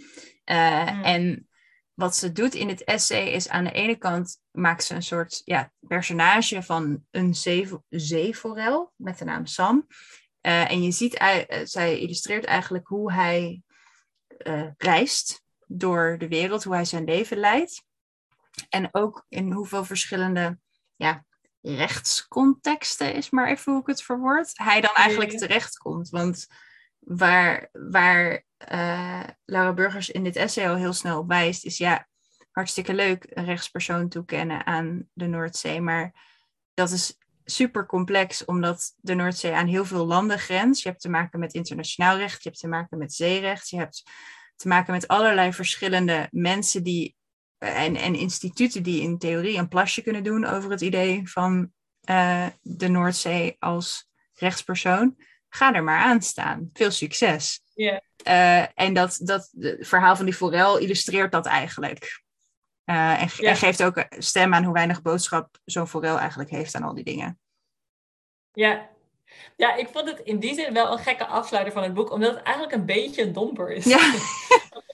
Uh, 0.45 1.07
En 1.07 1.49
wat 1.99 2.17
ze 2.17 2.33
doet 2.33 2.55
in 2.55 2.69
het 2.69 2.85
essay 2.85 3.29
is 3.29 3.49
aan 3.49 3.65
de 3.65 3.73
ene 3.73 3.97
kant 3.97 4.41
maakt 4.51 4.85
ze 4.85 4.95
een 4.95 5.03
soort 5.03 5.43
ja, 5.45 5.73
personage 5.81 6.63
van 6.63 7.05
een 7.11 7.35
zeeforel 7.89 8.93
met 8.97 9.19
de 9.19 9.25
naam 9.25 9.47
Sam. 9.47 9.87
Uh, 10.43 10.71
en 10.71 10.83
je 10.83 10.91
ziet, 10.91 11.21
uh, 11.21 11.37
zij 11.65 11.99
illustreert 11.99 12.45
eigenlijk 12.45 12.87
hoe 12.87 13.13
hij 13.13 13.63
uh, 14.47 14.67
reist 14.77 15.43
door 15.67 16.17
de 16.19 16.29
wereld, 16.29 16.65
hoe 16.65 16.75
hij 16.75 16.85
zijn 16.85 17.05
leven 17.05 17.37
leidt. 17.37 17.85
En 18.69 18.89
ook 18.93 19.25
in 19.29 19.53
hoeveel 19.53 19.85
verschillende 19.85 20.59
ja, 20.97 21.25
rechtscontexten, 21.61 23.15
is 23.15 23.31
maar 23.31 23.49
even 23.49 23.73
hoe 23.73 23.81
ik 23.81 23.87
het 23.87 24.03
verwoord, 24.03 24.51
hij 24.55 24.81
dan 24.81 24.95
eigenlijk 24.95 25.31
terechtkomt. 25.31 26.09
Want 26.09 26.47
waar, 27.09 27.69
waar 27.73 28.45
uh, 28.73 29.25
Laura 29.45 29.73
Burgers 29.73 30.11
in 30.11 30.25
dit 30.25 30.37
essay 30.37 30.69
al 30.69 30.77
heel 30.77 30.93
snel 30.93 31.19
op 31.19 31.29
wijst, 31.29 31.65
is 31.65 31.79
ja, 31.79 32.09
hartstikke 32.51 32.95
leuk 32.95 33.27
een 33.31 33.45
rechtspersoon 33.45 34.09
toekennen 34.09 34.67
aan 34.67 35.09
de 35.13 35.27
Noordzee. 35.27 35.81
Maar 35.81 36.15
dat 36.75 36.91
is 36.91 37.19
super 37.45 37.87
complex, 37.87 38.45
omdat 38.45 38.95
de 38.97 39.15
Noordzee 39.15 39.53
aan 39.53 39.67
heel 39.67 39.85
veel 39.85 40.07
landen 40.07 40.39
grenst. 40.39 40.83
Je 40.83 40.89
hebt 40.89 41.01
te 41.01 41.09
maken 41.09 41.39
met 41.39 41.55
internationaal 41.55 42.17
recht, 42.17 42.43
je 42.43 42.49
hebt 42.49 42.61
te 42.61 42.69
maken 42.69 42.99
met 42.99 43.13
zeerecht, 43.15 43.69
je 43.69 43.77
hebt 43.77 44.03
te 44.57 44.69
maken 44.69 44.93
met 44.93 45.09
allerlei 45.09 45.53
verschillende 45.53 46.29
mensen 46.31 46.83
die, 46.83 47.17
eh, 47.59 47.83
en, 47.83 47.97
en 47.97 48.15
instituten 48.15 48.83
die 48.83 49.03
in 49.03 49.19
theorie 49.19 49.59
een 49.59 49.69
plasje 49.69 50.03
kunnen 50.03 50.25
doen 50.25 50.45
over 50.45 50.71
het 50.71 50.81
idee 50.81 51.29
van 51.31 51.73
uh, 52.11 52.47
de 52.63 52.89
Noordzee 52.89 53.57
als 53.59 54.11
rechtspersoon 54.35 55.17
ga 55.49 55.75
er 55.75 55.85
maar 55.85 55.99
aan 55.99 56.23
staan. 56.23 56.71
Veel 56.73 56.91
succes. 56.91 57.61
Yeah. 57.75 58.67
en 58.75 58.95
dat, 58.95 59.19
dat 59.23 59.51
het 59.59 59.89
verhaal 59.89 60.17
van 60.17 60.25
die 60.25 60.35
forel 60.35 60.79
illustreert 60.79 61.33
dat 61.33 61.47
eigenlijk. 61.47 62.23
Uh, 62.91 63.23
en, 63.23 63.29
en, 63.47 63.57
geeft 63.57 63.83
ook 63.83 64.05
stem 64.19 64.55
aan 64.55 64.65
hoe 64.65 64.73
weinig 64.73 65.03
boodschap 65.03 65.59
zo'n 65.65 65.87
forel 65.87 66.19
eigenlijk 66.19 66.51
heeft 66.51 66.75
aan 66.75 66.83
al 66.83 66.95
die 66.95 67.05
dingen. 67.05 67.39
Ja. 68.53 68.89
ja, 69.57 69.75
ik 69.75 69.89
vond 69.93 70.09
het 70.09 70.21
in 70.25 70.39
die 70.39 70.55
zin 70.55 70.73
wel 70.73 70.93
een 70.93 70.99
gekke 70.99 71.27
afsluiter 71.27 71.73
van 71.73 71.83
het 71.83 71.95
boek, 71.95 72.11
omdat 72.11 72.35
het 72.35 72.43
eigenlijk 72.43 72.77
een 72.77 72.87
beetje 72.87 73.23
een 73.23 73.33
domper 73.33 73.71
is. 73.71 73.85
Ja. 73.85 73.99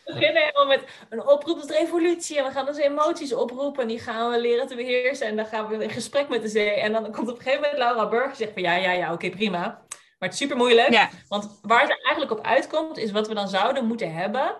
we 0.05 0.13
beginnen 0.13 0.43
helemaal 0.43 0.67
met 0.67 0.85
een 1.09 1.27
oproep 1.27 1.61
tot 1.61 1.71
revolutie 1.71 2.39
en 2.39 2.45
we 2.45 2.51
gaan 2.51 2.69
onze 2.69 2.85
emoties 2.85 3.35
oproepen 3.35 3.83
en 3.83 3.89
die 3.89 3.99
gaan 3.99 4.31
we 4.31 4.41
leren 4.41 4.67
te 4.67 4.75
beheersen 4.75 5.27
en 5.27 5.37
dan 5.37 5.47
gaan 5.47 5.69
we 5.69 5.83
in 5.83 5.91
gesprek 5.91 6.29
met 6.29 6.43
de 6.43 6.49
zee. 6.49 6.71
En 6.71 6.93
dan 6.93 7.13
komt 7.13 7.29
op 7.29 7.37
een 7.37 7.43
gegeven 7.43 7.61
moment 7.61 7.79
Laura 7.79 8.09
Burger 8.09 8.31
en 8.31 8.37
zegt 8.37 8.53
van 8.53 8.63
ja, 8.63 8.75
ja, 8.75 8.93
ja, 8.93 9.13
oké, 9.13 9.31
prima. 9.31 9.85
Maar 10.19 10.29
het 10.29 10.33
is 10.33 10.39
super 10.39 10.57
moeilijk. 10.57 11.09
Want 11.29 11.59
waar 11.63 11.81
het 11.81 12.03
eigenlijk 12.03 12.31
op 12.31 12.45
uitkomt, 12.45 12.97
is 12.99 13.11
wat 13.11 13.29
we 13.29 13.35
dan 13.35 13.49
zouden 13.49 13.87
moeten 13.87 14.15
hebben, 14.15 14.57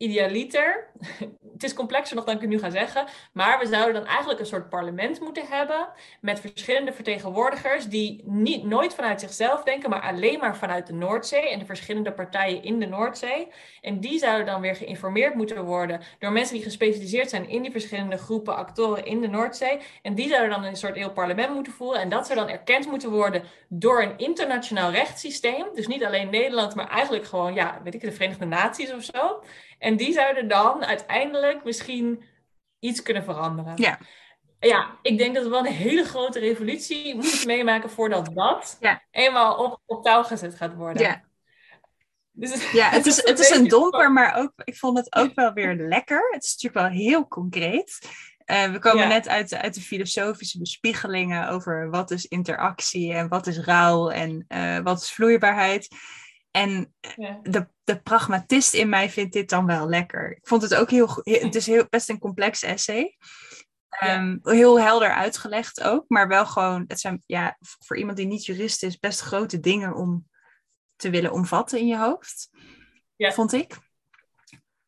idealiter, 0.00 0.90
het 1.52 1.62
is 1.62 1.74
complexer 1.74 2.16
nog 2.16 2.24
dan 2.24 2.34
ik 2.34 2.40
het 2.40 2.50
nu 2.50 2.58
ga 2.58 2.70
zeggen, 2.70 3.06
maar 3.32 3.58
we 3.58 3.66
zouden 3.66 3.94
dan 3.94 4.06
eigenlijk 4.06 4.40
een 4.40 4.46
soort 4.46 4.68
parlement 4.68 5.20
moeten 5.20 5.46
hebben 5.46 5.88
met 6.20 6.40
verschillende 6.40 6.92
vertegenwoordigers 6.92 7.88
die 7.88 8.22
niet, 8.24 8.64
nooit 8.64 8.94
vanuit 8.94 9.20
zichzelf 9.20 9.62
denken, 9.62 9.90
maar 9.90 10.00
alleen 10.00 10.38
maar 10.38 10.56
vanuit 10.56 10.86
de 10.86 10.92
Noordzee 10.92 11.50
en 11.50 11.58
de 11.58 11.64
verschillende 11.64 12.12
partijen 12.12 12.62
in 12.62 12.78
de 12.78 12.86
Noordzee. 12.86 13.48
En 13.80 14.00
die 14.00 14.18
zouden 14.18 14.46
dan 14.46 14.60
weer 14.60 14.76
geïnformeerd 14.76 15.34
moeten 15.34 15.64
worden 15.64 16.00
door 16.18 16.32
mensen 16.32 16.54
die 16.54 16.64
gespecialiseerd 16.64 17.30
zijn 17.30 17.48
in 17.48 17.62
die 17.62 17.70
verschillende 17.70 18.18
groepen 18.18 18.56
actoren 18.56 19.04
in 19.04 19.20
de 19.20 19.28
Noordzee. 19.28 19.78
En 20.02 20.14
die 20.14 20.28
zouden 20.28 20.50
dan 20.50 20.64
een 20.64 20.76
soort 20.76 20.96
heel 20.96 21.12
parlement 21.12 21.54
moeten 21.54 21.72
voeren 21.72 22.00
en 22.00 22.08
dat 22.08 22.26
zou 22.26 22.38
dan 22.38 22.48
erkend 22.48 22.86
moeten 22.86 23.10
worden 23.10 23.42
door 23.68 24.02
een 24.02 24.18
internationaal 24.18 24.90
rechtssysteem. 24.90 25.66
Dus 25.74 25.86
niet 25.86 26.04
alleen 26.04 26.30
Nederland, 26.30 26.74
maar 26.74 26.88
eigenlijk 26.88 27.24
gewoon, 27.24 27.54
ja, 27.54 27.80
weet 27.84 27.94
ik, 27.94 28.00
de 28.00 28.12
Verenigde 28.12 28.44
Naties 28.44 28.92
of 28.92 29.02
zo. 29.02 29.42
Die 29.96 30.12
zouden 30.12 30.48
dan 30.48 30.84
uiteindelijk 30.84 31.64
misschien 31.64 32.22
iets 32.78 33.02
kunnen 33.02 33.24
veranderen. 33.24 33.72
Ja. 33.76 33.98
Ja, 34.60 34.98
ik 35.02 35.18
denk 35.18 35.34
dat 35.34 35.44
we 35.44 35.50
wel 35.50 35.66
een 35.66 35.72
hele 35.72 36.04
grote 36.04 36.38
revolutie 36.38 37.14
moeten 37.14 37.46
meemaken 37.46 37.90
voordat 37.90 38.30
dat 38.34 38.76
Ja. 38.80 39.02
eenmaal 39.10 39.54
op, 39.64 39.80
op 39.86 40.02
touw 40.04 40.22
gezet 40.22 40.54
gaat 40.54 40.74
worden. 40.74 41.02
Ja. 41.02 41.22
Dus, 42.32 42.70
Ja, 42.72 42.88
het 42.88 43.06
is, 43.06 43.24
het 43.24 43.38
is 43.38 43.50
een 43.50 43.68
domper, 43.68 44.12
maar 44.12 44.34
ook, 44.36 44.52
ik 44.64 44.76
vond 44.76 44.98
het 44.98 45.14
ook 45.14 45.34
wel 45.34 45.52
weer 45.52 45.74
lekker. 45.74 46.28
Het 46.30 46.44
is 46.44 46.52
natuurlijk 46.52 46.92
wel 46.92 47.00
heel 47.06 47.28
concreet. 47.28 47.98
Eh, 48.44 48.72
we 48.72 48.78
komen 48.78 49.02
Ja. 49.02 49.08
net 49.08 49.28
uit, 49.28 49.54
uit 49.54 49.74
de 49.74 49.80
filosofische 49.80 50.58
bespiegelingen 50.58 51.48
over 51.48 51.90
wat 51.90 52.10
is 52.10 52.26
interactie 52.26 53.12
en 53.12 53.28
wat 53.28 53.46
is 53.46 53.58
rouw 53.58 54.08
en 54.08 54.44
eh, 54.48 54.78
wat 54.78 55.00
is 55.02 55.12
vloeibaarheid. 55.12 55.88
En 56.50 56.94
Ja. 57.16 57.40
de, 57.42 57.68
de 57.84 58.00
pragmatist 58.02 58.74
in 58.74 58.88
mij 58.88 59.10
vindt 59.10 59.32
dit 59.32 59.48
dan 59.48 59.66
wel 59.66 59.88
lekker. 59.88 60.30
Ik 60.36 60.46
vond 60.48 60.62
het 60.62 60.74
ook 60.74 60.90
heel, 60.90 61.08
het 61.22 61.54
is 61.54 61.66
heel, 61.66 61.86
best 61.88 62.08
een 62.08 62.18
complex 62.18 62.62
essay. 62.62 63.16
Ja. 63.88 64.06
Ehm, 64.06 64.38
Heel 64.42 64.80
helder 64.80 65.14
uitgelegd 65.14 65.82
ook, 65.82 66.04
maar 66.08 66.28
wel 66.28 66.46
gewoon, 66.46 66.84
het 66.86 67.00
zijn 67.00 67.22
ja, 67.26 67.56
voor 67.60 67.96
iemand 67.96 68.16
die 68.16 68.26
niet 68.26 68.44
jurist 68.44 68.82
is, 68.82 68.98
best 68.98 69.20
grote 69.20 69.60
dingen 69.60 69.94
om 69.94 70.28
te 70.96 71.10
willen 71.10 71.32
omvatten 71.32 71.78
in 71.78 71.86
je 71.86 71.98
hoofd. 71.98 72.50
Ja. 73.16 73.32
Vond 73.32 73.52
ik. 73.52 73.76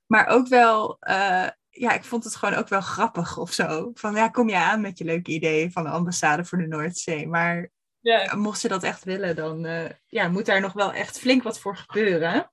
Maar 0.07 0.27
ook 0.27 0.49
wel, 0.49 0.97
eh, 1.01 1.49
ja, 1.69 1.93
ik 1.93 2.05
vond 2.05 2.25
het 2.25 2.37
gewoon 2.37 2.55
ook 2.55 2.69
wel 2.69 2.81
grappig 2.81 3.39
of 3.39 3.53
zo. 3.53 3.91
Van 3.95 4.15
ja, 4.15 4.29
kom 4.29 4.49
je 4.49 4.57
aan 4.57 4.81
met 4.81 4.99
je 4.99 5.05
leuke 5.05 5.31
idee 5.31 5.71
van 5.73 5.83
de 5.83 5.91
ambassade 5.91 6.45
voor 6.45 6.59
de 6.59 6.67
Noordzee. 6.67 7.29
Maar 7.29 7.71
Ja, 8.03 8.35
mocht 8.35 8.61
je 8.63 8.69
dat 8.69 8.83
echt 8.83 9.05
willen, 9.05 9.37
dan 9.37 9.67
eh, 9.67 9.91
ja, 10.07 10.29
moet 10.29 10.47
daar 10.47 10.61
nog 10.61 10.73
wel 10.73 10.93
echt 10.93 11.19
flink 11.19 11.43
wat 11.43 11.59
voor 11.59 11.77
gebeuren. 11.77 12.53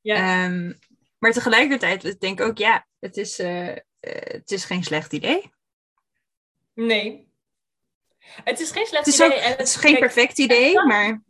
ja. 0.00 0.44
Ehm, 0.44 0.72
maar 1.18 1.32
tegelijkertijd 1.32 2.20
denk 2.20 2.40
ik 2.40 2.46
ook, 2.46 2.58
ja, 2.58 2.86
het 2.98 3.16
is, 3.16 3.38
eh, 3.38 3.70
eh, 3.70 3.76
het 4.00 4.50
is 4.50 4.64
geen 4.64 4.84
slecht 4.84 5.12
idee. 5.12 5.50
nee. 6.74 7.24
Het 8.44 8.60
is 8.60 8.70
geen 8.70 8.86
slecht 8.86 9.04
Het 9.04 9.14
is, 9.14 9.20
idee. 9.20 9.36
ook, 9.38 9.44
en 9.44 9.50
het 9.50 9.66
is 9.66 9.76
geen 9.76 9.90
kijk, 9.90 10.04
perfect 10.04 10.38
idee, 10.38 10.84
maar 10.84 11.22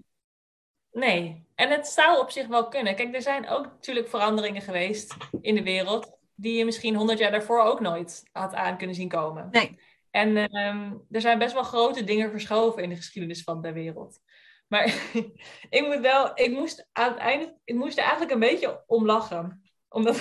Nee, 0.92 1.46
en 1.54 1.70
het 1.70 1.86
zou 1.86 2.18
op 2.18 2.30
zich 2.30 2.46
wel 2.46 2.68
kunnen. 2.68 2.94
Kijk, 2.96 3.14
er 3.14 3.22
zijn 3.22 3.48
ook 3.48 3.64
natuurlijk 3.64 4.08
veranderingen 4.08 4.62
geweest 4.62 5.16
in 5.40 5.54
de 5.54 5.62
wereld 5.62 6.18
die 6.34 6.58
je 6.58 6.64
misschien 6.64 6.94
honderd 6.94 7.18
jaar 7.18 7.30
daarvoor 7.30 7.60
ook 7.60 7.80
nooit 7.80 8.22
had 8.32 8.54
aan 8.54 8.76
kunnen 8.78 8.96
zien 8.96 9.08
komen. 9.08 9.48
Nee. 9.50 9.78
En 10.16 10.36
ehm, 10.36 10.92
er 11.10 11.20
zijn 11.20 11.38
best 11.38 11.54
wel 11.54 11.62
grote 11.62 12.04
dingen 12.04 12.30
verschoven 12.30 12.82
in 12.82 12.88
de 12.88 12.96
geschiedenis 12.96 13.42
van 13.42 13.62
de 13.62 13.72
wereld. 13.72 14.20
Maar 14.68 14.84
ik 15.76 15.86
moet 15.86 16.00
wel, 16.00 16.30
ik 16.34 16.50
moest 16.50 16.88
uiteindelijk, 16.92 17.56
ik 17.64 17.74
moest 17.74 17.96
er 17.96 18.02
eigenlijk 18.02 18.32
een 18.32 18.38
beetje 18.38 18.82
om 18.86 19.06
lachen. 19.06 19.62
Omdat 19.88 20.16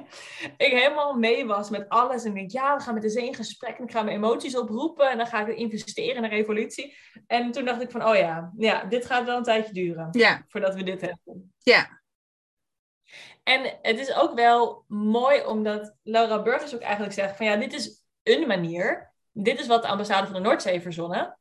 ik 0.66 0.72
helemaal 0.72 1.14
mee 1.14 1.46
was 1.46 1.70
met 1.70 1.88
alles. 1.88 2.24
En 2.24 2.28
ik 2.28 2.36
denk, 2.36 2.50
ja, 2.50 2.76
we 2.76 2.82
gaan 2.82 2.94
met 2.94 3.02
de 3.02 3.08
zee 3.08 3.26
in 3.26 3.34
gesprek. 3.34 3.78
En 3.78 3.84
ik 3.84 3.90
ga 3.90 4.02
mijn 4.02 4.16
emoties 4.16 4.56
oproepen. 4.56 5.10
En 5.10 5.16
dan 5.16 5.26
ga 5.26 5.46
ik 5.46 5.56
investeren 5.56 6.16
in 6.16 6.24
een 6.24 6.38
revolutie. 6.38 6.96
En 7.26 7.52
toen 7.52 7.64
dacht 7.64 7.82
ik 7.82 7.90
van, 7.90 8.06
oh 8.08 8.16
ja, 8.16 8.52
ja, 8.56 8.84
dit 8.84 9.06
gaat 9.06 9.24
wel 9.24 9.36
een 9.36 9.42
tijdje 9.42 9.72
duren 9.72 10.08
ja, 10.10 10.44
voordat 10.48 10.74
we 10.74 10.82
dit 10.82 11.00
hebben. 11.00 11.54
ja, 11.58 12.00
En 13.42 13.78
het 13.82 13.98
is 13.98 14.14
ook 14.14 14.34
wel 14.34 14.84
mooi 14.88 15.44
omdat 15.44 15.96
Laura 16.02 16.42
Burgers 16.42 16.74
ook 16.74 16.80
eigenlijk 16.80 17.14
zegt 17.14 17.36
van 17.36 17.46
ja, 17.46 17.56
dit 17.56 17.72
is 17.72 18.04
een 18.22 18.46
manier. 18.46 19.16
Dit 19.42 19.60
is 19.60 19.66
wat 19.66 19.82
de 19.82 19.88
ambassade 19.88 20.26
van 20.26 20.34
de 20.34 20.48
Noordzee 20.48 20.72
heeft 20.72 20.84
verzonnen. 20.84 21.38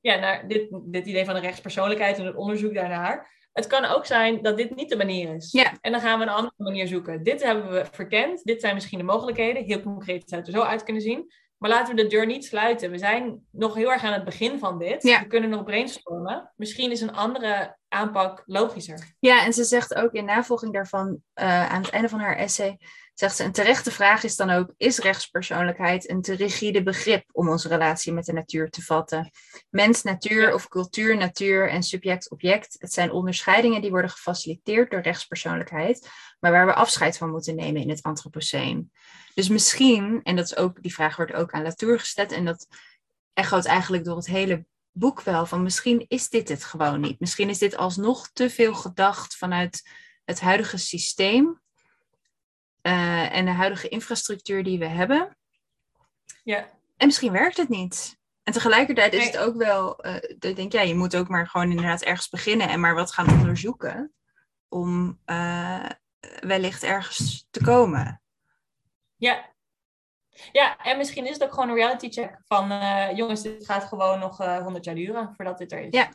Ja, 0.00 0.18
naar 0.18 0.48
dit, 0.48 0.68
dit 0.70 1.06
idee 1.06 1.24
van 1.24 1.34
de 1.34 1.40
rechtspersoonlijkheid 1.40 2.18
en 2.18 2.24
het 2.24 2.36
onderzoek 2.36 2.74
daarnaar. 2.74 3.36
Het 3.52 3.66
kan 3.66 3.84
ook 3.84 4.06
zijn 4.06 4.42
dat 4.42 4.56
dit 4.56 4.74
niet 4.76 4.88
de 4.88 4.96
manier 4.96 5.34
is. 5.34 5.52
Ja. 5.52 5.72
En 5.80 5.92
dan 5.92 6.00
gaan 6.00 6.18
we 6.18 6.24
een 6.24 6.30
andere 6.30 6.54
manier 6.56 6.86
zoeken. 6.86 7.22
Dit 7.22 7.42
hebben 7.42 7.70
we 7.70 7.84
verkend. 7.90 8.44
Dit 8.44 8.60
zijn 8.60 8.74
misschien 8.74 8.98
de 8.98 9.04
mogelijkheden. 9.04 9.64
Heel 9.64 9.82
concreet 9.82 10.28
zou 10.28 10.40
het 10.40 10.50
er 10.50 10.56
zo 10.56 10.66
uit 10.66 10.82
kunnen 10.82 11.02
zien. 11.02 11.32
Maar 11.58 11.70
laten 11.70 11.94
we 11.94 12.02
de 12.02 12.08
deur 12.08 12.26
niet 12.26 12.44
sluiten. 12.44 12.90
We 12.90 12.98
zijn 12.98 13.46
nog 13.50 13.74
heel 13.74 13.92
erg 13.92 14.02
aan 14.02 14.12
het 14.12 14.24
begin 14.24 14.58
van 14.58 14.78
dit. 14.78 15.02
Ja. 15.02 15.20
We 15.20 15.26
kunnen 15.26 15.50
nog 15.50 15.64
brainstormen. 15.64 16.52
Misschien 16.56 16.90
is 16.90 17.00
een 17.00 17.14
andere 17.14 17.76
aanpak 17.88 18.42
logischer. 18.46 19.14
Ja, 19.18 19.44
en 19.44 19.52
ze 19.52 19.64
zegt 19.64 19.94
ook 19.94 20.12
in 20.12 20.24
navolging 20.24 20.72
daarvan, 20.72 21.22
eh, 21.34 21.70
aan 21.70 21.82
het 21.82 21.90
einde 21.90 22.08
van 22.08 22.20
haar 22.20 22.36
essay, 22.36 22.78
zegt 23.18 23.36
ze, 23.36 23.44
een 23.44 23.52
terechte 23.52 23.90
vraag 23.90 24.22
is 24.22 24.36
dan 24.36 24.50
ook, 24.50 24.74
is 24.76 24.98
rechtspersoonlijkheid 24.98 26.10
een 26.10 26.22
te 26.22 26.34
rigide 26.34 26.82
begrip 26.82 27.24
om 27.32 27.48
onze 27.48 27.68
relatie 27.68 28.12
met 28.12 28.24
de 28.24 28.32
natuur 28.32 28.70
te 28.70 28.82
vatten? 28.82 29.30
Mens, 29.70 30.02
natuur 30.02 30.54
of 30.54 30.68
cultuur, 30.68 31.16
natuur 31.16 31.68
en 31.68 31.82
subject-object, 31.82 32.76
het 32.78 32.92
zijn 32.92 33.12
onderscheidingen 33.12 33.80
die 33.80 33.90
worden 33.90 34.10
gefaciliteerd 34.10 34.90
door 34.90 35.00
rechtspersoonlijkheid, 35.00 36.08
maar 36.40 36.52
waar 36.52 36.66
we 36.66 36.74
afscheid 36.74 37.18
van 37.18 37.30
moeten 37.30 37.56
nemen 37.56 37.82
in 37.82 37.88
het 37.88 38.02
antropoceen. 38.02 38.92
Dus 39.34 39.48
misschien, 39.48 40.20
en 40.22 40.36
dat 40.36 40.44
is 40.44 40.56
ook, 40.56 40.82
die 40.82 40.94
vraag 40.94 41.16
wordt 41.16 41.32
ook 41.32 41.52
aan 41.52 41.62
Latour 41.62 41.98
gesteld, 41.98 42.32
en 42.32 42.44
dat 42.44 42.66
echoot 43.32 43.64
eigenlijk 43.64 44.04
door 44.04 44.16
het 44.16 44.26
hele 44.26 44.66
boek 44.92 45.20
wel 45.20 45.46
van 45.46 45.62
misschien 45.62 46.04
is 46.08 46.28
dit 46.28 46.48
het 46.48 46.64
gewoon 46.64 47.00
niet. 47.00 47.20
Misschien 47.20 47.48
is 47.48 47.58
dit 47.58 47.76
alsnog 47.76 48.30
te 48.32 48.50
veel 48.50 48.74
gedacht 48.74 49.36
vanuit 49.36 49.90
het 50.24 50.40
huidige 50.40 50.76
systeem 50.76 51.60
eh, 52.80 53.36
en 53.36 53.44
de 53.44 53.50
huidige 53.50 53.88
infrastructuur 53.88 54.64
die 54.64 54.78
we 54.78 54.86
hebben. 54.86 55.36
Ja. 56.42 56.68
En 56.96 57.06
misschien 57.06 57.32
werkt 57.32 57.56
het 57.56 57.68
niet. 57.68 58.18
En 58.42 58.52
tegelijkertijd 58.52 59.12
is 59.12 59.18
Nee. 59.18 59.30
het 59.30 59.40
ook 59.40 59.56
wel, 59.56 59.98
eh, 59.98 60.12
dat 60.12 60.50
ik 60.50 60.56
denk, 60.56 60.72
ja, 60.72 60.80
je 60.80 60.94
moet 60.94 61.16
ook 61.16 61.28
maar 61.28 61.46
gewoon 61.46 61.70
inderdaad 61.70 62.02
ergens 62.02 62.28
beginnen 62.28 62.68
en 62.68 62.80
maar 62.80 62.94
wat 62.94 63.12
gaan 63.12 63.30
onderzoeken 63.40 64.12
om 64.68 65.20
eh, 65.24 65.84
wellicht 66.40 66.82
ergens 66.82 67.46
te 67.50 67.62
komen. 67.62 68.22
Ja. 69.16 69.52
Ja, 70.52 70.78
en 70.78 70.96
misschien 70.98 71.26
is 71.26 71.32
het 71.32 71.42
ook 71.44 71.52
gewoon 71.52 71.68
een 71.68 71.74
reality 71.74 72.10
check 72.10 72.40
van 72.46 72.70
eh, 72.70 73.16
jongens, 73.16 73.42
dit 73.42 73.66
gaat 73.66 73.84
gewoon 73.84 74.18
nog 74.18 74.40
eh 74.40 74.62
100 74.62 74.84
jaar 74.84 74.94
duren 74.94 75.34
voordat 75.36 75.58
dit 75.58 75.72
er 75.72 75.80
is. 75.80 75.88
Ja. 75.90 76.12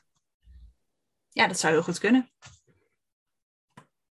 Ja, 1.30 1.47
dat 1.47 1.59
zou 1.59 1.74
heel 1.74 1.84
goed 1.84 1.99
kunnen. 1.99 2.30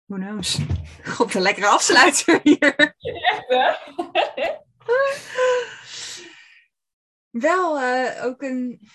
Who 0.07 0.18
knows? 0.18 0.59
God, 1.14 1.34
een 1.34 1.42
lekkere 1.42 1.66
afsluiter 1.66 2.40
hier. 2.42 2.94
Echt, 2.98 3.44
hè? 3.48 3.72
Wel 7.46 7.80
eh, 7.80 8.24
ook 8.24 8.42
een. 8.42 8.88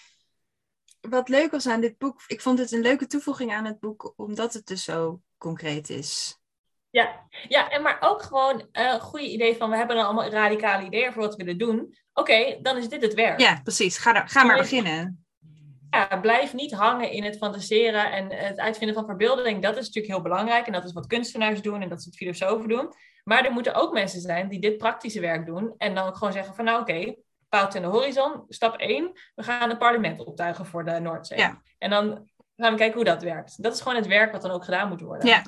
Wat 1.01 1.29
leuk 1.29 1.51
was 1.51 1.67
aan 1.67 1.81
dit 1.81 1.97
boek. 1.97 2.23
Ik 2.27 2.41
vond 2.41 2.59
het 2.59 2.71
een 2.71 2.81
leuke 2.81 3.07
toevoeging 3.07 3.53
aan 3.53 3.65
het 3.65 3.79
boek, 3.79 4.13
omdat 4.15 4.53
het 4.53 4.65
dus 4.65 4.83
zo 4.83 5.21
concreet 5.37 5.89
is. 5.89 6.39
Ja. 6.89 7.27
ja, 7.47 7.69
en 7.69 7.81
maar 7.81 7.97
ook 7.99 8.21
gewoon 8.21 8.67
een 8.71 8.99
goede 8.99 9.31
idee 9.31 9.55
van 9.55 9.69
we 9.69 9.77
hebben 9.77 9.95
dan 9.95 10.05
allemaal 10.05 10.29
radicale 10.29 10.85
ideeën 10.85 11.13
voor 11.13 11.21
wat 11.21 11.35
we 11.35 11.43
willen 11.43 11.59
doen. 11.59 11.97
Oké, 12.13 12.59
dan 12.61 12.77
is 12.77 12.89
dit 12.89 13.01
het 13.01 13.13
werk. 13.13 13.39
Ja, 13.39 13.59
precies. 13.63 13.97
Ga, 13.97 14.15
er, 14.15 14.29
ga 14.29 14.43
maar 14.43 14.57
beginnen. 14.57 15.25
Ja, 15.91 16.19
blijf 16.19 16.53
niet 16.53 16.73
hangen 16.73 17.11
in 17.11 17.23
het 17.23 17.37
fantaseren 17.37 18.11
en 18.11 18.33
het 18.33 18.59
uitvinden 18.59 18.95
van 18.95 19.05
verbeelding. 19.05 19.61
Dat 19.61 19.77
is 19.77 19.85
natuurlijk 19.85 20.13
heel 20.13 20.21
belangrijk 20.21 20.65
en 20.65 20.73
dat 20.73 20.83
is 20.83 20.93
wat 20.93 21.07
kunstenaars 21.07 21.61
doen 21.61 21.81
en 21.81 21.89
dat 21.89 21.99
is 21.99 22.05
wat 22.05 22.15
filosofen 22.15 22.69
doen. 22.69 22.93
Maar 23.23 23.45
er 23.45 23.51
moeten 23.51 23.73
ook 23.73 23.93
mensen 23.93 24.21
zijn 24.21 24.49
die 24.49 24.59
dit 24.59 24.77
praktische 24.77 25.19
werk 25.19 25.45
doen 25.45 25.73
en 25.77 25.95
dan 25.95 26.07
ook 26.07 26.17
gewoon 26.17 26.33
zeggen 26.33 26.55
van 26.55 26.65
nou 26.65 26.81
oké, 26.81 27.15
paaltje 27.49 27.79
in 27.79 27.85
de 27.85 27.91
horizon, 27.91 28.43
stap 28.47 28.75
1, 28.75 29.11
we 29.35 29.43
gaan 29.43 29.69
een 29.69 29.77
parlement 29.77 30.25
optuigen 30.25 30.65
voor 30.65 30.85
de 30.85 30.99
Noordzee. 30.99 31.37
Ja. 31.37 31.61
En 31.77 31.89
dan 31.89 32.29
gaan 32.55 32.71
we 32.71 32.77
kijken 32.77 32.95
hoe 32.95 33.05
dat 33.05 33.23
werkt. 33.23 33.63
Dat 33.63 33.73
is 33.73 33.81
gewoon 33.81 33.97
het 33.97 34.07
werk 34.07 34.31
wat 34.31 34.41
dan 34.41 34.51
ook 34.51 34.63
gedaan 34.63 34.89
moet 34.89 35.01
worden. 35.01 35.27
Ja. 35.27 35.43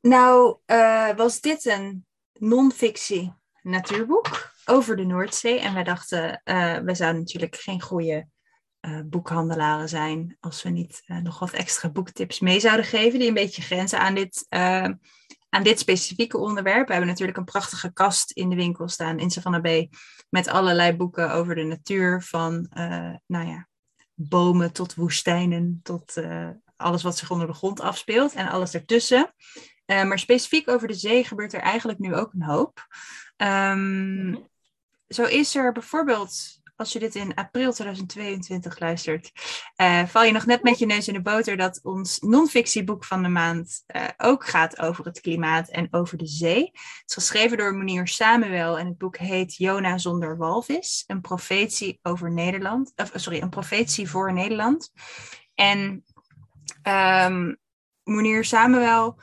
Nou, 0.00 0.56
eh, 0.64 1.16
was 1.16 1.40
dit 1.40 1.64
een 1.64 2.06
non-fictie 2.32 3.34
natuurboek 3.62 4.51
over 4.64 4.96
de 4.96 5.04
Noordzee. 5.04 5.60
En 5.60 5.74
wij 5.74 5.84
dachten, 5.84 6.40
eh 6.44 6.78
wij 6.78 6.94
zouden 6.94 7.20
natuurlijk 7.20 7.56
geen 7.56 7.80
goede 7.80 8.26
eh, 8.80 9.00
boekhandelaren 9.04 9.88
zijn 9.88 10.36
als 10.40 10.62
we 10.62 10.68
niet 10.68 11.02
eh, 11.06 11.16
nog 11.16 11.38
wat 11.38 11.50
extra 11.50 11.90
boektips 11.90 12.40
mee 12.40 12.60
zouden 12.60 12.84
geven 12.84 13.18
die 13.18 13.28
een 13.28 13.34
beetje 13.34 13.62
grenzen 13.62 13.98
aan 13.98 14.14
dit, 14.14 14.46
aan 15.48 15.62
dit 15.62 15.78
specifieke 15.78 16.38
onderwerp. 16.38 16.86
We 16.86 16.92
hebben 16.92 17.10
natuurlijk 17.10 17.38
een 17.38 17.44
prachtige 17.44 17.92
kast 17.92 18.30
in 18.30 18.48
de 18.48 18.56
winkel 18.56 18.88
staan 18.88 19.18
in 19.18 19.30
Savannah 19.30 19.62
B 19.62 19.94
met 20.28 20.48
allerlei 20.48 20.96
boeken 20.96 21.32
over 21.32 21.54
de 21.54 21.62
natuur 21.62 22.22
van, 22.22 22.66
nou 23.26 23.48
ja, 23.48 23.68
bomen 24.14 24.72
tot 24.72 24.94
woestijnen 24.94 25.80
tot 25.82 26.22
alles 26.76 27.02
wat 27.02 27.18
zich 27.18 27.30
onder 27.30 27.46
de 27.46 27.52
grond 27.52 27.80
afspeelt 27.80 28.34
en 28.34 28.48
alles 28.48 28.74
ertussen. 28.74 29.34
Maar 29.86 30.18
specifiek 30.18 30.68
over 30.68 30.88
de 30.88 30.94
zee 30.94 31.24
gebeurt 31.24 31.52
er 31.52 31.60
eigenlijk 31.60 31.98
nu 31.98 32.14
ook 32.14 32.32
een 32.32 32.42
hoop. 32.42 32.86
Um, 33.36 34.50
Zo 35.14 35.24
is 35.24 35.54
er 35.54 35.72
bijvoorbeeld 35.72 36.60
als 36.76 36.92
je 36.92 36.98
dit 36.98 37.14
in 37.14 37.34
april 37.34 37.72
2022 37.72 38.78
luistert, 38.78 39.32
uh, 39.76 40.06
val 40.06 40.24
je 40.24 40.32
nog 40.32 40.46
net 40.46 40.62
met 40.62 40.78
je 40.78 40.86
neus 40.86 41.08
in 41.08 41.14
de 41.14 41.22
boter 41.22 41.56
dat 41.56 41.80
ons 41.82 42.18
non-fictieboek 42.18 43.04
van 43.04 43.22
de 43.22 43.28
maand 43.28 43.82
uh, 43.96 44.08
ook 44.16 44.46
gaat 44.46 44.78
over 44.78 45.04
het 45.04 45.20
klimaat 45.20 45.68
en 45.68 45.88
over 45.90 46.18
de 46.18 46.26
zee. 46.26 46.64
Het 46.64 47.02
is 47.06 47.14
geschreven 47.14 47.56
door 47.56 47.74
meneer 47.74 48.08
Samuel 48.08 48.78
en 48.78 48.86
het 48.86 48.98
boek 48.98 49.16
heet 49.16 49.56
Jona 49.56 49.98
zonder 49.98 50.36
walvis, 50.36 51.04
een 51.06 51.20
profetie 51.20 51.98
over 52.02 52.32
Nederland, 52.32 52.92
of 52.96 53.10
sorry, 53.14 53.40
een 53.40 53.50
profetie 53.50 54.10
voor 54.10 54.32
Nederland. 54.32 54.92
En 55.54 56.04
um, 56.88 57.58
meneer 58.02 58.44
Samuel 58.44 59.20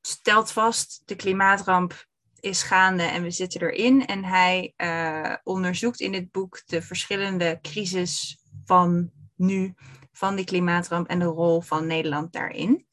stelt 0.00 0.52
vast, 0.52 1.02
de 1.04 1.16
klimaatramp 1.16 2.10
is 2.42 2.62
gaande 2.62 3.02
en 3.02 3.22
we 3.22 3.30
zitten 3.30 3.60
erin. 3.60 4.06
En 4.06 4.24
hij 4.24 4.74
uh, 4.76 5.36
onderzoekt 5.42 6.00
in 6.00 6.12
dit 6.12 6.30
boek 6.30 6.62
de 6.66 6.82
verschillende 6.82 7.58
crisis 7.60 8.38
van 8.64 9.10
nu, 9.36 9.74
van 10.12 10.36
die 10.36 10.44
klimaatramp 10.44 11.08
en 11.08 11.18
de 11.18 11.24
rol 11.24 11.60
van 11.60 11.86
Nederland 11.86 12.32
daarin. 12.32 12.86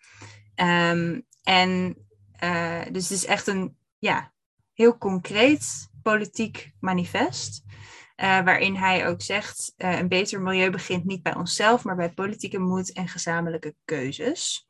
Um, 0.55 1.25
en 1.43 1.97
uh, 2.43 2.81
dus 2.91 3.09
het 3.09 3.17
is 3.17 3.25
echt 3.25 3.47
een 3.47 3.77
ja, 3.97 4.33
heel 4.73 4.97
concreet 4.97 5.89
politiek 6.01 6.71
manifest. 6.79 7.63
Uh, 7.65 8.43
waarin 8.43 8.75
hij 8.75 9.07
ook 9.07 9.21
zegt: 9.21 9.73
een 9.77 10.07
beter 10.07 10.41
milieu 10.41 10.69
begint 10.69 11.05
niet 11.05 11.23
bij 11.23 11.35
onszelf, 11.35 11.83
maar 11.83 11.95
bij 11.95 12.13
politieke 12.13 12.59
moed 12.59 12.91
en 12.93 13.07
gezamenlijke 13.07 13.75
keuzes. 13.85 14.67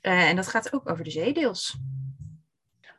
en 0.00 0.36
dat 0.36 0.48
gaat 0.48 0.72
ook 0.72 0.90
over 0.90 1.04
de 1.04 1.10
zeedeels 1.10 1.78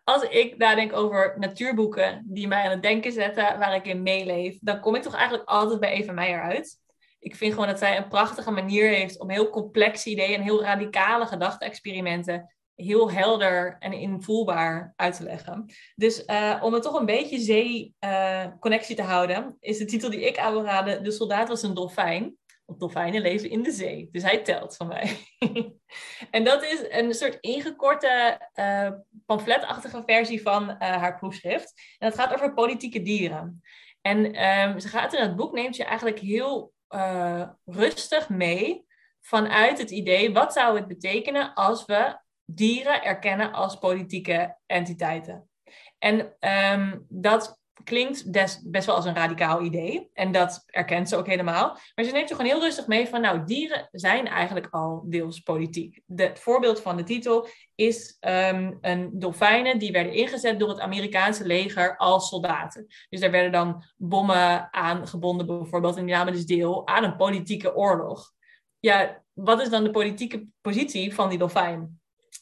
als 0.10 0.24
ik 0.24 0.57
nadenk 0.57 0.93
over 0.93 1.36
natuurboeken 1.39 2.24
die 2.26 2.47
mij 2.47 2.64
aan 2.64 2.72
het 2.72 2.82
denken 2.82 3.12
zetten, 3.12 3.60
waar 3.60 3.76
ik 3.76 3.86
in 3.86 4.03
meeleef, 4.03 4.57
dan 4.62 4.80
kom 4.80 4.95
ik 4.95 5.01
toch 5.01 5.16
eigenlijk 5.16 5.49
altijd 5.49 5.80
bij 5.80 5.91
Eva 5.91 6.12
Meijer 6.12 6.41
uit. 6.41 6.78
Ik 7.20 7.36
vind 7.36 7.53
gewoon 7.53 7.68
dat 7.68 7.80
zij 7.80 7.97
een 7.97 8.07
prachtige 8.07 8.51
manier 8.51 8.89
heeft 8.89 9.20
om 9.20 9.30
heel 9.30 9.49
complexe 9.49 10.10
ideeën 10.10 10.36
en 10.36 10.41
heel 10.41 10.64
radicale 10.64 11.26
gedachte-experimenten 11.26 12.55
heel 12.76 13.12
helder 13.12 13.76
en 13.80 13.93
invoelbaar 13.93 14.93
uit 14.95 15.16
te 15.16 15.24
leggen. 15.24 15.66
Dus 15.95 16.24
uh, 16.26 16.60
om 16.62 16.74
het 16.74 16.84
toch 16.84 16.99
een 16.99 17.05
beetje 17.05 17.39
zee-connectie 17.39 18.97
uh, 18.97 19.03
te 19.03 19.10
houden, 19.10 19.57
is 19.60 19.78
de 19.78 19.86
titel 19.86 20.10
die 20.10 20.28
ik 20.28 20.38
aan 20.38 20.53
wil 20.53 20.64
raden: 20.64 21.03
De 21.03 21.12
soldaat 21.12 21.47
was 21.47 21.64
een 21.64 21.74
dolfijn. 21.74 22.36
Want 22.70 22.82
dolfijnen 22.82 23.22
leven 23.22 23.49
in 23.49 23.63
de 23.63 23.72
zee. 23.72 24.09
Dus 24.11 24.24
hij 24.24 24.38
telt 24.38 24.76
van 24.76 24.88
mij. 24.88 25.17
en 26.32 26.43
dat 26.43 26.63
is 26.63 26.86
een 26.89 27.13
soort 27.13 27.38
ingekorte 27.39 28.41
uh, 28.55 28.89
pamfletachtige 29.26 30.03
versie 30.05 30.41
van 30.41 30.70
uh, 30.70 30.78
haar 30.78 31.17
proefschrift. 31.17 31.74
En 31.97 32.09
dat 32.09 32.20
gaat 32.20 32.34
over 32.34 32.53
politieke 32.53 33.01
dieren. 33.01 33.61
En 34.01 34.49
um, 34.49 34.80
ze 34.80 34.88
gaat 34.88 35.13
in 35.13 35.22
het 35.22 35.36
boek, 35.36 35.53
neemt 35.53 35.76
je 35.76 35.84
eigenlijk 35.84 36.20
heel 36.20 36.74
uh, 36.89 37.47
rustig 37.65 38.30
mee 38.30 38.86
vanuit 39.22 39.78
het 39.78 39.91
idee, 39.91 40.34
wat 40.34 40.53
zou 40.53 40.76
het 40.76 40.88
betekenen 40.88 41.53
als 41.53 41.86
we 41.86 42.20
dieren 42.45 43.03
erkennen 43.03 43.51
als 43.51 43.76
politieke 43.76 44.57
entiteiten? 44.65 45.49
En 45.97 46.36
um, 46.74 47.05
dat 47.09 47.59
klinkt 47.84 48.32
best 48.63 48.86
wel 48.86 48.95
als 48.95 49.05
een 49.05 49.15
radicaal 49.15 49.61
idee. 49.61 50.09
En 50.13 50.32
dat 50.32 50.63
erkent 50.65 51.09
ze 51.09 51.15
ook 51.15 51.27
helemaal. 51.27 51.77
Maar 51.95 52.05
ze 52.05 52.11
neemt 52.11 52.30
je 52.30 52.36
gewoon 52.36 52.51
heel 52.51 52.61
rustig 52.61 52.88
mee 52.88 53.07
van, 53.07 53.21
nou, 53.21 53.45
dieren 53.45 53.88
zijn 53.91 54.27
eigenlijk 54.27 54.67
al 54.71 55.03
deels 55.05 55.39
politiek. 55.39 56.01
Het 56.15 56.39
voorbeeld 56.39 56.82
van 56.82 56.97
de 56.97 57.03
titel 57.03 57.47
is 57.75 58.17
um, 58.19 58.77
een 58.82 59.09
dolfijnen 59.13 59.80
die 59.80 59.91
werden 59.91 60.13
ingezet 60.13 60.59
door 60.59 60.69
het 60.69 60.80
Amerikaanse 60.80 61.45
leger 61.45 61.97
als 61.97 62.27
soldaten. 62.27 62.86
Dus 63.09 63.19
daar 63.19 63.32
werden 63.32 63.51
dan 63.51 63.84
bommen 63.97 64.73
aan 64.73 65.07
gebonden 65.07 65.45
bijvoorbeeld. 65.45 65.97
En 65.97 66.05
die 66.05 66.15
namen 66.15 66.34
dus 66.34 66.45
deel 66.45 66.88
aan 66.88 67.03
een 67.03 67.15
politieke 67.15 67.75
oorlog. 67.75 68.32
Ja, 68.80 69.23
wat 69.34 69.61
is 69.61 69.69
dan 69.69 69.84
de 69.84 69.91
politieke 69.91 70.47
positie 70.61 71.13
van 71.13 71.30
die 71.30 71.38
dolfijn? 71.38 71.99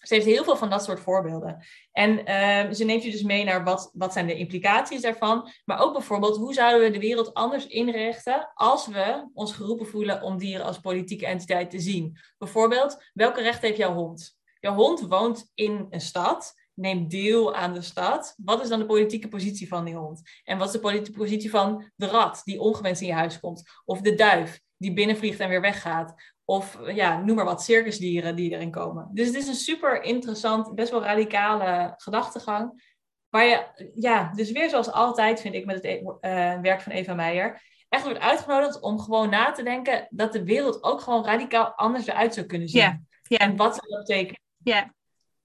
Ze 0.08 0.14
heeft 0.14 0.26
heel 0.26 0.44
veel 0.44 0.58
van 0.58 0.70
dat 0.70 0.84
soort 0.84 1.00
voorbeelden. 1.00 1.66
En 1.92 2.20
uh, 2.20 2.74
ze 2.74 2.84
neemt 2.84 3.04
je 3.04 3.12
dus 3.12 3.24
mee 3.24 3.44
naar 3.44 3.64
wat, 3.64 3.92
wat 3.94 4.14
zijn 4.14 4.28
de 4.28 4.38
implicaties 4.38 5.02
daarvan. 5.02 5.52
Maar 5.66 5.80
ook 5.80 5.94
bijvoorbeeld, 5.94 6.38
hoe 6.38 6.54
zouden 6.54 6.82
we 6.82 6.92
de 6.92 7.00
wereld 7.00 7.34
anders 7.34 7.68
inrichten 7.68 8.52
als 8.54 8.88
we 8.88 9.30
ons 9.34 9.54
geroepen 9.54 9.88
voelen 9.88 10.22
om 10.22 10.38
dieren 10.38 10.66
als 10.66 10.80
politieke 10.80 11.26
entiteit 11.26 11.70
te 11.70 11.80
zien? 11.80 12.18
Bijvoorbeeld, 12.38 13.10
welke 13.14 13.42
recht 13.42 13.62
heeft 13.62 13.78
jouw 13.78 13.94
hond? 13.94 14.38
Jouw 14.60 14.74
hond 14.74 15.02
woont 15.02 15.52
in 15.54 15.88
een 15.90 16.02
stad, 16.02 16.54
neemt 16.74 17.12
deel 17.12 17.56
aan 17.56 17.74
de 17.74 17.82
stad. 17.82 18.34
Wat 18.38 18.62
is 18.62 18.70
dan 18.70 18.80
de 18.80 18.86
politieke 18.86 19.28
positie 19.28 19.68
van 19.68 19.86
die 19.86 19.96
hond? 19.96 20.22
En 20.44 20.58
wat 20.58 20.68
is 20.68 20.74
de 20.74 20.80
politieke 20.80 21.20
positie 21.20 21.50
van 21.50 21.92
de 21.96 22.08
rat 22.08 22.42
die 22.44 22.60
ongewenst 22.60 23.02
in 23.02 23.08
je 23.08 23.14
huis 23.14 23.40
komt? 23.40 23.64
Of 23.86 24.02
de 24.02 24.16
duif 24.16 24.62
die 24.78 24.94
binnenvliegt 24.94 25.40
en 25.40 25.50
weer 25.50 25.62
weggaat? 25.62 26.36
Of 26.50 26.80
ja, 26.86 27.22
noem 27.22 27.36
maar 27.36 27.46
wat 27.46 27.64
circusdieren 27.64 28.36
die 28.36 28.52
erin 28.52 28.72
komen. 28.72 29.10
Dus 29.12 29.28
het 29.28 29.36
is 29.36 29.48
een 29.48 29.56
super 29.56 30.02
interessant, 30.02 30.76
best 30.76 30.92
wel 30.92 31.04
radicale 31.04 31.94
gedachtegang. 31.98 32.96
Waar 33.30 33.46
je, 33.46 33.92
ja, 33.96 34.32
dus 34.34 34.52
weer 34.52 34.70
zoals 34.70 34.92
altijd 34.92 35.42
vind 35.42 35.56
ik 35.56 35.66
met 35.66 35.84
het 35.84 36.02
uh, 36.02 36.60
werk 36.60 36.82
van 36.82 36.92
Eva 36.92 37.14
Meijer, 37.14 37.62
echt 37.90 38.04
wordt 38.04 38.20
uitgenodigd 38.20 38.80
om 38.80 39.00
gewoon 39.00 39.30
na 39.30 39.52
te 39.52 39.64
denken 39.64 40.08
dat 40.10 40.34
de 40.34 40.44
wereld 40.44 40.84
ook 40.84 41.02
gewoon 41.02 41.26
radicaal 41.26 41.74
anders 41.74 42.08
eruit 42.08 42.34
zou 42.34 42.46
kunnen 42.46 42.70
zien. 42.70 42.82
Ja. 42.82 43.02
ja. 43.24 43.38
En 43.38 43.56
wat 43.56 43.76
zou 43.76 43.88
dat 43.88 44.00
betekenen? 44.00 44.42
Ja. 44.58 44.94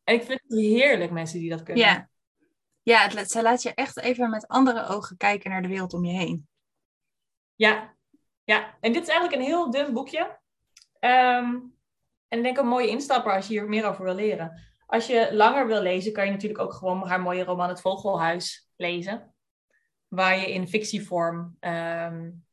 En 0.05 0.14
ik 0.14 0.22
vind 0.22 0.40
het 0.46 0.59
heerlijk, 0.59 1.11
mensen 1.11 1.38
die 1.38 1.50
dat 1.50 1.62
kunnen. 1.62 1.84
Ja, 1.84 2.09
ja 2.82 3.09
het, 3.09 3.30
ze 3.30 3.42
laat 3.42 3.62
je 3.62 3.74
echt 3.74 3.98
even 3.98 4.30
met 4.30 4.48
andere 4.48 4.86
ogen 4.86 5.16
kijken 5.16 5.50
naar 5.50 5.62
de 5.62 5.68
wereld 5.68 5.92
om 5.92 6.05
je 6.05 6.12
heen. 6.12 6.48
Ja, 7.55 7.94
ja. 8.44 8.76
en 8.80 8.92
dit 8.92 9.03
is 9.03 9.09
eigenlijk 9.09 9.40
een 9.40 9.46
heel 9.46 9.70
dun 9.70 9.92
boekje. 9.92 10.40
Um, 11.05 11.74
en 12.28 12.38
ik 12.38 12.42
denk 12.42 12.59
een 12.59 12.66
mooie 12.66 12.88
instapper 12.88 13.32
als 13.32 13.46
je 13.46 13.53
hier 13.53 13.68
meer 13.68 13.86
over 13.86 14.05
wil 14.05 14.14
leren. 14.14 14.61
Als 14.86 15.07
je 15.07 15.28
langer 15.32 15.66
wil 15.66 15.82
lezen, 15.82 16.12
kan 16.12 16.24
je 16.24 16.30
natuurlijk 16.30 16.61
ook 16.61 16.72
gewoon 16.72 17.07
haar 17.07 17.20
mooie 17.20 17.44
roman 17.44 17.68
Het 17.68 17.80
Vogelhuis 17.80 18.68
lezen. 18.76 19.34
Waar 20.09 20.38
je 20.38 20.53
in 20.53 20.68
fictievorm 20.68 21.57
um, 21.61 22.44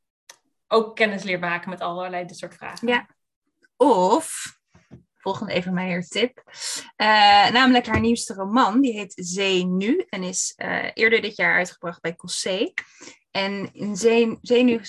ook 0.68 0.96
kennis 0.96 1.24
leert 1.24 1.42
maken 1.42 1.70
met 1.70 1.80
allerlei 1.80 2.26
dit 2.26 2.38
soort 2.38 2.56
vragen. 2.56 2.88
Ja. 2.88 3.08
Of, 3.78 4.58
volgende 5.18 5.54
even 5.54 5.74
mijn 5.74 6.02
tip. 6.02 6.44
Uh, 6.98 7.50
namelijk 7.50 7.86
haar 7.86 8.00
nieuwste 8.00 8.34
roman, 8.34 8.82
die 8.82 8.94
heet 8.94 9.14
Zee 9.16 9.66
Nu. 9.66 10.06
En 10.10 10.24
is 10.24 10.54
uh, 10.58 10.92
eerder 10.94 11.22
dit 11.22 11.36
jaar 11.36 11.56
uitgebracht 11.56 12.02
bij 12.02 12.16
Cossé. 12.16 12.74
En 13.32 13.74
in 13.74 13.96
Zee, 13.96 14.38
Zee 14.42 14.64
Nu 14.64 14.82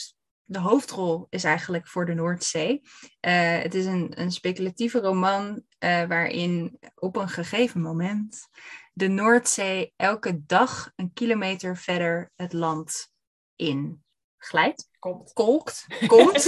de 0.51 0.59
hoofdrol 0.59 1.27
is 1.29 1.45
eigenlijk 1.45 1.89
voor 1.89 2.07
de 2.07 2.15
Noordzee. 2.15 2.81
Uh, 3.27 3.59
het 3.59 3.75
is 3.75 3.87
een, 3.87 4.21
een 4.21 4.33
speculatieve 4.33 4.99
roman 4.99 5.63
uh, 5.79 6.05
waarin 6.05 6.79
op 6.95 7.17
een 7.17 7.29
gegeven 7.29 7.81
moment 7.81 8.49
de 8.93 9.09
Noordzee 9.09 9.93
elke 9.97 10.45
dag 10.47 10.93
een 10.97 11.13
kilometer 11.13 11.77
verder 11.77 12.31
het 12.35 12.53
land 12.53 13.13
in 13.57 14.05
glijdt. 14.39 14.89
Komt. 14.99 15.33
Kolkt. 15.33 15.87
Komt. 16.07 16.47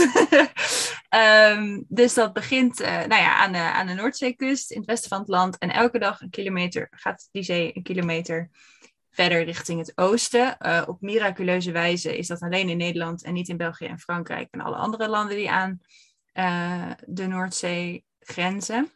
um, 1.10 1.84
dus 1.98 2.14
dat 2.14 2.32
begint 2.32 2.80
uh, 2.80 2.88
nou 2.88 3.22
ja, 3.22 3.36
aan, 3.36 3.52
de, 3.52 3.58
aan 3.58 3.86
de 3.86 3.94
Noordzeekust 3.94 4.70
in 4.70 4.78
het 4.78 4.86
westen 4.86 5.08
van 5.08 5.18
het 5.18 5.28
land. 5.28 5.58
En 5.58 5.70
elke 5.70 5.98
dag 5.98 6.20
een 6.20 6.30
kilometer 6.30 6.88
gaat 6.90 7.28
die 7.30 7.42
zee 7.42 7.76
een 7.76 7.82
kilometer 7.82 8.50
verder 9.12 9.44
richting 9.44 9.78
het 9.78 9.92
oosten. 9.94 10.56
Uh, 10.60 10.82
op 10.86 11.00
miraculeuze 11.00 11.72
wijze 11.72 12.16
is 12.16 12.26
dat 12.26 12.40
alleen 12.40 12.68
in 12.68 12.76
Nederland 12.76 13.22
en 13.22 13.32
niet 13.32 13.48
in 13.48 13.56
België 13.56 13.86
en 13.86 13.98
Frankrijk 13.98 14.48
en 14.50 14.60
alle 14.60 14.76
andere 14.76 15.08
landen 15.08 15.36
die 15.36 15.50
aan 15.50 15.80
uh, 16.34 16.90
de 17.06 17.26
Noordzee 17.26 18.04
grenzen. 18.18 18.90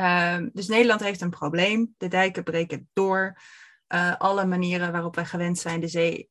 Uh, 0.00 0.38
dus 0.52 0.68
Nederland 0.68 1.00
heeft 1.00 1.20
een 1.20 1.30
probleem. 1.30 1.94
De 1.98 2.08
dijken 2.08 2.42
breken 2.42 2.88
door. 2.92 3.38
Eh, 3.86 4.16
alle 4.16 4.46
manieren 4.46 4.92
waarop 4.92 5.14
wij 5.14 5.24
gewend 5.24 5.58
zijn 5.58 5.80
de 5.80 5.88
zee 5.88 6.30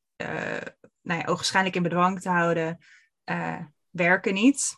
nou 1.02 1.20
ja, 1.20 1.26
ogenschijnlijk 1.26 1.76
in 1.76 1.84
bedwang 1.84 2.22
te 2.22 2.30
houden, 2.30 2.80
werken 3.90 4.34
niet. 4.34 4.78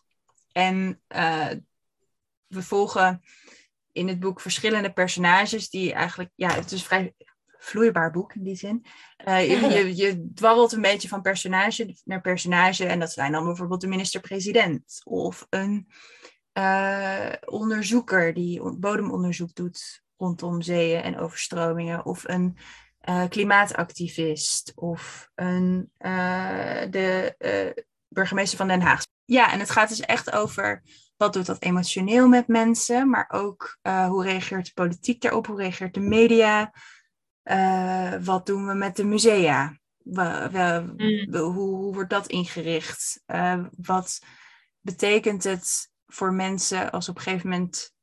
En 0.51 1.01
we 2.47 2.63
volgen 2.63 3.21
in 3.91 4.07
het 4.07 4.19
boek 4.19 4.41
verschillende 4.41 4.93
personages 4.93 5.69
die 5.69 5.93
eigenlijk, 5.93 6.31
ja, 6.35 6.53
het 6.53 6.71
is 6.71 6.83
vrij 6.83 7.13
vloeibaar 7.65 8.11
boek 8.11 8.33
in 8.33 8.43
die 8.43 8.55
zin. 8.55 8.85
Uh, 9.27 9.49
je, 9.49 9.67
je, 9.67 9.95
je, 9.95 10.29
dwarrelt 10.33 10.71
een 10.71 10.81
beetje 10.81 11.07
van 11.07 11.21
personage 11.21 11.95
naar 12.03 12.21
personage. 12.21 12.85
En 12.85 12.99
dat 12.99 13.11
zijn 13.11 13.31
dan 13.31 13.45
bijvoorbeeld 13.45 13.81
de 13.81 13.87
minister-president. 13.87 15.01
Of 15.03 15.47
een 15.49 15.87
uh, 16.53 17.31
onderzoeker 17.45 18.33
die 18.33 18.77
bodemonderzoek 18.77 19.55
doet 19.55 20.03
rondom 20.17 20.61
zeeën 20.61 21.01
en 21.01 21.19
overstromingen. 21.19 22.05
Of 22.05 22.23
een 22.27 22.57
uh, 23.09 23.23
klimaatactivist. 23.29 24.71
Of 24.75 25.29
een, 25.35 25.91
de 26.89 27.35
burgemeester 28.07 28.57
van 28.57 28.67
Den 28.67 28.81
Haag. 28.81 29.05
Ja, 29.25 29.51
en 29.51 29.59
het 29.59 29.69
gaat 29.69 29.89
dus 29.89 29.99
echt 29.99 30.31
over 30.31 30.83
wat 31.17 31.33
doet 31.33 31.45
dat 31.45 31.61
emotioneel 31.61 32.27
met 32.27 32.47
mensen, 32.47 33.09
maar 33.09 33.29
ook 33.29 33.77
uh, 33.83 34.07
hoe 34.07 34.23
reageert 34.23 34.65
de 34.65 34.71
politiek 34.73 35.21
daarop, 35.21 35.47
hoe 35.47 35.57
reageert 35.57 35.93
de 35.93 35.99
media, 35.99 36.73
uh, 37.45 38.13
wat 38.23 38.45
doen 38.45 38.67
we 38.67 38.73
met 38.73 38.95
de 38.95 39.05
musea, 39.05 39.79
we, 39.97 40.49
we, 40.51 40.93
we, 41.29 41.37
hoe, 41.37 41.75
hoe, 41.75 41.93
wordt 41.93 42.09
dat 42.09 42.27
ingericht, 42.27 43.23
uh, 43.27 43.65
wat 43.77 44.19
betekent 44.79 45.43
het 45.43 45.89
voor 46.05 46.33
mensen 46.33 46.91
als 46.91 47.09
op 47.09 47.15
een 47.15 47.21
gegeven 47.21 47.49
moment 47.49 47.93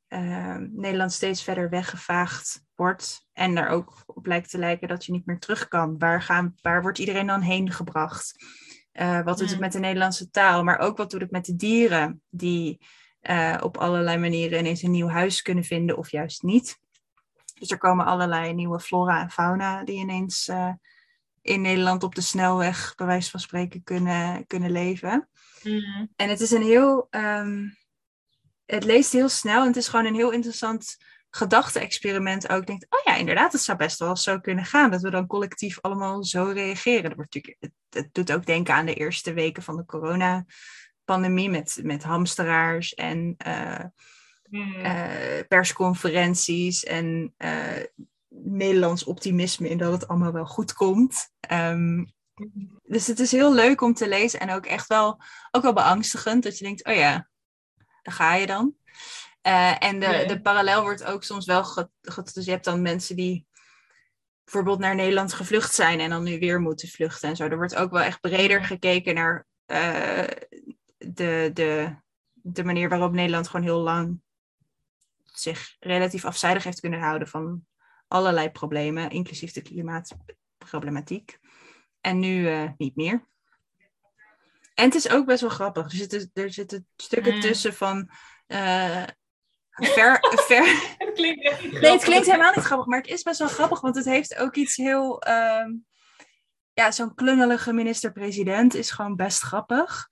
Nederland 0.71 1.11
steeds 1.11 1.43
verder 1.43 1.69
weggevaagd 1.69 2.63
wordt 2.75 3.27
en 3.31 3.57
er 3.57 3.67
ook 3.67 4.03
op 4.05 4.25
lijkt 4.25 4.49
te 4.49 4.57
lijken 4.57 4.87
dat 4.87 5.05
je 5.05 5.11
niet 5.11 5.25
meer 5.25 5.39
terug 5.39 5.67
kan. 5.67 5.97
Waar, 5.97 6.21
gaan, 6.21 6.55
waar 6.61 6.81
wordt 6.81 6.99
iedereen 6.99 7.27
dan 7.27 7.41
heen 7.41 7.71
gebracht? 7.71 8.45
wat 9.23 9.37
doet 9.37 9.49
het 9.49 9.59
met 9.59 9.71
de 9.71 9.79
Nederlandse 9.79 10.29
taal, 10.29 10.63
maar 10.63 10.79
ook 10.79 10.97
wat 10.97 11.11
doet 11.11 11.21
het 11.21 11.31
met 11.31 11.45
de 11.45 11.55
dieren 11.55 12.21
die 12.29 12.79
op 13.61 13.77
allerlei 13.77 14.17
manieren 14.17 14.59
ineens 14.59 14.81
een 14.81 14.91
nieuw 14.91 15.07
huis 15.07 15.41
kunnen 15.41 15.63
vinden 15.63 15.97
of 15.97 16.11
juist 16.11 16.43
niet. 16.43 16.79
Dus 17.63 17.71
er 17.71 17.77
komen 17.77 18.05
allerlei 18.05 18.53
nieuwe 18.53 18.79
flora 18.79 19.21
en 19.21 19.29
fauna 19.29 19.83
die 19.83 19.97
ineens 19.97 20.47
uh, 20.47 20.73
in 21.41 21.61
Nederland 21.61 22.03
op 22.03 22.15
de 22.15 22.21
snelweg, 22.21 22.93
bij 22.95 23.05
wijze 23.05 23.29
van 23.29 23.39
spreken, 23.39 23.83
kunnen, 23.83 24.47
kunnen 24.47 24.71
leven. 24.71 25.29
Mm. 25.63 26.11
En 26.15 26.29
het 26.29 26.39
is 26.39 26.51
een 26.51 26.63
heel. 26.63 27.07
Um, 27.09 27.77
het 28.65 28.83
leest 28.83 29.11
heel 29.11 29.29
snel 29.29 29.61
en 29.61 29.67
het 29.67 29.75
is 29.75 29.87
gewoon 29.87 30.05
een 30.05 30.15
heel 30.15 30.31
interessant 30.31 30.97
gedachte-experiment 31.29 32.49
ook. 32.49 32.65
Denkt, 32.65 32.85
oh 32.89 32.99
ja, 33.03 33.15
inderdaad, 33.15 33.51
het 33.51 33.61
zou 33.61 33.77
best 33.77 33.99
wel 33.99 34.15
zo 34.15 34.39
kunnen 34.39 34.65
gaan. 34.65 34.91
Dat 34.91 35.01
we 35.01 35.09
dan 35.09 35.27
collectief 35.27 35.81
allemaal 35.81 36.23
zo 36.23 36.43
reageren. 36.43 37.03
Dat 37.03 37.15
wordt 37.15 37.33
natuurlijk, 37.33 37.57
het, 37.63 38.03
het 38.03 38.13
doet 38.13 38.31
ook 38.31 38.45
denken 38.45 38.73
aan 38.73 38.85
de 38.85 38.93
eerste 38.93 39.33
weken 39.33 39.63
van 39.63 39.77
de 39.77 39.85
corona 39.85 40.45
pandemie 41.05 41.49
met, 41.49 41.79
met 41.83 42.03
hamsteraars 42.03 42.93
en 42.93 43.35
uh, 43.47 43.85
persconferenties 45.47 46.83
en 46.83 47.33
uh, 47.37 47.83
Nederlands 48.27 49.03
optimisme 49.03 49.69
in 49.69 49.77
dat 49.77 49.91
het 49.91 50.07
allemaal 50.07 50.31
wel 50.31 50.45
goed 50.45 50.73
komt. 50.73 51.31
Um, 51.51 52.13
dus 52.83 53.07
het 53.07 53.19
is 53.19 53.31
heel 53.31 53.53
leuk 53.53 53.81
om 53.81 53.93
te 53.93 54.07
lezen 54.07 54.39
en 54.39 54.51
ook 54.51 54.65
echt 54.65 54.87
wel, 54.87 55.21
ook 55.51 55.63
wel 55.63 55.73
beangstigend 55.73 56.43
dat 56.43 56.57
je 56.57 56.63
denkt, 56.63 56.85
oh 56.85 56.95
ja, 56.95 57.29
daar 58.01 58.13
ga 58.13 58.35
je 58.35 58.47
dan. 58.47 58.75
Uh, 59.47 59.83
en 59.83 59.99
de, 59.99 60.07
nee. 60.07 60.27
de 60.27 60.41
parallel 60.41 60.81
wordt 60.81 61.03
ook 61.03 61.23
soms 61.23 61.45
wel, 61.45 61.89
dus 62.33 62.45
je 62.45 62.51
hebt 62.51 62.65
dan 62.65 62.81
mensen 62.81 63.15
die 63.15 63.45
bijvoorbeeld 64.43 64.79
naar 64.79 64.95
Nederland 64.95 65.33
gevlucht 65.33 65.73
zijn 65.73 65.99
en 65.99 66.09
dan 66.09 66.23
nu 66.23 66.39
weer 66.39 66.59
moeten 66.59 66.87
vluchten 66.87 67.29
en 67.29 67.35
zo. 67.35 67.47
Er 67.47 67.57
wordt 67.57 67.75
ook 67.75 67.91
wel 67.91 68.01
echt 68.01 68.21
breder 68.21 68.63
gekeken 68.63 69.15
naar 69.15 69.47
uh, 69.67 70.23
de, 70.97 71.49
de, 71.53 71.95
de 72.33 72.63
manier 72.63 72.89
waarop 72.89 73.11
Nederland 73.11 73.47
gewoon 73.47 73.65
heel 73.65 73.81
lang 73.81 74.21
zich 75.43 75.75
relatief 75.79 76.25
afzijdig 76.25 76.63
heeft 76.63 76.79
kunnen 76.79 76.99
houden 76.99 77.27
van 77.27 77.65
allerlei 78.07 78.49
problemen, 78.49 79.09
inclusief 79.09 79.51
de 79.51 79.61
klimaatproblematiek. 79.61 81.39
En 82.01 82.19
nu 82.19 82.49
uh, 82.49 82.69
niet 82.77 82.95
meer. 82.95 83.27
En 84.73 84.85
het 84.85 84.95
is 84.95 85.09
ook 85.09 85.25
best 85.25 85.41
wel 85.41 85.49
grappig. 85.49 85.83
Er 85.83 85.97
zitten, 85.97 86.31
er 86.33 86.51
zitten 86.51 86.87
stukken 86.95 87.35
mm. 87.35 87.41
tussen 87.41 87.73
van. 87.73 88.09
Uh, 88.47 89.03
ver, 89.75 90.17
ver... 90.47 90.95
het 90.97 91.13
klinkt 91.13 91.43
echt 91.43 91.63
niet 91.63 91.81
Nee, 91.81 91.91
het 91.91 92.03
klinkt 92.03 92.25
helemaal 92.25 92.53
niet 92.55 92.63
grappig, 92.63 92.87
maar 92.87 92.99
het 92.99 93.09
is 93.09 93.23
best 93.23 93.39
wel 93.39 93.47
grappig, 93.47 93.81
want 93.81 93.95
het 93.95 94.05
heeft 94.05 94.35
ook 94.35 94.55
iets 94.55 94.75
heel. 94.75 95.23
Um, 95.27 95.85
ja, 96.73 96.91
zo'n 96.91 97.15
klungelige 97.15 97.73
minister-president 97.73 98.73
is 98.73 98.91
gewoon 98.91 99.15
best 99.15 99.41
grappig. 99.41 100.09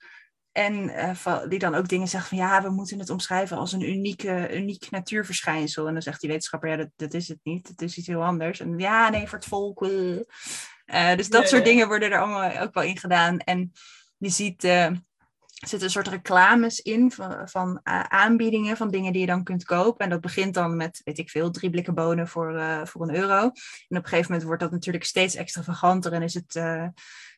En 0.51 0.73
uh, 0.83 1.47
die 1.49 1.59
dan 1.59 1.75
ook 1.75 1.87
dingen 1.87 2.07
zegt 2.07 2.27
van 2.27 2.37
ja, 2.37 2.61
we 2.61 2.69
moeten 2.69 2.99
het 2.99 3.09
omschrijven 3.09 3.57
als 3.57 3.71
een 3.71 3.89
unieke, 3.89 4.55
uniek 4.55 4.89
natuurverschijnsel. 4.89 5.87
En 5.87 5.93
dan 5.93 6.01
zegt 6.01 6.21
die 6.21 6.29
wetenschapper, 6.29 6.69
ja, 6.69 6.75
dat, 6.75 6.89
dat 6.95 7.13
is 7.13 7.27
het 7.27 7.39
niet. 7.43 7.67
Het 7.67 7.81
is 7.81 7.97
iets 7.97 8.07
heel 8.07 8.23
anders. 8.23 8.59
En 8.59 8.79
ja, 8.79 9.09
nee, 9.09 9.27
voor 9.27 9.37
het 9.37 9.47
volk. 9.47 9.85
Uh, 9.85 11.15
dus 11.15 11.29
dat 11.29 11.49
soort 11.49 11.63
dingen 11.63 11.87
worden 11.87 12.11
er 12.11 12.19
allemaal 12.19 12.61
ook 12.61 12.73
wel 12.73 12.83
in 12.83 12.97
gedaan. 12.97 13.39
En 13.39 13.71
je 14.17 14.29
ziet, 14.29 14.63
er 14.63 15.01
zitten 15.45 15.83
een 15.83 15.89
soort 15.89 16.07
reclames 16.07 16.79
in 16.79 17.11
van, 17.11 17.49
van 17.49 17.79
aanbiedingen, 18.07 18.77
van 18.77 18.91
dingen 18.91 19.11
die 19.11 19.21
je 19.21 19.27
dan 19.27 19.43
kunt 19.43 19.63
kopen. 19.63 20.05
En 20.05 20.09
dat 20.11 20.21
begint 20.21 20.53
dan 20.53 20.75
met, 20.75 21.01
weet 21.03 21.17
ik 21.17 21.29
veel, 21.29 21.51
drie 21.51 21.69
blikken 21.69 21.93
bonen 21.93 22.27
voor, 22.27 22.81
voor 22.83 23.01
een 23.01 23.15
euro. 23.15 23.41
En 23.41 23.47
op 23.47 23.53
een 23.89 24.03
gegeven 24.03 24.25
moment 24.25 24.43
wordt 24.43 24.61
dat 24.61 24.71
natuurlijk 24.71 25.03
steeds 25.03 25.35
extravaganter 25.35 26.13
en 26.13 26.21
is 26.21 26.33
het 26.33 26.61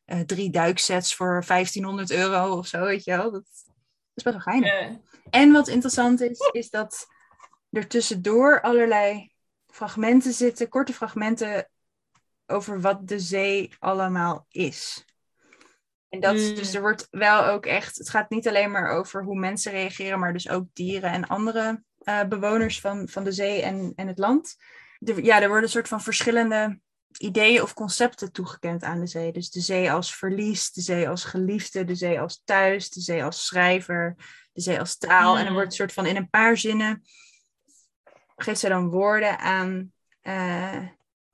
uh, 0.05 0.19
drie 0.19 0.49
duiksets 0.49 1.15
voor 1.15 1.43
1500 1.47 2.11
euro 2.11 2.57
of 2.57 2.67
zo, 2.67 2.85
weet 2.85 3.03
je 3.03 3.11
wel. 3.17 3.31
Dat, 3.31 3.43
is 4.13 4.23
best 4.23 4.35
wel 4.35 4.53
geinig. 4.53 4.71
Yeah. 4.71 4.95
En 5.29 5.51
wat 5.51 5.67
interessant 5.67 6.21
is, 6.21 6.49
is 6.51 6.69
dat 6.69 7.07
er 7.69 7.87
tussendoor 7.87 8.61
allerlei 8.61 9.31
fragmenten 9.67 10.33
zitten, 10.33 10.69
korte 10.69 10.93
fragmenten 10.93 11.69
over 12.45 12.81
wat 12.81 13.07
de 13.07 13.19
zee 13.19 13.73
allemaal 13.79 14.45
is. 14.49 15.05
En 16.09 16.19
dat, 16.19 16.35
mm. 16.35 16.55
dus 16.55 16.73
er 16.73 16.81
wordt 16.81 17.07
wel 17.11 17.45
ook 17.45 17.65
echt, 17.65 17.97
het 17.97 18.09
gaat 18.09 18.29
niet 18.29 18.47
alleen 18.47 18.71
maar 18.71 18.89
over 18.89 19.23
hoe 19.23 19.39
mensen 19.39 19.71
reageren, 19.71 20.19
maar 20.19 20.33
dus 20.33 20.49
ook 20.49 20.65
dieren 20.73 21.11
en 21.11 21.27
andere 21.27 21.83
uh, 22.03 22.23
bewoners 22.23 22.79
van, 22.79 23.07
van 23.09 23.23
de 23.23 23.31
zee 23.31 23.61
en, 23.61 23.93
en 23.95 24.07
het 24.07 24.17
land. 24.17 24.55
De, 24.99 25.23
ja, 25.23 25.41
er 25.41 25.47
worden 25.47 25.63
een 25.63 25.69
soort 25.69 25.87
van 25.87 26.01
verschillende 26.01 26.79
ideeën 27.17 27.61
of 27.61 27.73
concepten 27.73 28.31
toegekend 28.31 28.83
aan 28.83 28.99
de 28.99 29.07
zee. 29.07 29.31
Dus 29.31 29.49
de 29.49 29.61
zee 29.61 29.91
als 29.91 30.15
verlies, 30.15 30.71
de 30.71 30.81
zee 30.81 31.09
als 31.09 31.23
geliefde, 31.23 31.83
de 31.83 31.95
zee 31.95 32.19
als 32.19 32.41
thuis, 32.45 32.89
de 32.89 33.01
zee 33.01 33.23
als 33.23 33.45
schrijver, 33.45 34.15
de 34.53 34.61
zee 34.61 34.79
als 34.79 34.97
taal. 34.97 35.33
Mm. 35.33 35.39
En 35.39 35.45
er 35.45 35.53
wordt 35.53 35.67
een 35.67 35.73
soort 35.73 35.93
van 35.93 36.05
in 36.05 36.15
een 36.15 36.29
paar 36.29 36.57
zinnen 36.57 37.03
geeft 38.35 38.59
ze 38.59 38.69
dan 38.69 38.89
woorden 38.89 39.39
aan, 39.39 39.91
uh, 40.23 40.87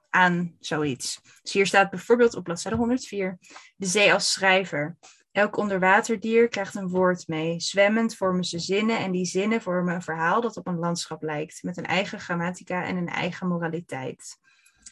aan 0.10 0.56
zoiets. 0.60 1.22
Dus 1.42 1.54
hier 1.54 1.66
staat 1.66 1.90
bijvoorbeeld 1.90 2.36
op 2.36 2.44
bladzijde 2.44 2.78
104 2.78 3.38
de 3.76 3.86
zee 3.86 4.14
als 4.14 4.32
schrijver. 4.32 4.98
Elk 5.32 5.58
onderwaterdier 5.58 6.48
krijgt 6.48 6.76
een 6.76 6.90
woord 6.90 7.28
mee. 7.28 7.60
Zwemmend 7.60 8.16
vormen 8.16 8.44
ze 8.44 8.60
zinnen 8.60 8.98
en 8.98 9.12
die 9.12 9.26
zinnen 9.26 9.62
vormen 9.62 9.96
een 9.96 10.02
verhaal 10.02 10.42
dat 10.42 10.58
op 10.58 10.68
een 10.68 10.80
landschap 10.80 11.22
lijkt, 11.22 11.64
met 11.64 11.78
een 11.78 11.86
eigen 11.86 12.20
grammatica 12.20 12.84
en 12.84 12.98
een 12.98 13.08
eigen 13.08 13.48
moraliteit. 13.48 14.38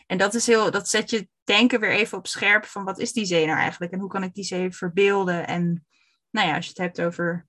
En 0.08 0.18
dat, 0.18 0.34
is 0.34 0.48
heel, 0.48 0.72
dat 0.72 0.90
zet 0.90 1.10
je 1.10 1.28
denken 1.44 1.80
weer 1.80 1.92
even 1.92 2.18
op 2.18 2.28
scherp 2.28 2.66
van 2.66 2.84
wat 2.84 3.00
is 3.00 3.14
die 3.14 3.26
zee 3.26 3.46
nou 3.46 3.58
eigenlijk 3.58 3.92
en 3.92 4.00
hoe 4.00 4.10
kan 4.10 4.24
ik 4.24 4.34
die 4.34 4.44
zee 4.44 4.72
verbeelden. 4.72 5.48
En 5.48 5.86
nou 6.30 6.48
ja, 6.48 6.56
als 6.56 6.66
je 6.66 6.70
het 6.70 6.80
hebt 6.80 7.02
over 7.02 7.48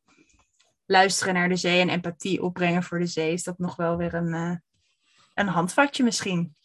luisteren 0.87 1.35
naar 1.35 1.49
de 1.49 1.57
zee 1.57 1.81
en 1.81 1.89
empathie 1.89 2.43
opbrengen 2.43 2.83
voor 2.83 2.99
de 2.99 3.07
zee, 3.07 3.33
is 3.33 3.43
dat 3.43 3.59
nog 3.59 3.77
wel 3.77 3.97
weer 3.97 4.15
een, 4.15 4.35
uh, 4.35 4.57
een 5.35 5.49
handvatje 5.49 6.05
misschien. 6.05 6.57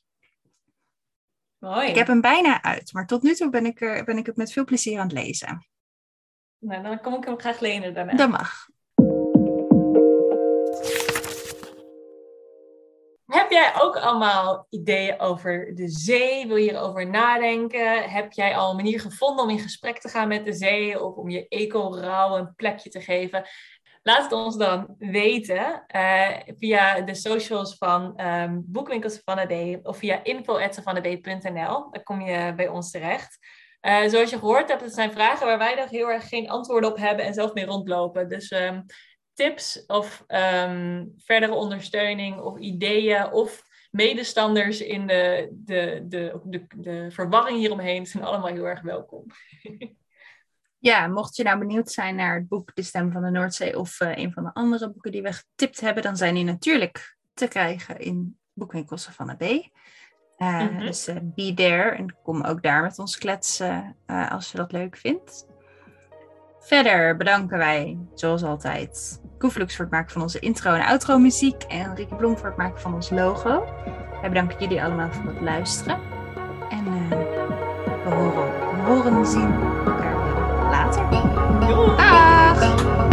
Mooi. 1.58 1.88
Ik 1.88 1.96
heb 1.96 2.08
hem 2.08 2.22
bijna 2.22 2.62
uit, 2.62 2.94
maar 2.94 3.08
tot 3.08 3.22
nu 3.22 3.34
toe 3.34 3.50
ben 3.50 3.66
ik, 3.66 3.82
er, 3.82 4.04
ben 4.04 4.18
ik 4.18 4.26
het 4.26 4.36
met 4.36 4.52
veel 4.52 4.66
plezier 4.66 5.00
aan 5.00 5.08
het 5.08 5.18
lezen. 5.18 5.68
Nou, 6.58 6.84
dan 6.84 7.02
kom 7.02 7.14
ik 7.14 7.24
hem 7.24 7.39
graag 7.39 7.60
lenen 7.60 7.94
daarna. 7.94 8.16
Dat 8.16 8.30
mag. 8.30 8.68
Heb 13.34 13.52
jij 13.52 13.74
ook 13.82 13.98
allemaal 13.98 14.68
ideeën 14.70 15.20
over 15.20 15.76
de 15.76 15.88
zee? 15.88 16.48
Wil 16.48 16.56
je 16.56 16.72
erover 16.72 17.10
nadenken? 17.10 18.10
Heb 18.10 18.32
jij 18.32 18.56
al 18.56 18.70
een 18.70 18.76
manier 18.76 19.00
gevonden 19.00 19.44
om 19.44 19.50
in 19.50 19.60
gesprek 19.60 20.00
te 20.00 20.10
gaan 20.10 20.28
met 20.28 20.46
de 20.46 20.54
zee 20.54 21.04
of 21.04 21.16
om 21.16 21.30
je 21.30 21.48
eco-rouw 21.48 22.38
een 22.38 22.56
plekje 22.56 22.90
te 22.90 23.02
geven? 23.02 23.46
Laat 24.02 24.24
het 24.24 24.32
ons 24.32 24.58
dan 24.58 24.96
weten 24.98 25.84
uh, 25.96 26.30
via 26.58 27.02
de 27.02 27.16
socials 27.16 27.76
van 27.78 28.22
um, 28.22 28.64
Boekwinkels 28.66 29.22
van 29.24 29.36
de 29.36 29.80
D 29.82 29.88
of 29.88 29.98
via 29.98 30.24
info.savannad.nl. 30.24 31.92
Dan 31.92 32.04
kom 32.04 32.22
je 32.22 32.54
bij 32.56 32.68
ons 32.68 32.92
terecht. 32.92 33.38
Uh, 33.82 34.08
zoals 34.08 34.30
je 34.30 34.38
gehoord 34.40 34.70
hebt, 34.70 34.82
het 34.82 34.94
zijn 34.94 35.12
vragen 35.12 35.46
waar 35.46 35.58
wij 35.58 35.76
nog 35.76 35.90
heel 35.90 36.12
erg 36.12 36.28
geen 36.28 36.50
antwoorden 36.50 36.90
op 36.90 36.98
hebben 36.98 37.26
en 37.26 37.34
zelf 37.34 37.54
mee 37.54 37.66
rondlopen. 37.66 38.30
Dus 38.30 38.52
um, 38.52 38.86
tips 39.34 39.86
of 39.88 40.24
um, 40.28 41.14
verdere 41.18 41.54
ondersteuning 41.54 42.40
of 42.40 42.58
ideeën 42.58 43.32
of 43.32 43.64
medestanders 43.92 44.82
in 44.82 45.08
de, 45.08 45.50
de, 45.52 46.04
de, 46.08 46.40
de, 46.44 46.66
de 46.76 47.12
verwarring 47.12 47.58
hieromheen 47.58 48.06
zijn 48.06 48.24
allemaal 48.24 48.54
heel 48.54 48.68
erg 48.68 48.82
welkom. 48.82 49.26
Ja, 50.84 51.08
mocht 51.08 51.36
je 51.36 51.44
nou 51.44 51.60
benieuwd 51.60 51.92
zijn 51.92 52.16
naar 52.16 52.36
het 52.36 52.48
boek 52.48 52.76
De 52.76 52.82
Stem 52.82 53.12
van 53.12 53.22
de 53.22 53.30
Noordzee 53.30 53.80
of 53.80 54.02
uh, 54.02 54.18
een 54.18 54.34
van 54.34 54.44
de 54.44 54.54
andere 54.54 54.92
boeken 54.92 55.12
die 55.12 55.22
we 55.22 55.34
getipt 55.34 55.80
hebben, 55.80 56.04
dan 56.04 56.18
zijn 56.18 56.36
die 56.36 56.44
natuurlijk 56.44 57.18
te 57.34 57.48
krijgen 57.48 58.00
in 58.00 58.38
boekwinkels 58.54 59.06
van 59.06 59.28
de 59.28 59.36
B. 59.36 59.42
Uh, 59.42 60.62
mm 60.62 60.68
-hmm. 60.68 60.80
Dus 60.80 61.08
uh, 61.08 61.16
be 61.22 61.54
there 61.54 61.90
en 61.90 62.16
kom 62.24 62.44
ook 62.44 62.62
daar 62.62 62.82
met 62.82 63.00
ons 63.00 63.18
kletsen 63.18 63.96
als 64.06 64.52
je 64.52 64.58
dat 64.58 64.72
leuk 64.72 64.98
vindt. 64.98 65.48
Verder 66.66 67.18
bedanken 67.18 67.57
wij, 67.57 67.97
zoals 68.14 68.43
altijd, 68.43 69.22
Koeflux 69.38 69.76
voor 69.76 69.86
het 69.86 69.93
maken 69.93 70.11
van 70.11 70.22
onze 70.22 70.39
intro 70.39 70.74
en 70.74 70.86
outro 70.86 71.18
muziek 71.18 71.64
en 71.64 71.95
Rieke 71.95 72.16
Blom 72.16 72.38
voor 72.38 72.47
het 72.47 72.57
maken 72.57 72.82
van 72.82 72.93
ons 72.93 73.09
logo. 73.09 73.66
Wij 74.22 74.30
bedanken 74.30 74.59
jullie 74.59 74.84
allemaal 74.84 75.11
voor 75.11 75.26
het 75.26 75.41
luisteren. 75.41 75.99
En 76.70 76.86
uh, 76.88 77.09
we 78.03 78.09
horen, 78.16 78.80
horen 78.86 79.26
zien 79.26 79.53
elkaar 79.86 80.16
later. 80.70 81.09
Dag! 81.97 83.12